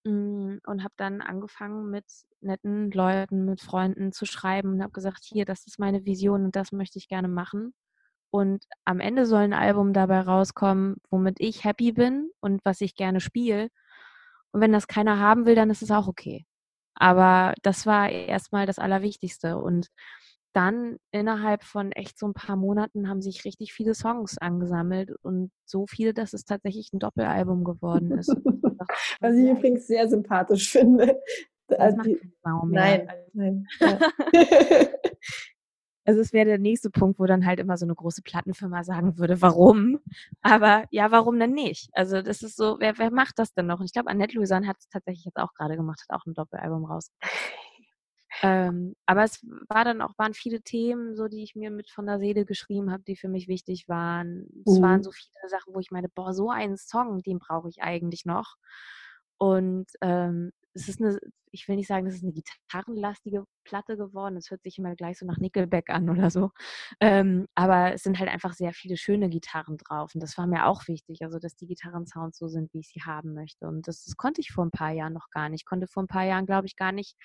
Mm, 0.06 0.59
und 0.66 0.85
habe 0.85 0.94
dann 0.96 1.20
angefangen 1.20 1.90
mit 1.90 2.04
netten 2.40 2.90
Leuten, 2.92 3.44
mit 3.44 3.61
Freunden 3.61 4.12
zu 4.12 4.24
schreiben 4.24 4.74
und 4.74 4.82
habe 4.82 4.92
gesagt, 4.92 5.24
hier, 5.24 5.44
das 5.44 5.66
ist 5.66 5.78
meine 5.78 6.04
Vision 6.04 6.44
und 6.44 6.56
das 6.56 6.72
möchte 6.72 6.98
ich 6.98 7.09
gerne 7.09 7.28
machen. 7.28 7.74
Und 8.30 8.64
am 8.84 9.00
Ende 9.00 9.26
soll 9.26 9.42
ein 9.42 9.52
Album 9.52 9.92
dabei 9.92 10.20
rauskommen, 10.20 10.96
womit 11.10 11.36
ich 11.40 11.64
happy 11.64 11.92
bin 11.92 12.30
und 12.40 12.60
was 12.64 12.80
ich 12.80 12.94
gerne 12.94 13.20
spiele. 13.20 13.68
Und 14.52 14.60
wenn 14.60 14.72
das 14.72 14.88
keiner 14.88 15.18
haben 15.18 15.46
will, 15.46 15.54
dann 15.54 15.70
ist 15.70 15.82
es 15.82 15.90
auch 15.90 16.08
okay. 16.08 16.44
Aber 16.94 17.54
das 17.62 17.86
war 17.86 18.10
erstmal 18.10 18.66
das 18.66 18.78
Allerwichtigste. 18.78 19.58
Und 19.58 19.88
dann 20.56 20.96
innerhalb 21.10 21.64
von 21.64 21.92
echt 21.92 22.18
so 22.18 22.26
ein 22.26 22.32
paar 22.32 22.56
Monaten 22.56 23.10
haben 23.10 23.20
sich 23.20 23.44
richtig 23.44 23.74
viele 23.74 23.94
Songs 23.94 24.38
angesammelt 24.38 25.12
und 25.22 25.50
so 25.66 25.86
viele, 25.86 26.14
dass 26.14 26.32
es 26.32 26.46
tatsächlich 26.46 26.90
ein 26.94 26.98
Doppelalbum 26.98 27.62
geworden 27.62 28.12
ist. 28.12 28.28
Was 29.20 29.36
ich 29.36 29.50
übrigens 29.50 29.86
sehr 29.86 30.08
sympathisch 30.08 30.72
finde. 30.72 31.20
Das 31.68 31.78
also 31.78 31.96
macht 31.98 32.06
keine 32.06 32.32
Sau 32.42 32.66
mehr. 32.66 33.06
Nein, 33.06 33.08
nein. 33.34 33.66
Ja. 33.80 33.98
Also 36.07 36.21
es 36.21 36.33
wäre 36.33 36.47
der 36.47 36.59
nächste 36.59 36.88
Punkt, 36.88 37.19
wo 37.19 37.27
dann 37.27 37.45
halt 37.45 37.59
immer 37.59 37.77
so 37.77 37.85
eine 37.85 37.95
große 37.97 38.23
Plattenfirma 38.23 38.85
sagen 38.85 39.19
würde, 39.19 39.42
warum? 39.42 39.99
Aber 40.40 40.85
ja, 40.92 41.11
warum 41.11 41.38
denn 41.40 41.53
nicht? 41.53 41.90
Also 41.92 42.23
das 42.23 42.42
ist 42.42 42.57
so, 42.57 42.77
wer, 42.79 42.97
wer 42.99 43.11
macht 43.11 43.40
das 43.40 43.53
denn 43.53 43.66
noch? 43.66 43.81
Und 43.81 43.87
ich 43.87 43.92
glaube, 43.92 44.09
Annette 44.09 44.37
Louisan 44.37 44.69
hat 44.69 44.77
es 44.79 44.88
tatsächlich 44.88 45.25
jetzt 45.25 45.37
auch 45.37 45.53
gerade 45.55 45.77
gemacht, 45.77 46.01
hat 46.09 46.16
auch 46.16 46.25
ein 46.25 46.35
Doppelalbum 46.35 46.85
raus. 46.85 47.11
ähm, 48.42 48.95
aber 49.05 49.25
es 49.25 49.45
war 49.69 49.85
dann 49.85 50.01
auch, 50.01 50.12
waren 50.16 50.33
viele 50.33 50.62
Themen, 50.62 51.16
so 51.16 51.27
die 51.27 51.42
ich 51.42 51.57
mir 51.57 51.73
mit 51.73 51.90
von 51.90 52.07
der 52.07 52.21
Seele 52.21 52.45
geschrieben 52.45 52.92
habe, 52.92 53.03
die 53.03 53.16
für 53.16 53.29
mich 53.29 53.49
wichtig 53.49 53.88
waren. 53.88 54.47
Es 54.64 54.79
mhm. 54.79 54.83
waren 54.83 55.03
so 55.03 55.11
viele 55.11 55.49
Sachen, 55.49 55.75
wo 55.75 55.81
ich 55.81 55.90
meine, 55.90 56.09
boah, 56.09 56.33
so 56.33 56.51
einen 56.51 56.77
Song, 56.77 57.21
den 57.23 57.40
brauche 57.40 57.69
ich 57.69 57.83
eigentlich 57.83 58.25
noch. 58.25 58.55
Und 59.38 59.87
ähm, 60.03 60.53
es 60.73 60.88
ist 60.88 61.01
eine, 61.01 61.19
ich 61.57 61.69
will 61.69 61.77
nicht 61.77 61.88
sagen, 61.88 62.07
es 62.07 62.14
ist 62.16 62.23
eine 62.23 62.33
gitarrenlastige 62.33 63.45
Platte 63.64 63.97
geworden. 63.97 64.37
Es 64.37 64.51
hört 64.51 64.62
sich 64.62 64.79
immer 64.79 64.95
gleich 64.95 65.19
so 65.19 65.27
nach 65.27 65.38
Nickelback 65.38 65.90
an 65.90 66.09
oder 66.11 66.31
so. 66.31 66.51
Ähm, 67.01 67.47
aber 67.55 67.92
es 67.95 68.03
sind 68.03 68.19
halt 68.19 68.31
einfach 68.31 68.53
sehr 68.53 68.73
viele 68.73 68.97
schöne 68.97 69.29
Gitarren 69.29 69.77
drauf. 69.79 70.14
Und 70.14 70.23
das 70.23 70.38
war 70.38 70.47
mir 70.47 70.66
auch 70.66 70.87
wichtig, 70.87 71.23
also 71.23 71.38
dass 71.38 71.57
die 71.57 71.66
Gitarrensounds 71.66 72.38
so 72.38 72.49
sind, 72.49 72.73
wie 72.73 72.81
ich 72.81 72.88
sie 72.88 73.03
haben 73.03 73.35
möchte. 73.35 73.66
Und 73.66 73.88
das, 73.88 74.05
das 74.05 74.16
konnte 74.16 74.40
ich 74.40 74.53
vor 74.53 74.64
ein 74.64 74.71
paar 74.71 74.92
Jahren 74.92 75.14
noch 75.14 75.31
gar 75.31 75.49
nicht. 75.49 75.62
Ich 75.62 75.66
konnte 75.66 75.87
vor 75.88 76.03
ein 76.03 76.09
paar 76.09 76.25
Jahren, 76.25 76.47
glaube 76.47 76.66
ich, 76.66 76.77
gar 76.77 76.92
nicht 76.92 77.16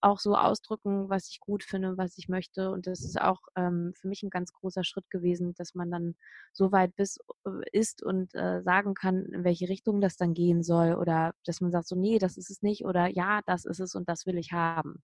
auch 0.00 0.18
so 0.20 0.34
ausdrücken, 0.36 1.08
was 1.08 1.28
ich 1.28 1.40
gut 1.40 1.64
finde, 1.64 1.96
was 1.98 2.16
ich 2.18 2.28
möchte. 2.28 2.70
Und 2.70 2.86
das 2.86 3.00
ist 3.00 3.20
auch 3.20 3.40
ähm, 3.56 3.92
für 3.96 4.08
mich 4.08 4.22
ein 4.22 4.30
ganz 4.30 4.52
großer 4.52 4.84
Schritt 4.84 5.10
gewesen, 5.10 5.54
dass 5.54 5.74
man 5.74 5.90
dann 5.90 6.14
so 6.52 6.72
weit 6.72 6.94
bis, 6.96 7.18
äh, 7.46 7.50
ist 7.72 8.02
und 8.02 8.34
äh, 8.34 8.62
sagen 8.62 8.94
kann, 8.94 9.26
in 9.26 9.44
welche 9.44 9.68
Richtung 9.68 10.00
das 10.00 10.16
dann 10.16 10.34
gehen 10.34 10.62
soll. 10.62 10.94
Oder 10.94 11.34
dass 11.44 11.60
man 11.60 11.70
sagt, 11.70 11.88
so, 11.88 11.96
nee, 11.96 12.18
das 12.18 12.36
ist 12.36 12.50
es 12.50 12.62
nicht. 12.62 12.84
Oder 12.84 13.08
ja, 13.08 13.40
das 13.46 13.57
ist 13.64 13.80
es 13.80 13.94
und 13.94 14.08
das 14.08 14.26
will 14.26 14.38
ich 14.38 14.52
haben. 14.52 15.02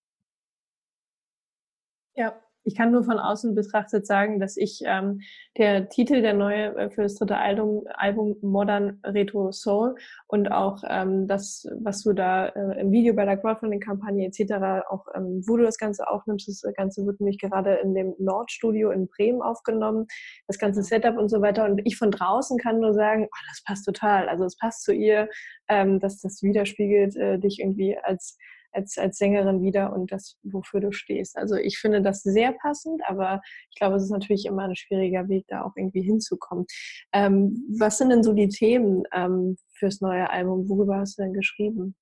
Ja, 2.17 2.44
ich 2.65 2.75
kann 2.75 2.91
nur 2.91 3.05
von 3.05 3.19
außen 3.19 3.55
betrachtet 3.55 4.07
sagen, 4.07 4.41
dass 4.41 4.57
ich 4.57 4.83
ähm, 4.85 5.21
der 5.57 5.89
Titel 5.89 6.23
der 6.23 6.35
neue 6.35 6.75
äh, 6.77 6.91
für 6.91 7.03
das 7.03 7.15
dritte 7.15 7.37
Album, 7.37 7.85
Album 7.95 8.37
Modern 8.41 9.01
Retro 9.05 9.53
Soul 9.53 9.95
und 10.27 10.51
auch 10.51 10.83
ähm, 10.89 11.29
das, 11.29 11.67
was 11.81 12.03
du 12.03 12.15
da 12.15 12.47
äh, 12.49 12.81
im 12.81 12.91
Video 12.91 13.15
bei 13.15 13.25
der 13.27 13.37
Crowdfunding-Kampagne 13.37 14.27
etc. 14.27 14.87
auch, 14.89 15.07
ähm, 15.15 15.43
wo 15.47 15.57
du 15.57 15.65
das 15.65 15.79
Ganze 15.79 16.09
aufnimmst, 16.09 16.49
das 16.49 16.63
Ganze 16.75 17.05
wird 17.07 17.21
nämlich 17.21 17.39
gerade 17.39 17.75
in 17.75 17.95
dem 17.95 18.15
Nordstudio 18.19 18.91
in 18.91 19.09
Bremen 19.09 19.43
aufgenommen, 19.43 20.07
das 20.47 20.59
ganze 20.59 20.83
Setup 20.83 21.19
und 21.19 21.29
so 21.29 21.43
weiter. 21.43 21.67
Und 21.67 21.83
ich 21.85 21.97
von 21.97 22.11
draußen 22.11 22.59
kann 22.59 22.81
nur 22.81 22.95
sagen, 22.95 23.27
oh, 23.27 23.45
das 23.49 23.63
passt 23.65 23.85
total. 23.85 24.29
Also 24.29 24.45
es 24.45 24.57
passt 24.57 24.85
zu 24.85 24.93
ihr, 24.93 25.29
ähm, 25.69 26.01
dass 26.01 26.21
das 26.21 26.43
widerspiegelt 26.43 27.17
äh, 27.17 27.39
dich 27.39 27.61
irgendwie 27.61 27.97
als 27.99 28.39
als, 28.75 28.99
als 28.99 29.19
Sängerin 29.19 29.63
wieder 29.63 29.93
und 29.93 30.13
das, 30.13 30.37
wofür 30.43 30.81
du 30.81 30.93
stehst. 30.93 31.37
Also 31.37 31.57
ich 31.57 31.79
finde 31.79 32.03
das 32.03 32.23
sehr 32.23 32.53
passend, 32.53 33.03
aber 33.07 33.41
ich 33.71 33.77
glaube, 33.77 33.97
es 33.97 34.05
ist 34.05 34.11
natürlich 34.11 34.47
immer 34.47 34.65
ein 34.65 34.77
schwieriger 34.77 35.29
Weg, 35.29 35.47
da 35.49 35.63
auch 35.63 35.73
irgendwie 35.77 36.03
hinzukommen. 36.03 36.67
Ähm, 37.13 37.65
was 37.79 37.99
sind 37.99 38.11
denn 38.11 38.23
so 38.23 38.33
die 38.33 38.49
Themen 38.49 39.05
ähm, 39.13 39.57
fürs 39.79 40.01
neue 40.01 40.29
Album? 40.31 40.69
Worüber 40.69 40.99
hast 40.99 41.19
du 41.19 41.23
denn 41.23 41.33
geschrieben? 41.33 41.95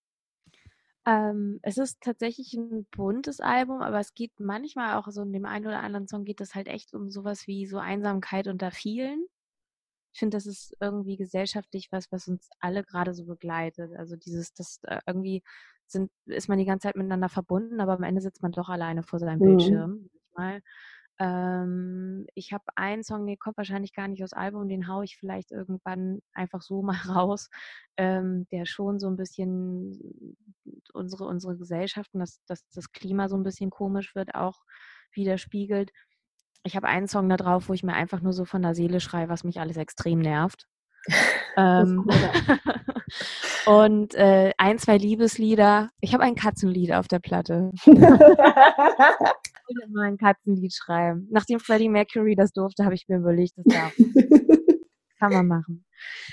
Ähm, 1.05 1.59
es 1.63 1.79
ist 1.79 2.01
tatsächlich 2.01 2.55
ein 2.55 2.87
buntes 2.93 3.41
Album, 3.41 3.83
aber 3.83 3.99
es 3.99 4.15
geht 4.15 4.33
manchmal 4.39 4.97
auch 4.97 5.09
so 5.09 5.23
in 5.23 5.33
dem 5.33 5.47
einen 5.47 5.67
oder 5.67 5.81
anderen 5.81 6.07
Song 6.07 6.25
geht 6.25 6.41
es 6.41 6.55
halt 6.55 6.69
echt 6.69 6.95
um 6.95 7.11
sowas 7.11 7.47
wie 7.49 7.67
so 7.67 7.79
Einsamkeit 7.79 8.47
unter 8.47 8.71
vielen. 8.71 9.27
Ich 10.13 10.19
finde, 10.19 10.37
das 10.37 10.47
ist 10.47 10.77
irgendwie 10.81 11.17
gesellschaftlich 11.17 11.89
was, 11.91 12.11
was 12.13 12.29
uns 12.29 12.49
alle 12.61 12.85
gerade 12.85 13.15
so 13.15 13.25
begleitet. 13.25 13.93
Also 13.97 14.17
dieses, 14.17 14.53
das 14.53 14.81
äh, 14.85 15.01
irgendwie 15.07 15.43
sind, 15.87 16.11
ist 16.27 16.49
man 16.49 16.59
die 16.59 16.65
ganze 16.65 16.89
Zeit 16.89 16.97
miteinander 16.97 17.29
verbunden, 17.29 17.81
aber 17.81 17.93
am 17.93 18.03
Ende 18.03 18.21
sitzt 18.21 18.43
man 18.43 18.53
doch 18.53 18.69
alleine 18.69 19.03
vor 19.03 19.19
seinem 19.19 19.39
mhm. 19.39 19.45
Bildschirm. 19.45 20.11
Ähm, 21.19 22.27
ich 22.35 22.53
habe 22.53 22.65
einen 22.75 23.05
Song, 23.05 23.27
der 23.27 23.37
kommt 23.37 23.57
wahrscheinlich 23.57 23.93
gar 23.95 24.09
nicht 24.09 24.25
aus 24.25 24.33
Album, 24.33 24.69
den 24.69 24.89
haue 24.89 25.05
ich 25.05 25.17
vielleicht 25.17 25.53
irgendwann 25.53 26.21
einfach 26.33 26.63
so 26.63 26.83
mal 26.83 26.97
raus, 27.09 27.49
ähm, 27.97 28.47
der 28.51 28.67
schon 28.67 28.99
so 28.99 29.09
ein 29.09 29.17
bisschen 29.17 30.37
unsere, 30.93 31.25
unsere 31.25 31.57
Gesellschaft 31.57 32.13
und 32.15 32.21
das, 32.21 32.41
das, 32.47 32.67
das 32.75 32.93
Klima 32.93 33.29
so 33.29 33.37
ein 33.37 33.43
bisschen 33.43 33.71
komisch 33.71 34.15
wird, 34.15 34.35
auch 34.35 34.63
widerspiegelt. 35.15 35.91
Ich 36.65 36.77
habe 36.77 36.87
einen 36.87 37.09
Song 37.09 37.29
da 37.29 37.37
drauf, 37.37 37.69
wo 37.69 37.73
ich 37.73 37.83
mir 37.83 37.95
einfach 37.95 38.21
nur 38.21 38.33
so 38.33 38.45
von 38.45 38.63
der 38.63 38.75
Seele 38.75 39.01
schreie, 39.01 39.29
was 39.29 39.45
mich 39.45 39.61
alles 39.61 39.77
extrem 39.77 40.21
nervt. 40.21 40.67
ähm, 41.57 42.07
und 43.67 44.15
äh, 44.15 44.53
ein, 44.59 44.79
zwei 44.79 44.97
Liebeslieder. 44.97 45.91
Ich 46.01 46.15
habe 46.15 46.23
ein 46.23 46.37
Katzenlied 46.37 46.93
auf 46.93 47.09
der 47.09 47.19
Platte. 47.19 47.73
ich 47.85 47.87
will 47.87 49.89
mal 49.91 50.07
ein 50.07 50.19
Katzenlied 50.19 50.73
schreiben. 50.73 51.27
Nachdem 51.31 51.59
Freddie 51.59 51.89
Mercury 51.89 52.37
das 52.37 52.53
durfte, 52.53 52.85
habe 52.85 52.95
ich 52.95 53.09
mir 53.09 53.19
überlegt, 53.19 53.55
das 53.57 53.65
darf. 53.65 53.93
Kann 55.23 55.33
man 55.33 55.47
machen. 55.47 55.85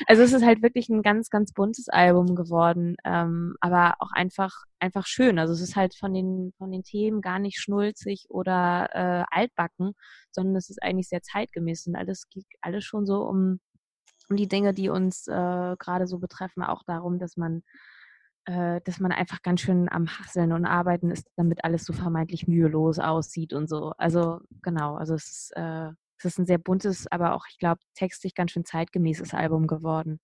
Also 0.08 0.24
es 0.24 0.34
ist 0.34 0.44
halt 0.44 0.64
wirklich 0.64 0.90
ein 0.90 1.04
ganz, 1.04 1.30
ganz 1.30 1.54
buntes 1.54 1.90
Album 1.90 2.36
geworden, 2.36 2.96
ähm, 3.06 3.56
aber 3.62 3.96
auch 4.00 4.12
einfach, 4.12 4.64
einfach 4.80 5.06
schön. 5.06 5.38
Also 5.38 5.54
es 5.54 5.62
ist 5.62 5.76
halt 5.76 5.96
von 5.96 6.14
den, 6.14 6.54
von 6.58 6.72
den 6.72 6.84
Themen 6.84 7.22
gar 7.22 7.40
nicht 7.40 7.60
schnulzig 7.60 8.26
oder 8.30 8.90
äh, 8.94 9.24
altbacken, 9.30 9.94
sondern 10.32 10.56
es 10.56 10.70
ist 10.70 10.82
eigentlich 10.82 11.08
sehr 11.08 11.22
zeitgemäß 11.22 11.86
und 11.88 11.96
alles 11.96 12.28
geht 12.30 12.46
alles 12.62 12.84
schon 12.84 13.06
so 13.06 13.24
um, 13.24 13.60
um 14.30 14.36
die 14.38 14.48
Dinge, 14.48 14.74
die 14.74 14.90
uns 14.90 15.28
äh, 15.28 15.76
gerade 15.78 16.08
so 16.08 16.18
betreffen, 16.18 16.64
auch 16.64 16.84
darum, 16.84 17.20
dass 17.20 17.38
man 17.38 17.62
äh, 18.46 18.82
dass 18.86 19.00
man 19.00 19.12
einfach 19.12 19.44
ganz 19.44 19.62
schön 19.62 19.88
am 19.92 20.08
Hasseln 20.08 20.52
und 20.54 20.66
Arbeiten 20.66 21.12
ist, 21.12 21.28
damit 21.36 21.64
alles 21.64 21.86
so 21.86 21.94
vermeintlich 21.94 22.48
mühelos 22.48 22.98
aussieht 22.98 23.54
und 23.54 23.70
so. 23.70 23.94
Also 23.98 24.40
genau, 24.64 24.96
also 24.96 25.14
es 25.14 25.26
ist 25.28 25.52
äh, 25.56 25.92
es 26.20 26.26
ist 26.26 26.40
ein 26.40 26.46
sehr 26.46 26.58
buntes, 26.58 27.08
aber 27.12 27.34
auch, 27.34 27.46
ich 27.50 27.58
glaube, 27.58 27.82
textlich 27.96 28.36
ganz 28.36 28.52
schön 28.52 28.66
zeitgemäßes 28.66 29.34
Album 29.34 29.68
geworden. 29.68 30.20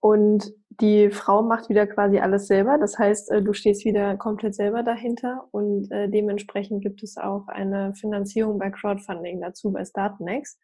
Und 0.00 0.52
die 0.68 1.10
Frau 1.10 1.42
macht 1.42 1.68
wieder 1.68 1.86
quasi 1.86 2.18
alles 2.18 2.46
selber. 2.46 2.78
Das 2.78 2.98
heißt, 2.98 3.30
äh, 3.30 3.42
du 3.42 3.52
stehst 3.52 3.84
wieder 3.84 4.16
komplett 4.16 4.54
selber 4.54 4.82
dahinter 4.82 5.48
und 5.50 5.90
äh, 5.90 6.08
dementsprechend 6.08 6.82
gibt 6.82 7.02
es 7.02 7.16
auch 7.16 7.48
eine 7.48 7.94
Finanzierung 7.94 8.58
bei 8.58 8.70
Crowdfunding 8.70 9.40
dazu 9.40 9.72
bei 9.72 9.84
Startnext. 9.84 10.60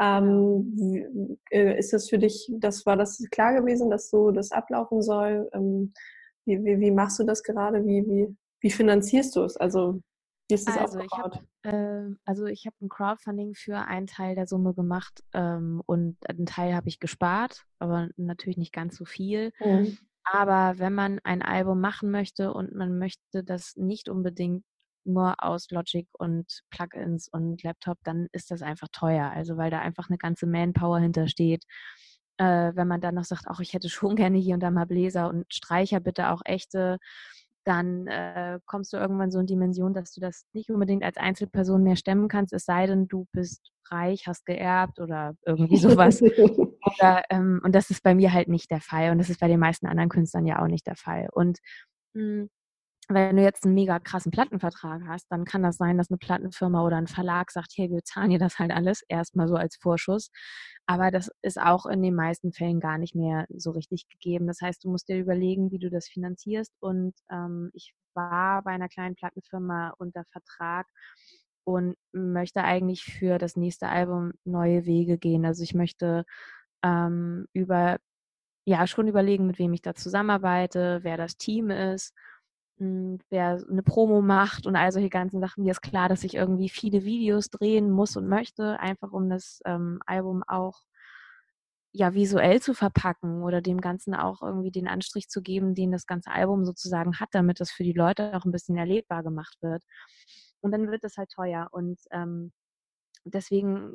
Ähm, 0.00 1.38
äh, 1.50 1.78
ist 1.78 1.92
das 1.92 2.08
für 2.08 2.18
dich, 2.18 2.50
das 2.58 2.84
war 2.84 2.96
das 2.96 3.22
klar 3.30 3.54
gewesen, 3.54 3.88
dass 3.88 4.10
so 4.10 4.30
das 4.30 4.50
ablaufen 4.50 5.00
soll? 5.00 5.48
Ähm, 5.52 5.92
wie, 6.44 6.62
wie, 6.64 6.80
wie 6.80 6.90
machst 6.90 7.18
du 7.18 7.24
das 7.24 7.42
gerade? 7.42 7.86
Wie, 7.86 8.04
wie, 8.06 8.36
wie 8.60 8.70
finanzierst 8.70 9.36
du 9.36 9.44
es? 9.44 9.56
Also 9.56 10.00
wie 10.52 10.54
ist 10.54 10.68
das 10.68 10.76
also 10.76 11.00
aufgebaut? 11.00 11.40
Ich 11.64 11.70
hab, 11.70 11.74
äh, 11.74 12.14
also 12.24 12.46
ich 12.46 12.66
habe 12.66 12.76
ein 12.80 12.88
Crowdfunding 12.88 13.54
für 13.54 13.78
einen 13.78 14.06
Teil 14.06 14.34
der 14.34 14.46
Summe 14.46 14.74
gemacht 14.74 15.22
ähm, 15.32 15.82
und 15.86 16.16
einen 16.28 16.46
Teil 16.46 16.74
habe 16.74 16.88
ich 16.88 17.00
gespart, 17.00 17.64
aber 17.78 18.08
natürlich 18.16 18.58
nicht 18.58 18.72
ganz 18.72 18.96
so 18.96 19.04
viel. 19.04 19.52
Mhm. 19.60 19.98
Aber 20.24 20.78
wenn 20.78 20.94
man 20.94 21.18
ein 21.24 21.42
Album 21.42 21.80
machen 21.80 22.10
möchte 22.10 22.52
und 22.52 22.74
man 22.74 22.98
möchte 22.98 23.42
das 23.42 23.74
nicht 23.76 24.08
unbedingt 24.08 24.64
nur 25.04 25.42
aus 25.42 25.68
Logic 25.70 26.06
und 26.12 26.62
Plugins 26.70 27.28
und 27.28 27.62
Laptop, 27.62 27.98
dann 28.04 28.28
ist 28.32 28.50
das 28.50 28.62
einfach 28.62 28.88
teuer. 28.92 29.30
Also 29.30 29.56
weil 29.56 29.70
da 29.70 29.80
einfach 29.80 30.08
eine 30.08 30.18
ganze 30.18 30.46
Manpower 30.46 31.00
hintersteht. 31.00 31.64
Äh, 32.36 32.72
wenn 32.74 32.88
man 32.88 33.00
dann 33.00 33.16
noch 33.16 33.24
sagt, 33.24 33.48
auch 33.48 33.60
ich 33.60 33.72
hätte 33.72 33.88
schon 33.88 34.16
gerne 34.16 34.38
hier 34.38 34.54
und 34.54 34.60
da 34.60 34.70
mal 34.70 34.86
Bläser 34.86 35.28
und 35.28 35.52
Streicher, 35.52 36.00
bitte 36.00 36.30
auch 36.30 36.42
echte 36.44 36.98
dann 37.64 38.06
äh, 38.06 38.58
kommst 38.66 38.92
du 38.92 38.96
irgendwann 38.96 39.30
so 39.30 39.38
in 39.38 39.46
Dimension, 39.46 39.94
dass 39.94 40.12
du 40.12 40.20
das 40.20 40.44
nicht 40.52 40.70
unbedingt 40.70 41.04
als 41.04 41.16
Einzelperson 41.16 41.82
mehr 41.82 41.96
stemmen 41.96 42.28
kannst, 42.28 42.52
es 42.52 42.64
sei 42.64 42.86
denn, 42.86 43.08
du 43.08 43.26
bist 43.32 43.70
reich, 43.90 44.26
hast 44.26 44.46
geerbt 44.46 45.00
oder 45.00 45.34
irgendwie 45.46 45.76
sowas. 45.76 46.22
oder, 46.82 47.22
ähm, 47.30 47.60
und 47.64 47.74
das 47.74 47.90
ist 47.90 48.02
bei 48.02 48.14
mir 48.14 48.32
halt 48.32 48.48
nicht 48.48 48.70
der 48.70 48.80
Fall 48.80 49.10
und 49.10 49.18
das 49.18 49.30
ist 49.30 49.40
bei 49.40 49.48
den 49.48 49.60
meisten 49.60 49.86
anderen 49.86 50.08
Künstlern 50.08 50.46
ja 50.46 50.62
auch 50.62 50.68
nicht 50.68 50.86
der 50.86 50.96
Fall. 50.96 51.28
Und 51.32 51.58
mh, 52.14 52.22
hm, 52.22 52.50
wenn 53.08 53.36
du 53.36 53.42
jetzt 53.42 53.64
einen 53.64 53.74
mega 53.74 53.98
krassen 53.98 54.30
Plattenvertrag 54.30 55.02
hast, 55.06 55.26
dann 55.30 55.44
kann 55.44 55.62
das 55.62 55.76
sein, 55.76 55.98
dass 55.98 56.10
eine 56.10 56.18
Plattenfirma 56.18 56.84
oder 56.84 56.96
ein 56.96 57.08
Verlag 57.08 57.50
sagt, 57.50 57.72
hey, 57.76 57.90
wir 57.90 58.04
zahlen 58.04 58.30
dir 58.30 58.38
das 58.38 58.58
halt 58.58 58.70
alles 58.70 59.02
erstmal 59.08 59.48
so 59.48 59.56
als 59.56 59.76
Vorschuss. 59.76 60.30
Aber 60.86 61.10
das 61.10 61.30
ist 61.42 61.60
auch 61.60 61.86
in 61.86 62.02
den 62.02 62.14
meisten 62.14 62.52
Fällen 62.52 62.80
gar 62.80 62.98
nicht 62.98 63.14
mehr 63.14 63.46
so 63.50 63.70
richtig 63.72 64.08
gegeben. 64.08 64.46
Das 64.46 64.60
heißt, 64.60 64.84
du 64.84 64.90
musst 64.90 65.08
dir 65.08 65.18
überlegen, 65.18 65.70
wie 65.70 65.78
du 65.78 65.90
das 65.90 66.08
finanzierst. 66.08 66.72
Und 66.80 67.14
ähm, 67.30 67.70
ich 67.74 67.92
war 68.14 68.62
bei 68.62 68.72
einer 68.72 68.88
kleinen 68.88 69.16
Plattenfirma 69.16 69.94
unter 69.98 70.24
Vertrag 70.30 70.86
und 71.64 71.96
möchte 72.12 72.62
eigentlich 72.64 73.04
für 73.04 73.38
das 73.38 73.56
nächste 73.56 73.88
Album 73.88 74.32
neue 74.44 74.86
Wege 74.86 75.18
gehen. 75.18 75.44
Also 75.44 75.62
ich 75.62 75.74
möchte 75.74 76.24
ähm, 76.84 77.46
über 77.52 77.98
ja 78.64 78.86
schon 78.86 79.08
überlegen, 79.08 79.46
mit 79.46 79.58
wem 79.58 79.72
ich 79.72 79.82
da 79.82 79.94
zusammenarbeite, 79.94 81.00
wer 81.02 81.16
das 81.16 81.36
Team 81.36 81.70
ist 81.70 82.14
wer 82.78 83.64
eine 83.70 83.82
Promo 83.82 84.22
macht 84.22 84.66
und 84.66 84.76
all 84.76 84.90
solche 84.92 85.10
ganzen 85.10 85.40
Sachen. 85.40 85.64
Mir 85.64 85.70
ist 85.70 85.82
klar, 85.82 86.08
dass 86.08 86.24
ich 86.24 86.34
irgendwie 86.34 86.68
viele 86.68 87.04
Videos 87.04 87.50
drehen 87.50 87.90
muss 87.90 88.16
und 88.16 88.28
möchte, 88.28 88.80
einfach 88.80 89.12
um 89.12 89.28
das 89.30 89.60
ähm, 89.64 90.00
Album 90.06 90.42
auch 90.46 90.82
ja 91.92 92.14
visuell 92.14 92.60
zu 92.60 92.74
verpacken 92.74 93.42
oder 93.42 93.60
dem 93.60 93.80
Ganzen 93.80 94.14
auch 94.14 94.42
irgendwie 94.42 94.70
den 94.70 94.88
Anstrich 94.88 95.28
zu 95.28 95.42
geben, 95.42 95.74
den 95.74 95.92
das 95.92 96.06
ganze 96.06 96.30
Album 96.30 96.64
sozusagen 96.64 97.20
hat, 97.20 97.28
damit 97.32 97.60
das 97.60 97.70
für 97.70 97.84
die 97.84 97.92
Leute 97.92 98.34
auch 98.34 98.44
ein 98.44 98.52
bisschen 98.52 98.76
erlebbar 98.76 99.22
gemacht 99.22 99.56
wird. 99.60 99.82
Und 100.60 100.72
dann 100.72 100.90
wird 100.90 101.04
es 101.04 101.16
halt 101.18 101.30
teuer 101.30 101.68
und 101.72 102.00
ähm, 102.10 102.52
deswegen 103.24 103.94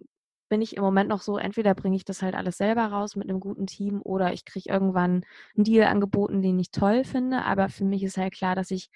bin 0.50 0.62
ich 0.62 0.76
im 0.78 0.84
Moment 0.84 1.10
noch 1.10 1.22
so, 1.22 1.38
entweder 1.38 1.74
bringe 1.76 1.96
ich 1.96 2.06
das 2.06 2.22
halt 2.22 2.36
alles 2.36 2.58
selber 2.58 2.86
raus 2.86 3.16
mit 3.16 3.30
einem 3.30 3.40
guten 3.40 3.68
Team 3.68 4.02
oder 4.04 4.34
ich 4.34 4.46
kriege 4.46 4.70
irgendwann 4.70 5.24
einen 5.56 5.64
Deal 5.64 5.88
angeboten, 5.88 6.42
den 6.42 6.60
ich 6.60 6.72
toll 6.72 7.04
finde. 7.04 7.44
Aber 7.44 7.70
für 7.70 7.86
mich 7.86 8.04
ist 8.04 8.18
halt 8.18 8.34
klar, 8.34 8.56
dass 8.56 8.72
ich 8.72 8.90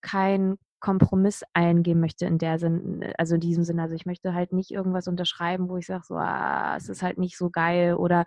keinen 0.00 0.58
Kompromiss 0.80 1.42
eingehen 1.54 2.00
möchte 2.00 2.26
in 2.26 2.38
der 2.38 2.58
Sinn, 2.58 3.12
also 3.18 3.34
in 3.34 3.40
diesem 3.40 3.64
Sinne. 3.64 3.82
Also 3.82 3.94
ich 3.94 4.06
möchte 4.06 4.34
halt 4.34 4.52
nicht 4.52 4.70
irgendwas 4.70 5.08
unterschreiben, 5.08 5.68
wo 5.68 5.76
ich 5.76 5.86
sage, 5.86 6.04
so, 6.06 6.16
ah, 6.16 6.76
es 6.76 6.88
ist 6.88 7.02
halt 7.02 7.18
nicht 7.18 7.36
so 7.36 7.50
geil 7.50 7.94
oder 7.94 8.24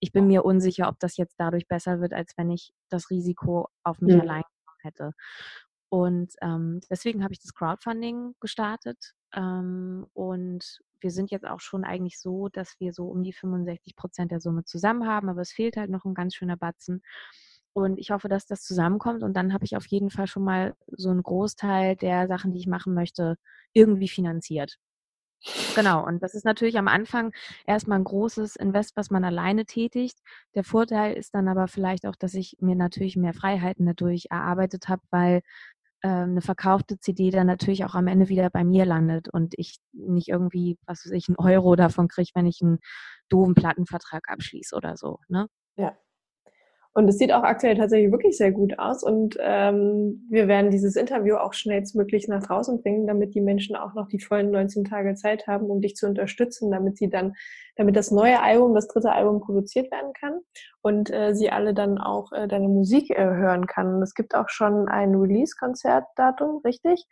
ich 0.00 0.12
bin 0.12 0.26
mir 0.26 0.44
unsicher, 0.44 0.88
ob 0.88 0.98
das 0.98 1.16
jetzt 1.16 1.36
dadurch 1.38 1.68
besser 1.68 2.00
wird, 2.00 2.12
als 2.12 2.32
wenn 2.36 2.50
ich 2.50 2.72
das 2.88 3.08
Risiko 3.10 3.68
auf 3.84 4.00
mich 4.00 4.14
mhm. 4.14 4.22
allein 4.22 4.42
hätte. 4.82 5.12
Und 5.90 6.32
ähm, 6.40 6.80
deswegen 6.90 7.22
habe 7.22 7.34
ich 7.34 7.40
das 7.40 7.54
Crowdfunding 7.54 8.34
gestartet. 8.40 9.12
Ähm, 9.34 10.06
und 10.12 10.80
wir 11.02 11.10
sind 11.10 11.30
jetzt 11.30 11.46
auch 11.46 11.60
schon 11.60 11.84
eigentlich 11.84 12.20
so, 12.20 12.48
dass 12.48 12.78
wir 12.80 12.92
so 12.92 13.06
um 13.06 13.22
die 13.22 13.32
65 13.32 13.96
Prozent 13.96 14.30
der 14.30 14.40
Summe 14.40 14.64
zusammen 14.64 15.06
haben, 15.06 15.28
aber 15.28 15.40
es 15.42 15.52
fehlt 15.52 15.76
halt 15.76 15.90
noch 15.90 16.04
ein 16.04 16.14
ganz 16.14 16.34
schöner 16.34 16.56
Batzen. 16.56 17.02
Und 17.74 17.98
ich 17.98 18.10
hoffe, 18.10 18.28
dass 18.28 18.46
das 18.46 18.62
zusammenkommt 18.62 19.22
und 19.22 19.34
dann 19.34 19.52
habe 19.54 19.64
ich 19.64 19.76
auf 19.76 19.86
jeden 19.86 20.10
Fall 20.10 20.26
schon 20.26 20.44
mal 20.44 20.74
so 20.88 21.10
einen 21.10 21.22
Großteil 21.22 21.96
der 21.96 22.28
Sachen, 22.28 22.52
die 22.52 22.60
ich 22.60 22.66
machen 22.66 22.94
möchte, 22.94 23.36
irgendwie 23.72 24.08
finanziert. 24.08 24.78
Genau, 25.74 26.06
und 26.06 26.22
das 26.22 26.34
ist 26.34 26.44
natürlich 26.44 26.78
am 26.78 26.86
Anfang 26.86 27.32
erstmal 27.66 27.98
ein 27.98 28.04
großes 28.04 28.56
Invest, 28.56 28.96
was 28.96 29.10
man 29.10 29.24
alleine 29.24 29.64
tätigt. 29.64 30.18
Der 30.54 30.62
Vorteil 30.62 31.14
ist 31.14 31.34
dann 31.34 31.48
aber 31.48 31.66
vielleicht 31.66 32.06
auch, 32.06 32.14
dass 32.14 32.34
ich 32.34 32.56
mir 32.60 32.76
natürlich 32.76 33.16
mehr 33.16 33.34
Freiheiten 33.34 33.86
dadurch 33.86 34.26
erarbeitet 34.30 34.88
habe, 34.88 35.02
weil 35.10 35.42
eine 36.08 36.40
verkaufte 36.40 36.98
CD 36.98 37.30
dann 37.30 37.46
natürlich 37.46 37.84
auch 37.84 37.94
am 37.94 38.08
Ende 38.08 38.28
wieder 38.28 38.50
bei 38.50 38.64
mir 38.64 38.84
landet 38.84 39.28
und 39.28 39.54
ich 39.56 39.78
nicht 39.92 40.28
irgendwie, 40.28 40.78
was 40.86 41.04
weiß 41.04 41.12
ich, 41.12 41.28
einen 41.28 41.36
Euro 41.38 41.76
davon 41.76 42.08
kriege, 42.08 42.30
wenn 42.34 42.46
ich 42.46 42.60
einen 42.62 42.78
doofen 43.28 43.54
Plattenvertrag 43.54 44.28
abschließe 44.28 44.74
oder 44.74 44.96
so. 44.96 45.18
Ne? 45.28 45.46
Ja, 45.76 45.96
und 46.94 47.08
es 47.08 47.16
sieht 47.16 47.32
auch 47.32 47.42
aktuell 47.42 47.76
tatsächlich 47.76 48.12
wirklich 48.12 48.36
sehr 48.36 48.52
gut 48.52 48.78
aus. 48.78 49.02
Und 49.02 49.38
ähm, 49.40 50.26
wir 50.28 50.46
werden 50.46 50.70
dieses 50.70 50.94
Interview 50.94 51.36
auch 51.36 51.54
schnellstmöglich 51.54 52.28
nach 52.28 52.42
draußen 52.42 52.82
bringen, 52.82 53.06
damit 53.06 53.34
die 53.34 53.40
Menschen 53.40 53.76
auch 53.76 53.94
noch 53.94 54.08
die 54.08 54.20
vollen 54.20 54.50
19 54.50 54.84
Tage 54.84 55.14
Zeit 55.14 55.46
haben, 55.46 55.70
um 55.70 55.80
dich 55.80 55.96
zu 55.96 56.06
unterstützen, 56.06 56.70
damit 56.70 56.98
sie 56.98 57.08
dann, 57.08 57.32
damit 57.76 57.96
das 57.96 58.10
neue 58.10 58.42
Album, 58.42 58.74
das 58.74 58.88
dritte 58.88 59.10
Album 59.10 59.40
produziert 59.40 59.90
werden 59.90 60.12
kann 60.12 60.40
und 60.82 61.10
äh, 61.10 61.34
sie 61.34 61.50
alle 61.50 61.72
dann 61.72 61.96
auch 61.96 62.30
äh, 62.32 62.46
deine 62.46 62.68
Musik 62.68 63.08
äh, 63.10 63.24
hören 63.24 63.66
kann. 63.66 64.02
Es 64.02 64.12
gibt 64.14 64.34
auch 64.34 64.50
schon 64.50 64.86
ein 64.88 65.14
Release-Konzertdatum, 65.14 66.60
richtig? 66.62 67.06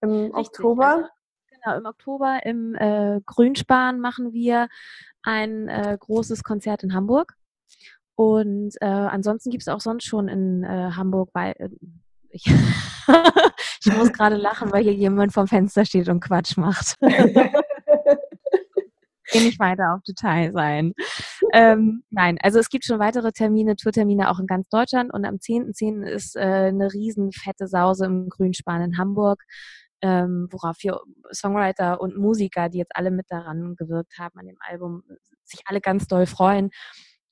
Im 0.00 0.10
richtig, 0.10 0.34
Oktober. 0.34 0.86
Also, 0.86 1.08
genau, 1.50 1.78
im 1.78 1.86
Oktober 1.86 2.38
im 2.44 2.76
äh, 2.76 3.20
Grünspan 3.26 3.98
machen 3.98 4.32
wir 4.32 4.68
ein 5.24 5.66
äh, 5.66 5.96
großes 5.98 6.44
Konzert 6.44 6.84
in 6.84 6.94
Hamburg. 6.94 7.34
Und 8.16 8.74
äh, 8.80 8.86
ansonsten 8.86 9.50
gibt 9.50 9.62
es 9.62 9.68
auch 9.68 9.80
sonst 9.80 10.04
schon 10.04 10.28
in 10.28 10.62
äh, 10.62 10.92
Hamburg 10.94 11.30
bei. 11.32 11.52
Äh, 11.52 11.70
ich, 12.30 12.46
ich 13.84 13.96
muss 13.96 14.12
gerade 14.12 14.36
lachen, 14.36 14.72
weil 14.72 14.82
hier 14.82 14.94
jemand 14.94 15.32
vom 15.32 15.46
Fenster 15.46 15.84
steht 15.84 16.08
und 16.08 16.20
Quatsch 16.20 16.56
macht. 16.56 16.96
Geh 19.32 19.40
nicht 19.40 19.58
weiter 19.58 19.94
auf 19.94 20.02
Detail 20.02 20.52
sein. 20.52 20.92
ähm, 21.52 22.04
nein, 22.10 22.38
also 22.42 22.58
es 22.58 22.68
gibt 22.68 22.84
schon 22.84 22.98
weitere 22.98 23.32
Termine, 23.32 23.74
Tourtermine 23.74 24.30
auch 24.30 24.38
in 24.38 24.46
ganz 24.46 24.68
Deutschland 24.68 25.12
und 25.12 25.24
am 25.24 25.36
10.10. 25.36 26.02
.10. 26.02 26.04
ist 26.04 26.36
äh, 26.36 26.40
eine 26.40 26.92
riesen 26.92 27.32
fette 27.32 27.66
Sause 27.66 28.04
im 28.04 28.28
Grünspan 28.28 28.82
in 28.82 28.98
Hamburg, 28.98 29.42
ähm, 30.02 30.48
worauf 30.50 30.76
wir 30.82 31.00
Songwriter 31.32 32.00
und 32.00 32.16
Musiker, 32.18 32.68
die 32.68 32.78
jetzt 32.78 32.94
alle 32.94 33.10
mit 33.10 33.26
daran 33.28 33.74
gewirkt 33.76 34.18
haben 34.18 34.38
an 34.38 34.46
dem 34.46 34.58
Album, 34.60 35.02
sich 35.42 35.62
alle 35.66 35.80
ganz 35.80 36.06
doll 36.06 36.26
freuen. 36.26 36.70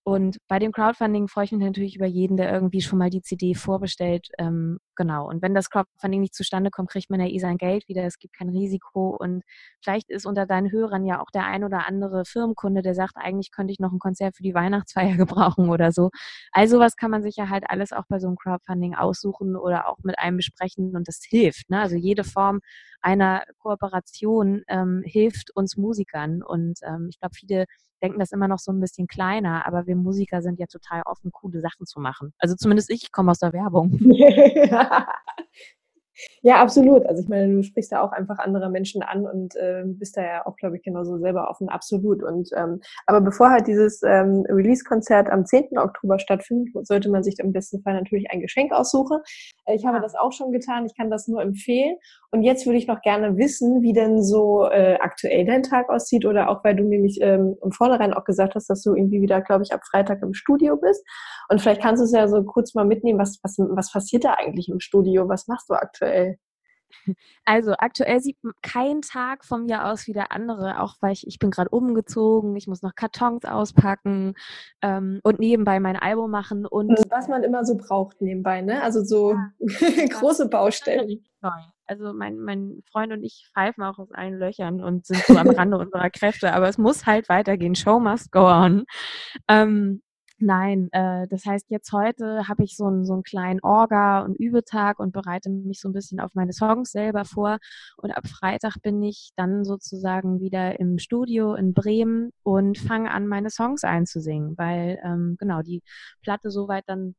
Und 0.05 0.38
bei 0.48 0.59
dem 0.59 0.72
Crowdfunding 0.72 1.28
freue 1.28 1.44
ich 1.44 1.53
mich 1.53 1.61
natürlich 1.61 1.94
über 1.94 2.07
jeden, 2.07 2.36
der 2.36 2.53
irgendwie 2.53 2.80
schon 2.80 2.98
mal 2.98 3.09
die 3.09 3.22
CD 3.22 3.55
vorbestellt. 3.55 4.28
Ähm, 4.36 4.78
genau. 4.96 5.28
Und 5.28 5.42
wenn 5.42 5.55
das 5.55 5.70
Crowdfunding 5.70 6.20
nicht 6.20 6.34
zustande 6.34 6.70
kommt, 6.70 6.90
kriegt 6.90 7.09
man 7.09 7.20
ja 7.20 7.28
eh 7.28 7.38
sein 7.38 7.57
Geld 7.57 7.86
wieder. 7.86 8.03
Es 8.03 8.18
gibt 8.18 8.36
kein 8.36 8.48
Risiko. 8.48 9.16
Und 9.16 9.44
vielleicht 9.80 10.11
ist 10.11 10.26
unter 10.26 10.44
deinen 10.44 10.72
Hörern 10.72 11.07
ja 11.07 11.20
auch 11.20 11.30
der 11.32 11.46
ein 11.46 11.62
oder 11.62 11.86
andere 11.86 12.24
Firmenkunde, 12.24 12.82
der 12.82 12.94
sagt, 12.94 13.16
eigentlich 13.16 13.53
könnte 13.53 13.72
ich 13.72 13.78
noch 13.78 13.92
ein 13.92 14.00
Konzert 14.00 14.36
für 14.36 14.42
die 14.42 14.55
Weihnachtsfeier 14.55 15.16
gebrauchen 15.16 15.70
oder 15.70 15.92
so. 15.92 16.11
Also 16.50 16.80
was 16.80 16.96
kann 16.96 17.12
man 17.12 17.22
sich 17.22 17.36
ja 17.36 17.48
halt 17.48 17.64
alles 17.68 17.92
auch 17.92 18.05
bei 18.09 18.18
so 18.18 18.26
einem 18.26 18.36
Crowdfunding 18.36 18.96
aussuchen 18.96 19.55
oder 19.55 19.88
auch 19.88 19.98
mit 20.03 20.18
einem 20.18 20.38
besprechen 20.38 20.96
und 20.96 21.07
das 21.07 21.20
hilft. 21.24 21.70
Ne? 21.70 21.80
Also 21.80 21.94
jede 21.94 22.24
Form 22.24 22.61
einer 23.03 23.44
Kooperation 23.59 24.62
ähm, 24.68 25.03
hilft 25.05 25.55
uns 25.55 25.76
Musikern. 25.76 26.42
Und 26.42 26.80
ähm, 26.82 27.09
ich 27.11 27.18
glaube, 27.18 27.34
viele 27.34 27.66
denken 28.03 28.18
das 28.18 28.32
immer 28.32 28.48
noch 28.48 28.59
so 28.59 28.72
ein 28.72 28.80
bisschen 28.80 29.07
kleiner, 29.07 29.66
aber 29.66 29.86
wir 29.86 29.96
Musiker 29.96 30.42
sind 30.42 30.59
ja 30.59 30.66
total 30.66 31.03
offen, 31.05 31.30
coole 31.30 31.61
Sachen 31.61 31.86
zu 31.86 32.00
machen. 32.00 32.32
Also 32.38 32.57
zumindest 32.57 32.90
ich 32.90 33.12
komme 33.12 33.30
aus 33.30 33.38
der 33.38 33.53
Werbung. 33.53 33.98
Ja, 36.42 36.61
absolut. 36.61 37.07
Also 37.07 37.22
ich 37.22 37.28
meine, 37.28 37.55
du 37.55 37.62
sprichst 37.62 37.92
ja 37.92 38.03
auch 38.03 38.12
einfach 38.12 38.38
andere 38.38 38.70
Menschen 38.70 39.03
an 39.03 39.26
und 39.26 39.57
äh, 39.57 39.82
bist 39.86 40.16
da 40.16 40.22
ja 40.22 40.46
auch, 40.46 40.57
glaube 40.57 40.76
ich, 40.76 40.82
genauso 40.82 41.18
selber 41.18 41.48
offen, 41.48 41.68
absolut. 41.68 42.22
Und 42.22 42.50
ähm, 42.57 42.80
aber 43.07 43.20
bevor 43.20 43.50
halt 43.50 43.66
dieses 43.66 44.03
ähm, 44.03 44.44
Release-Konzert 44.48 45.30
am 45.30 45.46
10. 45.46 45.78
Oktober 45.78 46.18
stattfindet, 46.18 46.86
sollte 46.86 47.11
man 47.11 47.22
sich 47.22 47.38
im 47.38 47.53
besten 47.53 47.82
Fall 47.82 47.94
natürlich 47.94 48.30
ein 48.30 48.40
Geschenk 48.40 48.72
aussuchen. 48.72 49.18
Äh, 49.64 49.74
ich 49.74 49.86
habe 49.86 50.00
das 50.00 50.14
auch 50.14 50.32
schon 50.32 50.52
getan, 50.52 50.86
ich 50.86 50.96
kann 50.96 51.10
das 51.10 51.28
nur 51.28 51.42
empfehlen. 51.42 51.96
Und 52.30 52.42
jetzt 52.42 52.66
würde 52.66 52.78
ich 52.78 52.86
noch 52.86 53.00
gerne 53.02 53.36
wissen, 53.36 53.82
wie 53.82 53.92
denn 53.92 54.22
so 54.22 54.66
äh, 54.66 54.98
aktuell 55.00 55.44
dein 55.44 55.62
Tag 55.62 55.88
aussieht 55.90 56.24
oder 56.24 56.48
auch, 56.48 56.64
weil 56.64 56.76
du 56.76 56.84
nämlich 56.84 57.18
ähm, 57.20 57.56
im 57.62 57.72
Vornherein 57.72 58.14
auch 58.14 58.24
gesagt 58.24 58.54
hast, 58.54 58.68
dass 58.68 58.82
du 58.82 58.94
irgendwie 58.94 59.22
wieder, 59.22 59.40
glaube 59.40 59.62
ich, 59.64 59.72
ab 59.72 59.80
Freitag 59.90 60.22
im 60.22 60.34
Studio 60.34 60.76
bist. 60.76 61.04
Und 61.48 61.60
vielleicht 61.60 61.82
kannst 61.82 62.00
du 62.00 62.04
es 62.04 62.12
ja 62.12 62.28
so 62.28 62.42
kurz 62.44 62.74
mal 62.74 62.84
mitnehmen, 62.84 63.18
was, 63.18 63.38
was, 63.42 63.56
was 63.58 63.92
passiert 63.92 64.24
da 64.24 64.34
eigentlich 64.34 64.68
im 64.68 64.80
Studio? 64.80 65.28
Was 65.28 65.48
machst 65.48 65.68
du 65.68 65.74
aktuell? 65.74 66.38
Also 67.45 67.74
aktuell 67.78 68.20
sieht 68.20 68.38
kein 68.62 69.03
Tag 69.03 69.45
von 69.45 69.64
mir 69.64 69.86
aus 69.86 70.07
wie 70.07 70.12
der 70.12 70.32
andere, 70.32 70.80
auch 70.80 70.97
weil 71.01 71.12
ich, 71.12 71.26
ich 71.26 71.38
bin 71.38 71.51
gerade 71.51 71.70
umgezogen, 71.70 72.57
ich 72.57 72.66
muss 72.66 72.82
noch 72.82 72.95
Kartons 72.95 73.45
auspacken 73.45 74.34
ähm, 74.82 75.20
und 75.22 75.38
nebenbei 75.38 75.80
mein 75.80 75.97
Album 75.97 76.30
machen 76.30 76.66
und 76.66 76.90
hm, 76.90 77.05
was 77.11 77.28
man 77.28 77.43
immer 77.43 77.64
so 77.64 77.76
braucht 77.76 78.20
nebenbei, 78.20 78.61
ne? 78.61 78.82
Also 78.82 79.03
so 79.03 79.32
ja, 79.32 80.07
große 80.11 80.49
Baustellen. 80.49 81.24
Also 81.86 82.12
mein, 82.12 82.38
mein 82.38 82.82
Freund 82.90 83.12
und 83.12 83.24
ich 83.24 83.51
pfeifen 83.53 83.82
auch 83.82 83.99
aus 83.99 84.12
allen 84.12 84.38
Löchern 84.38 84.80
und 84.80 85.05
sind 85.05 85.24
so 85.24 85.36
am 85.36 85.51
Rande 85.51 85.76
unserer 85.76 86.11
Kräfte, 86.11 86.53
aber 86.53 86.68
es 86.68 86.78
muss 86.78 87.07
halt 87.07 87.28
weitergehen. 87.28 87.74
Show 87.74 87.99
must 87.99 88.30
go 88.30 88.47
on. 88.47 88.84
Ähm, 89.49 90.03
Nein, 90.45 90.88
äh, 90.90 91.28
das 91.28 91.47
heißt, 91.47 91.70
jetzt 91.70 91.93
heute 91.93 92.49
habe 92.49 92.64
ich 92.64 92.76
so 92.76 92.86
einen, 92.86 93.05
so 93.07 93.12
einen 93.12 93.22
kleinen 93.22 93.61
Orga- 93.62 94.22
und 94.22 94.34
Übetag 94.40 94.99
und 94.99 95.12
bereite 95.12 95.51
mich 95.51 95.80
so 95.80 95.88
ein 95.88 95.93
bisschen 95.93 96.18
auf 96.18 96.34
meine 96.34 96.53
Songs 96.53 96.90
selber 96.90 97.24
vor. 97.24 97.59
Und 97.97 98.11
ab 98.11 98.26
Freitag 98.26 98.74
bin 98.82 99.01
ich 99.05 99.30
dann 99.36 99.64
sozusagen 99.64 100.40
wieder 100.40 100.80
im 100.80 100.99
Studio 100.99 101.55
in 101.55 101.74
Bremen 101.74 102.32
und 102.43 102.76
fange 102.76 103.12
an, 103.12 103.28
meine 103.28 103.51
Songs 103.51 103.84
einzusingen, 103.84 104.59
weil 104.59 104.99
ähm, 105.05 105.36
genau 105.38 105.62
die 105.62 105.80
Platte 106.22 106.51
soweit 106.51 106.84
dann 106.88 107.14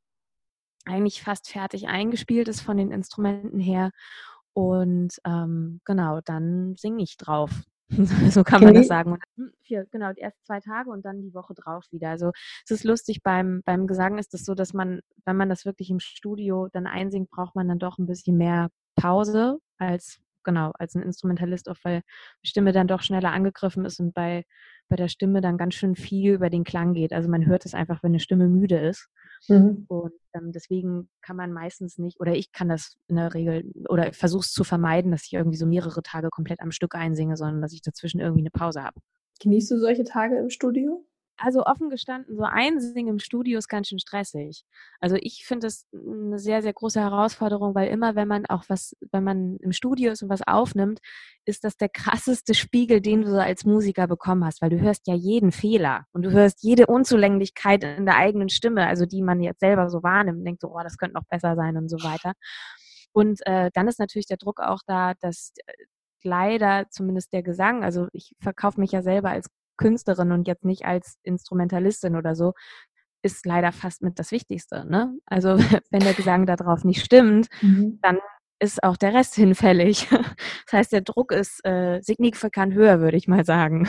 eigentlich 0.86 1.24
fast 1.24 1.50
fertig 1.50 1.88
eingespielt 1.88 2.50
ist 2.50 2.60
von 2.60 2.76
den 2.76 2.92
Instrumenten 2.92 3.60
her. 3.60 3.92
Und 4.54 5.14
ähm, 5.26 5.80
genau, 5.86 6.20
dann 6.26 6.76
singe 6.76 7.04
ich 7.04 7.16
drauf. 7.16 7.52
so 8.30 8.44
kann 8.44 8.64
man 8.64 8.74
das 8.74 8.88
sagen. 8.88 9.18
Hm, 9.38 9.52
vier, 9.62 9.86
genau, 9.92 10.14
die 10.14 10.22
ersten 10.22 10.44
zwei 10.46 10.60
Tage 10.60 10.90
und 10.90 11.06
dann 11.06 11.22
die 11.22 11.34
Woche 11.34 11.54
drauf 11.54 11.86
wieder. 11.92 12.10
Also 12.10 12.32
es 12.66 12.72
ist 12.72 12.84
lustig, 12.84 13.22
beim, 13.24 13.62
beim 13.66 13.88
Gesang 13.88 14.18
ist 14.18 14.34
es 14.34 14.46
so, 14.46 14.56
dass 14.56 14.74
man, 14.74 15.02
wenn 15.26 15.38
man 15.38 15.50
das 15.50 15.66
wirklich 15.66 15.90
im 15.90 16.00
Studio 16.00 16.68
dann 16.72 16.88
einsingt, 16.88 17.30
braucht 17.30 17.56
man 17.56 17.68
dann 17.68 17.80
doch 17.80 17.98
ein 17.98 18.06
bisschen 18.06 18.38
mehr 18.38 18.70
Pause 18.96 19.60
als 19.78 20.20
genau, 20.44 20.72
als 20.78 20.96
ein 20.96 21.04
Instrumentalist, 21.04 21.70
auch 21.70 21.78
weil 21.84 22.02
die 22.44 22.50
Stimme 22.50 22.74
dann 22.74 22.88
doch 22.88 23.02
schneller 23.02 23.32
angegriffen 23.32 23.86
ist 23.86 24.00
und 24.00 24.14
bei, 24.14 24.44
bei 24.90 24.96
der 24.96 25.08
Stimme 25.08 25.42
dann 25.42 25.58
ganz 25.58 25.76
schön 25.76 25.96
viel 25.96 26.34
über 26.34 26.50
den 26.50 26.64
Klang 26.64 26.94
geht. 26.94 27.14
Also 27.14 27.30
man 27.30 27.46
hört 27.46 27.66
es 27.66 27.74
einfach, 27.74 28.04
wenn 28.04 28.12
eine 28.12 28.20
Stimme 28.20 28.48
müde 28.48 28.78
ist. 28.78 29.08
Mhm. 29.48 29.86
Und 29.88 30.14
ähm, 30.34 30.52
deswegen 30.52 31.10
kann 31.22 31.36
man 31.36 31.52
meistens 31.52 31.98
nicht, 31.98 32.20
oder 32.20 32.34
ich 32.36 32.52
kann 32.52 32.70
das 32.70 32.98
in 33.08 33.16
der 33.18 33.34
Regel, 33.34 33.72
oder 33.90 34.14
versuche 34.14 34.42
es 34.42 34.52
zu 34.52 34.64
vermeiden, 34.64 35.12
dass 35.12 35.26
ich 35.26 35.34
irgendwie 35.34 35.58
so 35.58 35.66
mehrere 35.66 36.02
Tage 36.02 36.30
komplett 36.30 36.62
am 36.62 36.72
Stück 36.72 36.96
einsinge, 36.96 37.38
sondern 37.38 37.62
dass 37.62 37.74
ich 37.74 37.82
dazwischen 37.82 38.20
irgendwie 38.20 38.42
eine 38.42 38.52
Pause 38.52 38.84
habe. 38.84 39.00
Genießt 39.42 39.72
du 39.72 39.80
solche 39.80 40.04
Tage 40.04 40.38
im 40.38 40.50
Studio? 40.50 41.06
Also 41.46 41.66
offen 41.66 41.90
gestanden, 41.90 42.38
so 42.38 42.44
einsingen 42.44 43.16
im 43.16 43.20
Studio 43.20 43.58
ist 43.60 43.68
ganz 43.68 43.90
schön 43.90 44.00
stressig. 44.00 44.64
Also 45.02 45.18
ich 45.20 45.44
finde 45.46 45.68
es 45.68 45.86
eine 45.94 46.40
sehr, 46.40 46.62
sehr 46.62 46.72
große 46.72 47.02
Herausforderung, 47.02 47.76
weil 47.76 47.90
immer, 47.90 48.16
wenn 48.16 48.30
man 48.30 48.46
auch 48.46 48.64
was, 48.70 48.96
wenn 49.12 49.26
man 49.26 49.58
im 49.58 49.74
Studio 49.74 50.14
ist 50.14 50.24
und 50.24 50.30
was 50.30 50.48
aufnimmt, 50.48 51.02
ist 51.44 51.66
das 51.66 51.76
der 51.76 51.90
krasseste 51.90 52.54
Spiegel, 52.54 53.02
den 53.02 53.24
du 53.24 53.30
so 53.30 53.40
als 53.40 53.66
Musiker 53.66 54.08
bekommen 54.08 54.46
hast, 54.46 54.62
weil 54.62 54.70
du 54.70 54.80
hörst 54.80 55.06
ja 55.06 55.16
jeden 55.16 55.52
Fehler 55.52 56.06
und 56.14 56.22
du 56.22 56.32
hörst 56.32 56.64
jede 56.64 56.88
Unzulänglichkeit 56.88 57.84
in 57.84 58.06
der 58.06 58.16
eigenen 58.16 58.48
Stimme, 58.48 58.88
also 58.88 59.06
die 59.06 59.22
man 59.22 59.42
jetzt 59.42 59.60
selber 59.60 59.90
so 59.90 60.02
wahrnimmt 60.02 60.40
und 60.40 60.46
denkt 60.46 60.62
so, 60.62 60.70
oh, 60.70 60.82
das 60.82 60.98
könnte 60.98 61.16
noch 61.16 61.28
besser 61.30 61.58
sein 61.58 61.76
und 61.76 61.90
so 61.90 61.98
weiter. 61.98 62.36
Und 63.12 63.46
äh, 63.46 63.70
dann 63.74 63.90
ist 63.90 64.00
natürlich 64.00 64.28
der 64.28 64.38
Druck 64.38 64.62
auch 64.62 64.80
da, 64.88 65.14
dass 65.16 65.52
äh, 65.66 65.74
leider 66.24 66.86
zumindest 66.90 67.34
der 67.34 67.44
Gesang, 67.44 67.84
also 67.84 68.08
ich 68.14 68.34
verkaufe 68.40 68.80
mich 68.80 68.94
ja 68.94 69.02
selber 69.02 69.32
als 69.32 69.50
Künstlerin 69.78 70.32
und 70.32 70.48
jetzt 70.48 70.66
nicht 70.66 70.86
als 70.86 71.18
Instrumentalistin 71.24 72.16
oder 72.16 72.36
so, 72.36 72.54
ist 73.24 73.46
leider 73.46 73.72
fast 73.72 74.02
mit 74.02 74.20
das 74.20 74.32
Wichtigste. 74.32 74.86
Ne? 74.86 75.18
Also 75.26 75.58
wenn 75.92 76.02
der 76.02 76.14
Gesang 76.14 76.46
darauf 76.46 76.84
nicht 76.84 77.04
stimmt, 77.04 77.48
mhm. 77.62 78.00
dann 78.02 78.20
ist 78.60 78.84
auch 78.84 78.98
der 78.98 79.14
Rest 79.14 79.36
hinfällig. 79.36 80.10
Das 80.66 80.80
heißt, 80.80 80.92
der 80.94 81.02
Druck 81.02 81.32
ist 81.32 81.64
äh, 81.66 82.00
signifikant 82.02 82.74
höher, 82.74 83.00
würde 83.00 83.18
ich 83.18 83.28
mal 83.28 83.46
sagen. 83.46 83.88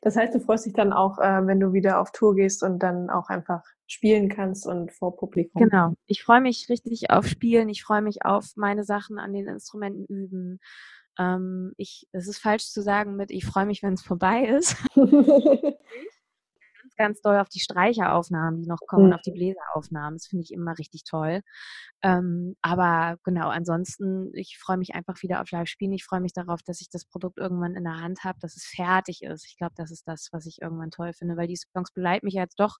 Das 0.00 0.16
heißt, 0.16 0.34
du 0.34 0.40
freust 0.40 0.64
dich 0.64 0.72
dann 0.72 0.92
auch, 0.92 1.18
äh, 1.18 1.46
wenn 1.46 1.60
du 1.60 1.72
wieder 1.72 2.00
auf 2.00 2.12
Tour 2.12 2.34
gehst 2.34 2.62
und 2.62 2.78
dann 2.78 3.10
auch 3.10 3.28
einfach 3.28 3.62
spielen 3.86 4.28
kannst 4.28 4.66
und 4.66 4.92
vor 4.92 5.16
Publikum. 5.16 5.62
Genau. 5.62 5.94
Ich 6.06 6.22
freue 6.22 6.40
mich 6.40 6.68
richtig 6.68 7.10
auf 7.10 7.26
Spielen. 7.26 7.68
Ich 7.68 7.82
freue 7.82 8.00
mich 8.02 8.24
auf 8.24 8.52
meine 8.56 8.84
Sachen 8.84 9.18
an 9.18 9.32
den 9.32 9.48
Instrumenten 9.48 10.06
üben. 10.06 10.60
Ähm, 11.18 11.72
ich, 11.76 12.08
es 12.12 12.28
ist 12.28 12.38
falsch 12.38 12.70
zu 12.70 12.82
sagen 12.82 13.16
mit, 13.16 13.30
ich 13.30 13.44
freue 13.44 13.66
mich, 13.66 13.82
wenn 13.82 13.94
es 13.94 14.02
vorbei 14.02 14.44
ist. 14.44 14.76
ganz, 14.96 16.96
ganz 16.96 17.20
doll 17.20 17.38
auf 17.38 17.48
die 17.48 17.60
Streicheraufnahmen, 17.60 18.62
die 18.62 18.68
noch 18.68 18.80
kommen, 18.86 19.08
mhm. 19.08 19.12
auf 19.14 19.22
die 19.22 19.32
Bläseraufnahmen. 19.32 20.18
Das 20.18 20.26
finde 20.26 20.44
ich 20.44 20.52
immer 20.52 20.78
richtig 20.78 21.04
toll. 21.04 21.42
Ähm, 22.02 22.56
aber 22.62 23.16
genau, 23.24 23.48
ansonsten, 23.48 24.30
ich 24.34 24.58
freue 24.58 24.76
mich 24.76 24.94
einfach 24.94 25.22
wieder 25.22 25.40
auf 25.40 25.50
Live-Spielen. 25.50 25.92
Ich 25.92 26.04
freue 26.04 26.20
mich 26.20 26.32
darauf, 26.32 26.60
dass 26.62 26.80
ich 26.80 26.88
das 26.90 27.04
Produkt 27.04 27.38
irgendwann 27.38 27.74
in 27.74 27.84
der 27.84 28.00
Hand 28.00 28.24
habe, 28.24 28.38
dass 28.40 28.56
es 28.56 28.64
fertig 28.64 29.22
ist. 29.22 29.46
Ich 29.46 29.56
glaube, 29.56 29.74
das 29.76 29.90
ist 29.90 30.06
das, 30.06 30.28
was 30.32 30.46
ich 30.46 30.62
irgendwann 30.62 30.90
toll 30.90 31.12
finde, 31.12 31.36
weil 31.36 31.48
die 31.48 31.56
Songs 31.56 31.92
beleiten 31.92 32.26
mich 32.26 32.34
jetzt 32.34 32.60
doch 32.60 32.78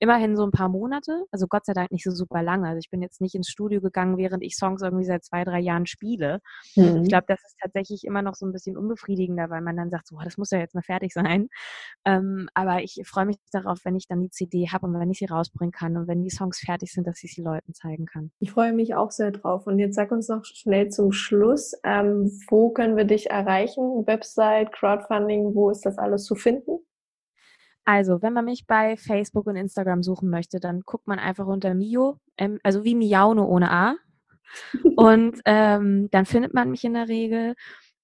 immerhin 0.00 0.36
so 0.36 0.44
ein 0.44 0.50
paar 0.50 0.68
Monate. 0.68 1.24
Also 1.32 1.46
Gott 1.48 1.66
sei 1.66 1.72
Dank 1.72 1.90
nicht 1.90 2.04
so 2.04 2.10
super 2.10 2.42
lange. 2.42 2.68
Also 2.68 2.78
ich 2.78 2.90
bin 2.90 3.02
jetzt 3.02 3.20
nicht 3.20 3.34
ins 3.34 3.48
Studio 3.48 3.80
gegangen, 3.80 4.16
während 4.16 4.42
ich 4.44 4.56
Songs 4.56 4.82
irgendwie 4.82 5.04
seit 5.04 5.24
zwei, 5.24 5.44
drei 5.44 5.60
Jahren 5.60 5.86
spiele. 5.86 6.40
Mhm. 6.76 7.02
Ich 7.02 7.08
glaube, 7.08 7.24
das 7.26 7.40
ist 7.44 7.56
tatsächlich 7.60 8.04
immer 8.04 8.22
noch 8.22 8.34
so 8.34 8.46
ein 8.46 8.52
bisschen 8.52 8.76
unbefriedigender, 8.76 9.50
weil 9.50 9.62
man 9.62 9.76
dann 9.76 9.90
sagt, 9.90 10.06
so, 10.06 10.18
das 10.22 10.36
muss 10.36 10.50
ja 10.50 10.58
jetzt 10.58 10.74
mal 10.74 10.82
fertig 10.82 11.12
sein. 11.12 11.48
Ähm, 12.04 12.48
aber 12.54 12.82
ich 12.82 13.02
freue 13.06 13.26
mich 13.26 13.36
darauf, 13.50 13.80
wenn 13.84 13.96
ich 13.96 14.06
dann 14.06 14.22
die 14.22 14.30
CD 14.30 14.68
habe 14.70 14.86
und 14.86 14.98
wenn 14.98 15.10
ich 15.10 15.18
sie 15.18 15.26
rausbringen 15.26 15.72
kann 15.72 15.96
und 15.96 16.06
wenn 16.06 16.22
die 16.22 16.30
Songs 16.30 16.58
fertig 16.58 16.92
sind, 16.92 17.06
dass 17.06 17.22
ich 17.22 17.34
sie 17.34 17.42
Leuten 17.42 17.74
zeigen 17.74 18.06
kann. 18.06 18.30
Ich 18.38 18.56
freue 18.58 18.72
mich 18.72 18.96
auch 18.96 19.12
sehr 19.12 19.30
drauf. 19.30 19.68
Und 19.68 19.78
jetzt 19.78 19.94
sag 19.94 20.10
uns 20.10 20.26
noch 20.26 20.44
schnell 20.44 20.88
zum 20.88 21.12
Schluss, 21.12 21.74
ähm, 21.84 22.28
wo 22.48 22.70
können 22.70 22.96
wir 22.96 23.04
dich 23.04 23.30
erreichen? 23.30 24.04
Website, 24.04 24.72
Crowdfunding, 24.72 25.54
wo 25.54 25.70
ist 25.70 25.86
das 25.86 25.96
alles 25.96 26.24
zu 26.24 26.34
finden? 26.34 26.80
Also, 27.84 28.20
wenn 28.20 28.32
man 28.32 28.46
mich 28.46 28.66
bei 28.66 28.96
Facebook 28.96 29.46
und 29.46 29.54
Instagram 29.54 30.02
suchen 30.02 30.28
möchte, 30.28 30.58
dann 30.58 30.80
guckt 30.80 31.06
man 31.06 31.20
einfach 31.20 31.46
unter 31.46 31.72
Mio, 31.74 32.18
ähm, 32.36 32.58
also 32.64 32.82
wie 32.82 32.96
Miauno 32.96 33.44
ohne 33.44 33.70
A. 33.70 33.94
und 34.96 35.40
ähm, 35.44 36.08
dann 36.10 36.26
findet 36.26 36.52
man 36.52 36.68
mich 36.72 36.82
in 36.82 36.94
der 36.94 37.06
Regel. 37.06 37.54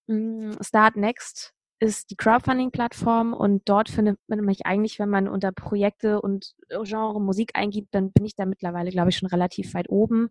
Mm, 0.06 0.52
Start 0.60 0.94
Next 0.94 1.53
ist 1.80 2.10
die 2.10 2.16
Crowdfunding-Plattform 2.16 3.32
und 3.32 3.62
dort 3.68 3.88
findet 3.88 4.18
man 4.28 4.40
mich 4.40 4.66
eigentlich, 4.66 4.98
wenn 4.98 5.10
man 5.10 5.28
unter 5.28 5.52
Projekte 5.52 6.20
und 6.20 6.54
Genre 6.82 7.20
Musik 7.20 7.52
eingibt, 7.54 7.94
dann 7.94 8.12
bin 8.12 8.24
ich 8.24 8.36
da 8.36 8.46
mittlerweile, 8.46 8.90
glaube 8.90 9.10
ich, 9.10 9.16
schon 9.16 9.28
relativ 9.28 9.74
weit 9.74 9.88
oben. 9.88 10.28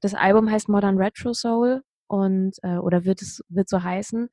Das 0.00 0.14
Album 0.14 0.50
heißt 0.50 0.68
Modern 0.68 0.98
Retro 0.98 1.32
Soul 1.32 1.82
und 2.06 2.56
äh, 2.62 2.76
oder 2.76 3.04
wird 3.04 3.22
es 3.22 3.42
wird 3.48 3.68
so 3.68 3.82
heißen. 3.82 4.28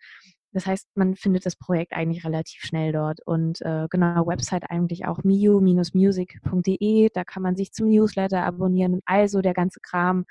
Das 0.53 0.65
heißt, 0.65 0.87
man 0.95 1.15
findet 1.15 1.45
das 1.45 1.55
Projekt 1.55 1.93
eigentlich 1.93 2.25
relativ 2.25 2.61
schnell 2.63 2.91
dort. 2.91 3.21
Und 3.25 3.61
äh, 3.61 3.87
genau, 3.89 4.27
Website 4.27 4.69
eigentlich 4.69 5.05
auch 5.05 5.23
miu-music.de. 5.23 7.09
Da 7.13 7.23
kann 7.23 7.41
man 7.43 7.55
sich 7.55 7.71
zum 7.71 7.87
Newsletter 7.87 8.43
abonnieren 8.43 8.95
und 8.95 9.03
also 9.05 9.41
der 9.41 9.53
ganze 9.53 9.79
Kram. 9.79 10.25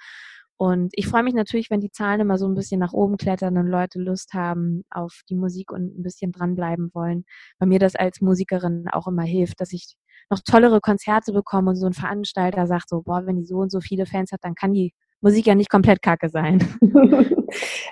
Und 0.60 0.90
ich 0.92 1.08
freue 1.08 1.22
mich 1.22 1.32
natürlich, 1.32 1.70
wenn 1.70 1.80
die 1.80 1.90
Zahlen 1.90 2.20
immer 2.20 2.36
so 2.36 2.46
ein 2.46 2.54
bisschen 2.54 2.80
nach 2.80 2.92
oben 2.92 3.16
klettern 3.16 3.56
und 3.56 3.66
Leute 3.66 3.98
Lust 3.98 4.34
haben 4.34 4.84
auf 4.90 5.22
die 5.30 5.34
Musik 5.34 5.72
und 5.72 5.98
ein 5.98 6.02
bisschen 6.02 6.32
dranbleiben 6.32 6.90
wollen, 6.92 7.24
weil 7.58 7.68
mir 7.68 7.78
das 7.78 7.96
als 7.96 8.20
Musikerin 8.20 8.86
auch 8.92 9.06
immer 9.06 9.22
hilft, 9.22 9.62
dass 9.62 9.72
ich 9.72 9.96
noch 10.28 10.40
tollere 10.40 10.82
Konzerte 10.82 11.32
bekomme 11.32 11.70
und 11.70 11.76
so 11.76 11.86
ein 11.86 11.94
Veranstalter 11.94 12.66
sagt 12.66 12.90
so, 12.90 13.00
boah, 13.00 13.24
wenn 13.24 13.36
die 13.36 13.46
so 13.46 13.56
und 13.56 13.72
so 13.72 13.80
viele 13.80 14.04
Fans 14.04 14.32
hat, 14.32 14.40
dann 14.42 14.54
kann 14.54 14.74
die 14.74 14.92
Musik 15.22 15.46
ja 15.46 15.54
nicht 15.54 15.70
komplett 15.70 16.00
kacke 16.00 16.30
sein. 16.30 16.66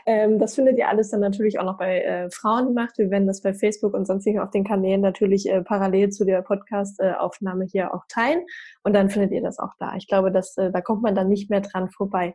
ähm, 0.06 0.38
das 0.38 0.54
findet 0.54 0.78
ihr 0.78 0.88
alles 0.88 1.10
dann 1.10 1.20
natürlich 1.20 1.58
auch 1.58 1.64
noch 1.64 1.78
bei 1.78 2.00
äh, 2.00 2.30
Frauenmacht. 2.30 2.96
Wir 2.96 3.10
werden 3.10 3.26
das 3.26 3.42
bei 3.42 3.52
Facebook 3.52 3.94
und 3.94 4.06
sonstigen 4.06 4.40
auf 4.40 4.50
den 4.50 4.64
Kanälen 4.64 5.02
natürlich 5.02 5.48
äh, 5.48 5.62
parallel 5.62 6.08
zu 6.08 6.24
der 6.24 6.42
Podcast-Aufnahme 6.42 7.66
hier 7.66 7.92
auch 7.92 8.04
teilen. 8.08 8.40
Und 8.82 8.94
dann 8.94 9.10
findet 9.10 9.32
ihr 9.32 9.42
das 9.42 9.58
auch 9.58 9.74
da. 9.78 9.94
Ich 9.96 10.06
glaube, 10.06 10.32
dass, 10.32 10.56
äh, 10.56 10.70
da 10.70 10.80
kommt 10.80 11.02
man 11.02 11.14
dann 11.14 11.28
nicht 11.28 11.50
mehr 11.50 11.60
dran 11.60 11.90
vorbei. 11.90 12.34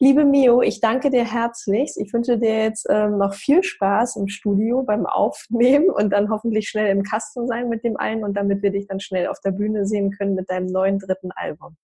Liebe 0.00 0.24
Mio, 0.24 0.62
ich 0.62 0.80
danke 0.80 1.10
dir 1.10 1.24
herzlichst. 1.24 1.98
Ich 1.98 2.12
wünsche 2.12 2.38
dir 2.38 2.62
jetzt 2.64 2.86
ähm, 2.88 3.18
noch 3.18 3.34
viel 3.34 3.64
Spaß 3.64 4.14
im 4.16 4.28
Studio 4.28 4.84
beim 4.84 5.06
Aufnehmen 5.06 5.90
und 5.90 6.10
dann 6.10 6.30
hoffentlich 6.30 6.68
schnell 6.68 6.94
im 6.94 7.02
Kasten 7.02 7.48
sein 7.48 7.68
mit 7.68 7.82
dem 7.82 7.96
einen 7.96 8.22
und 8.22 8.36
damit 8.36 8.62
wir 8.62 8.70
dich 8.70 8.86
dann 8.86 9.00
schnell 9.00 9.26
auf 9.26 9.40
der 9.40 9.50
Bühne 9.50 9.86
sehen 9.86 10.12
können 10.12 10.34
mit 10.34 10.50
deinem 10.50 10.66
neuen 10.66 11.00
dritten 11.00 11.32
Album. 11.32 11.76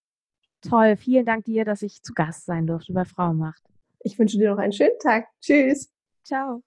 Toll, 0.68 0.96
vielen 0.96 1.26
Dank 1.26 1.44
dir, 1.44 1.64
dass 1.64 1.82
ich 1.82 2.02
zu 2.02 2.14
Gast 2.14 2.46
sein 2.46 2.66
durfte 2.66 2.92
bei 2.92 3.04
Frau 3.04 3.32
macht. 3.32 3.62
Ich 4.00 4.18
wünsche 4.18 4.38
dir 4.38 4.50
noch 4.50 4.58
einen 4.58 4.72
schönen 4.72 4.98
Tag. 5.02 5.26
Tschüss. 5.40 5.90
Ciao. 6.24 6.62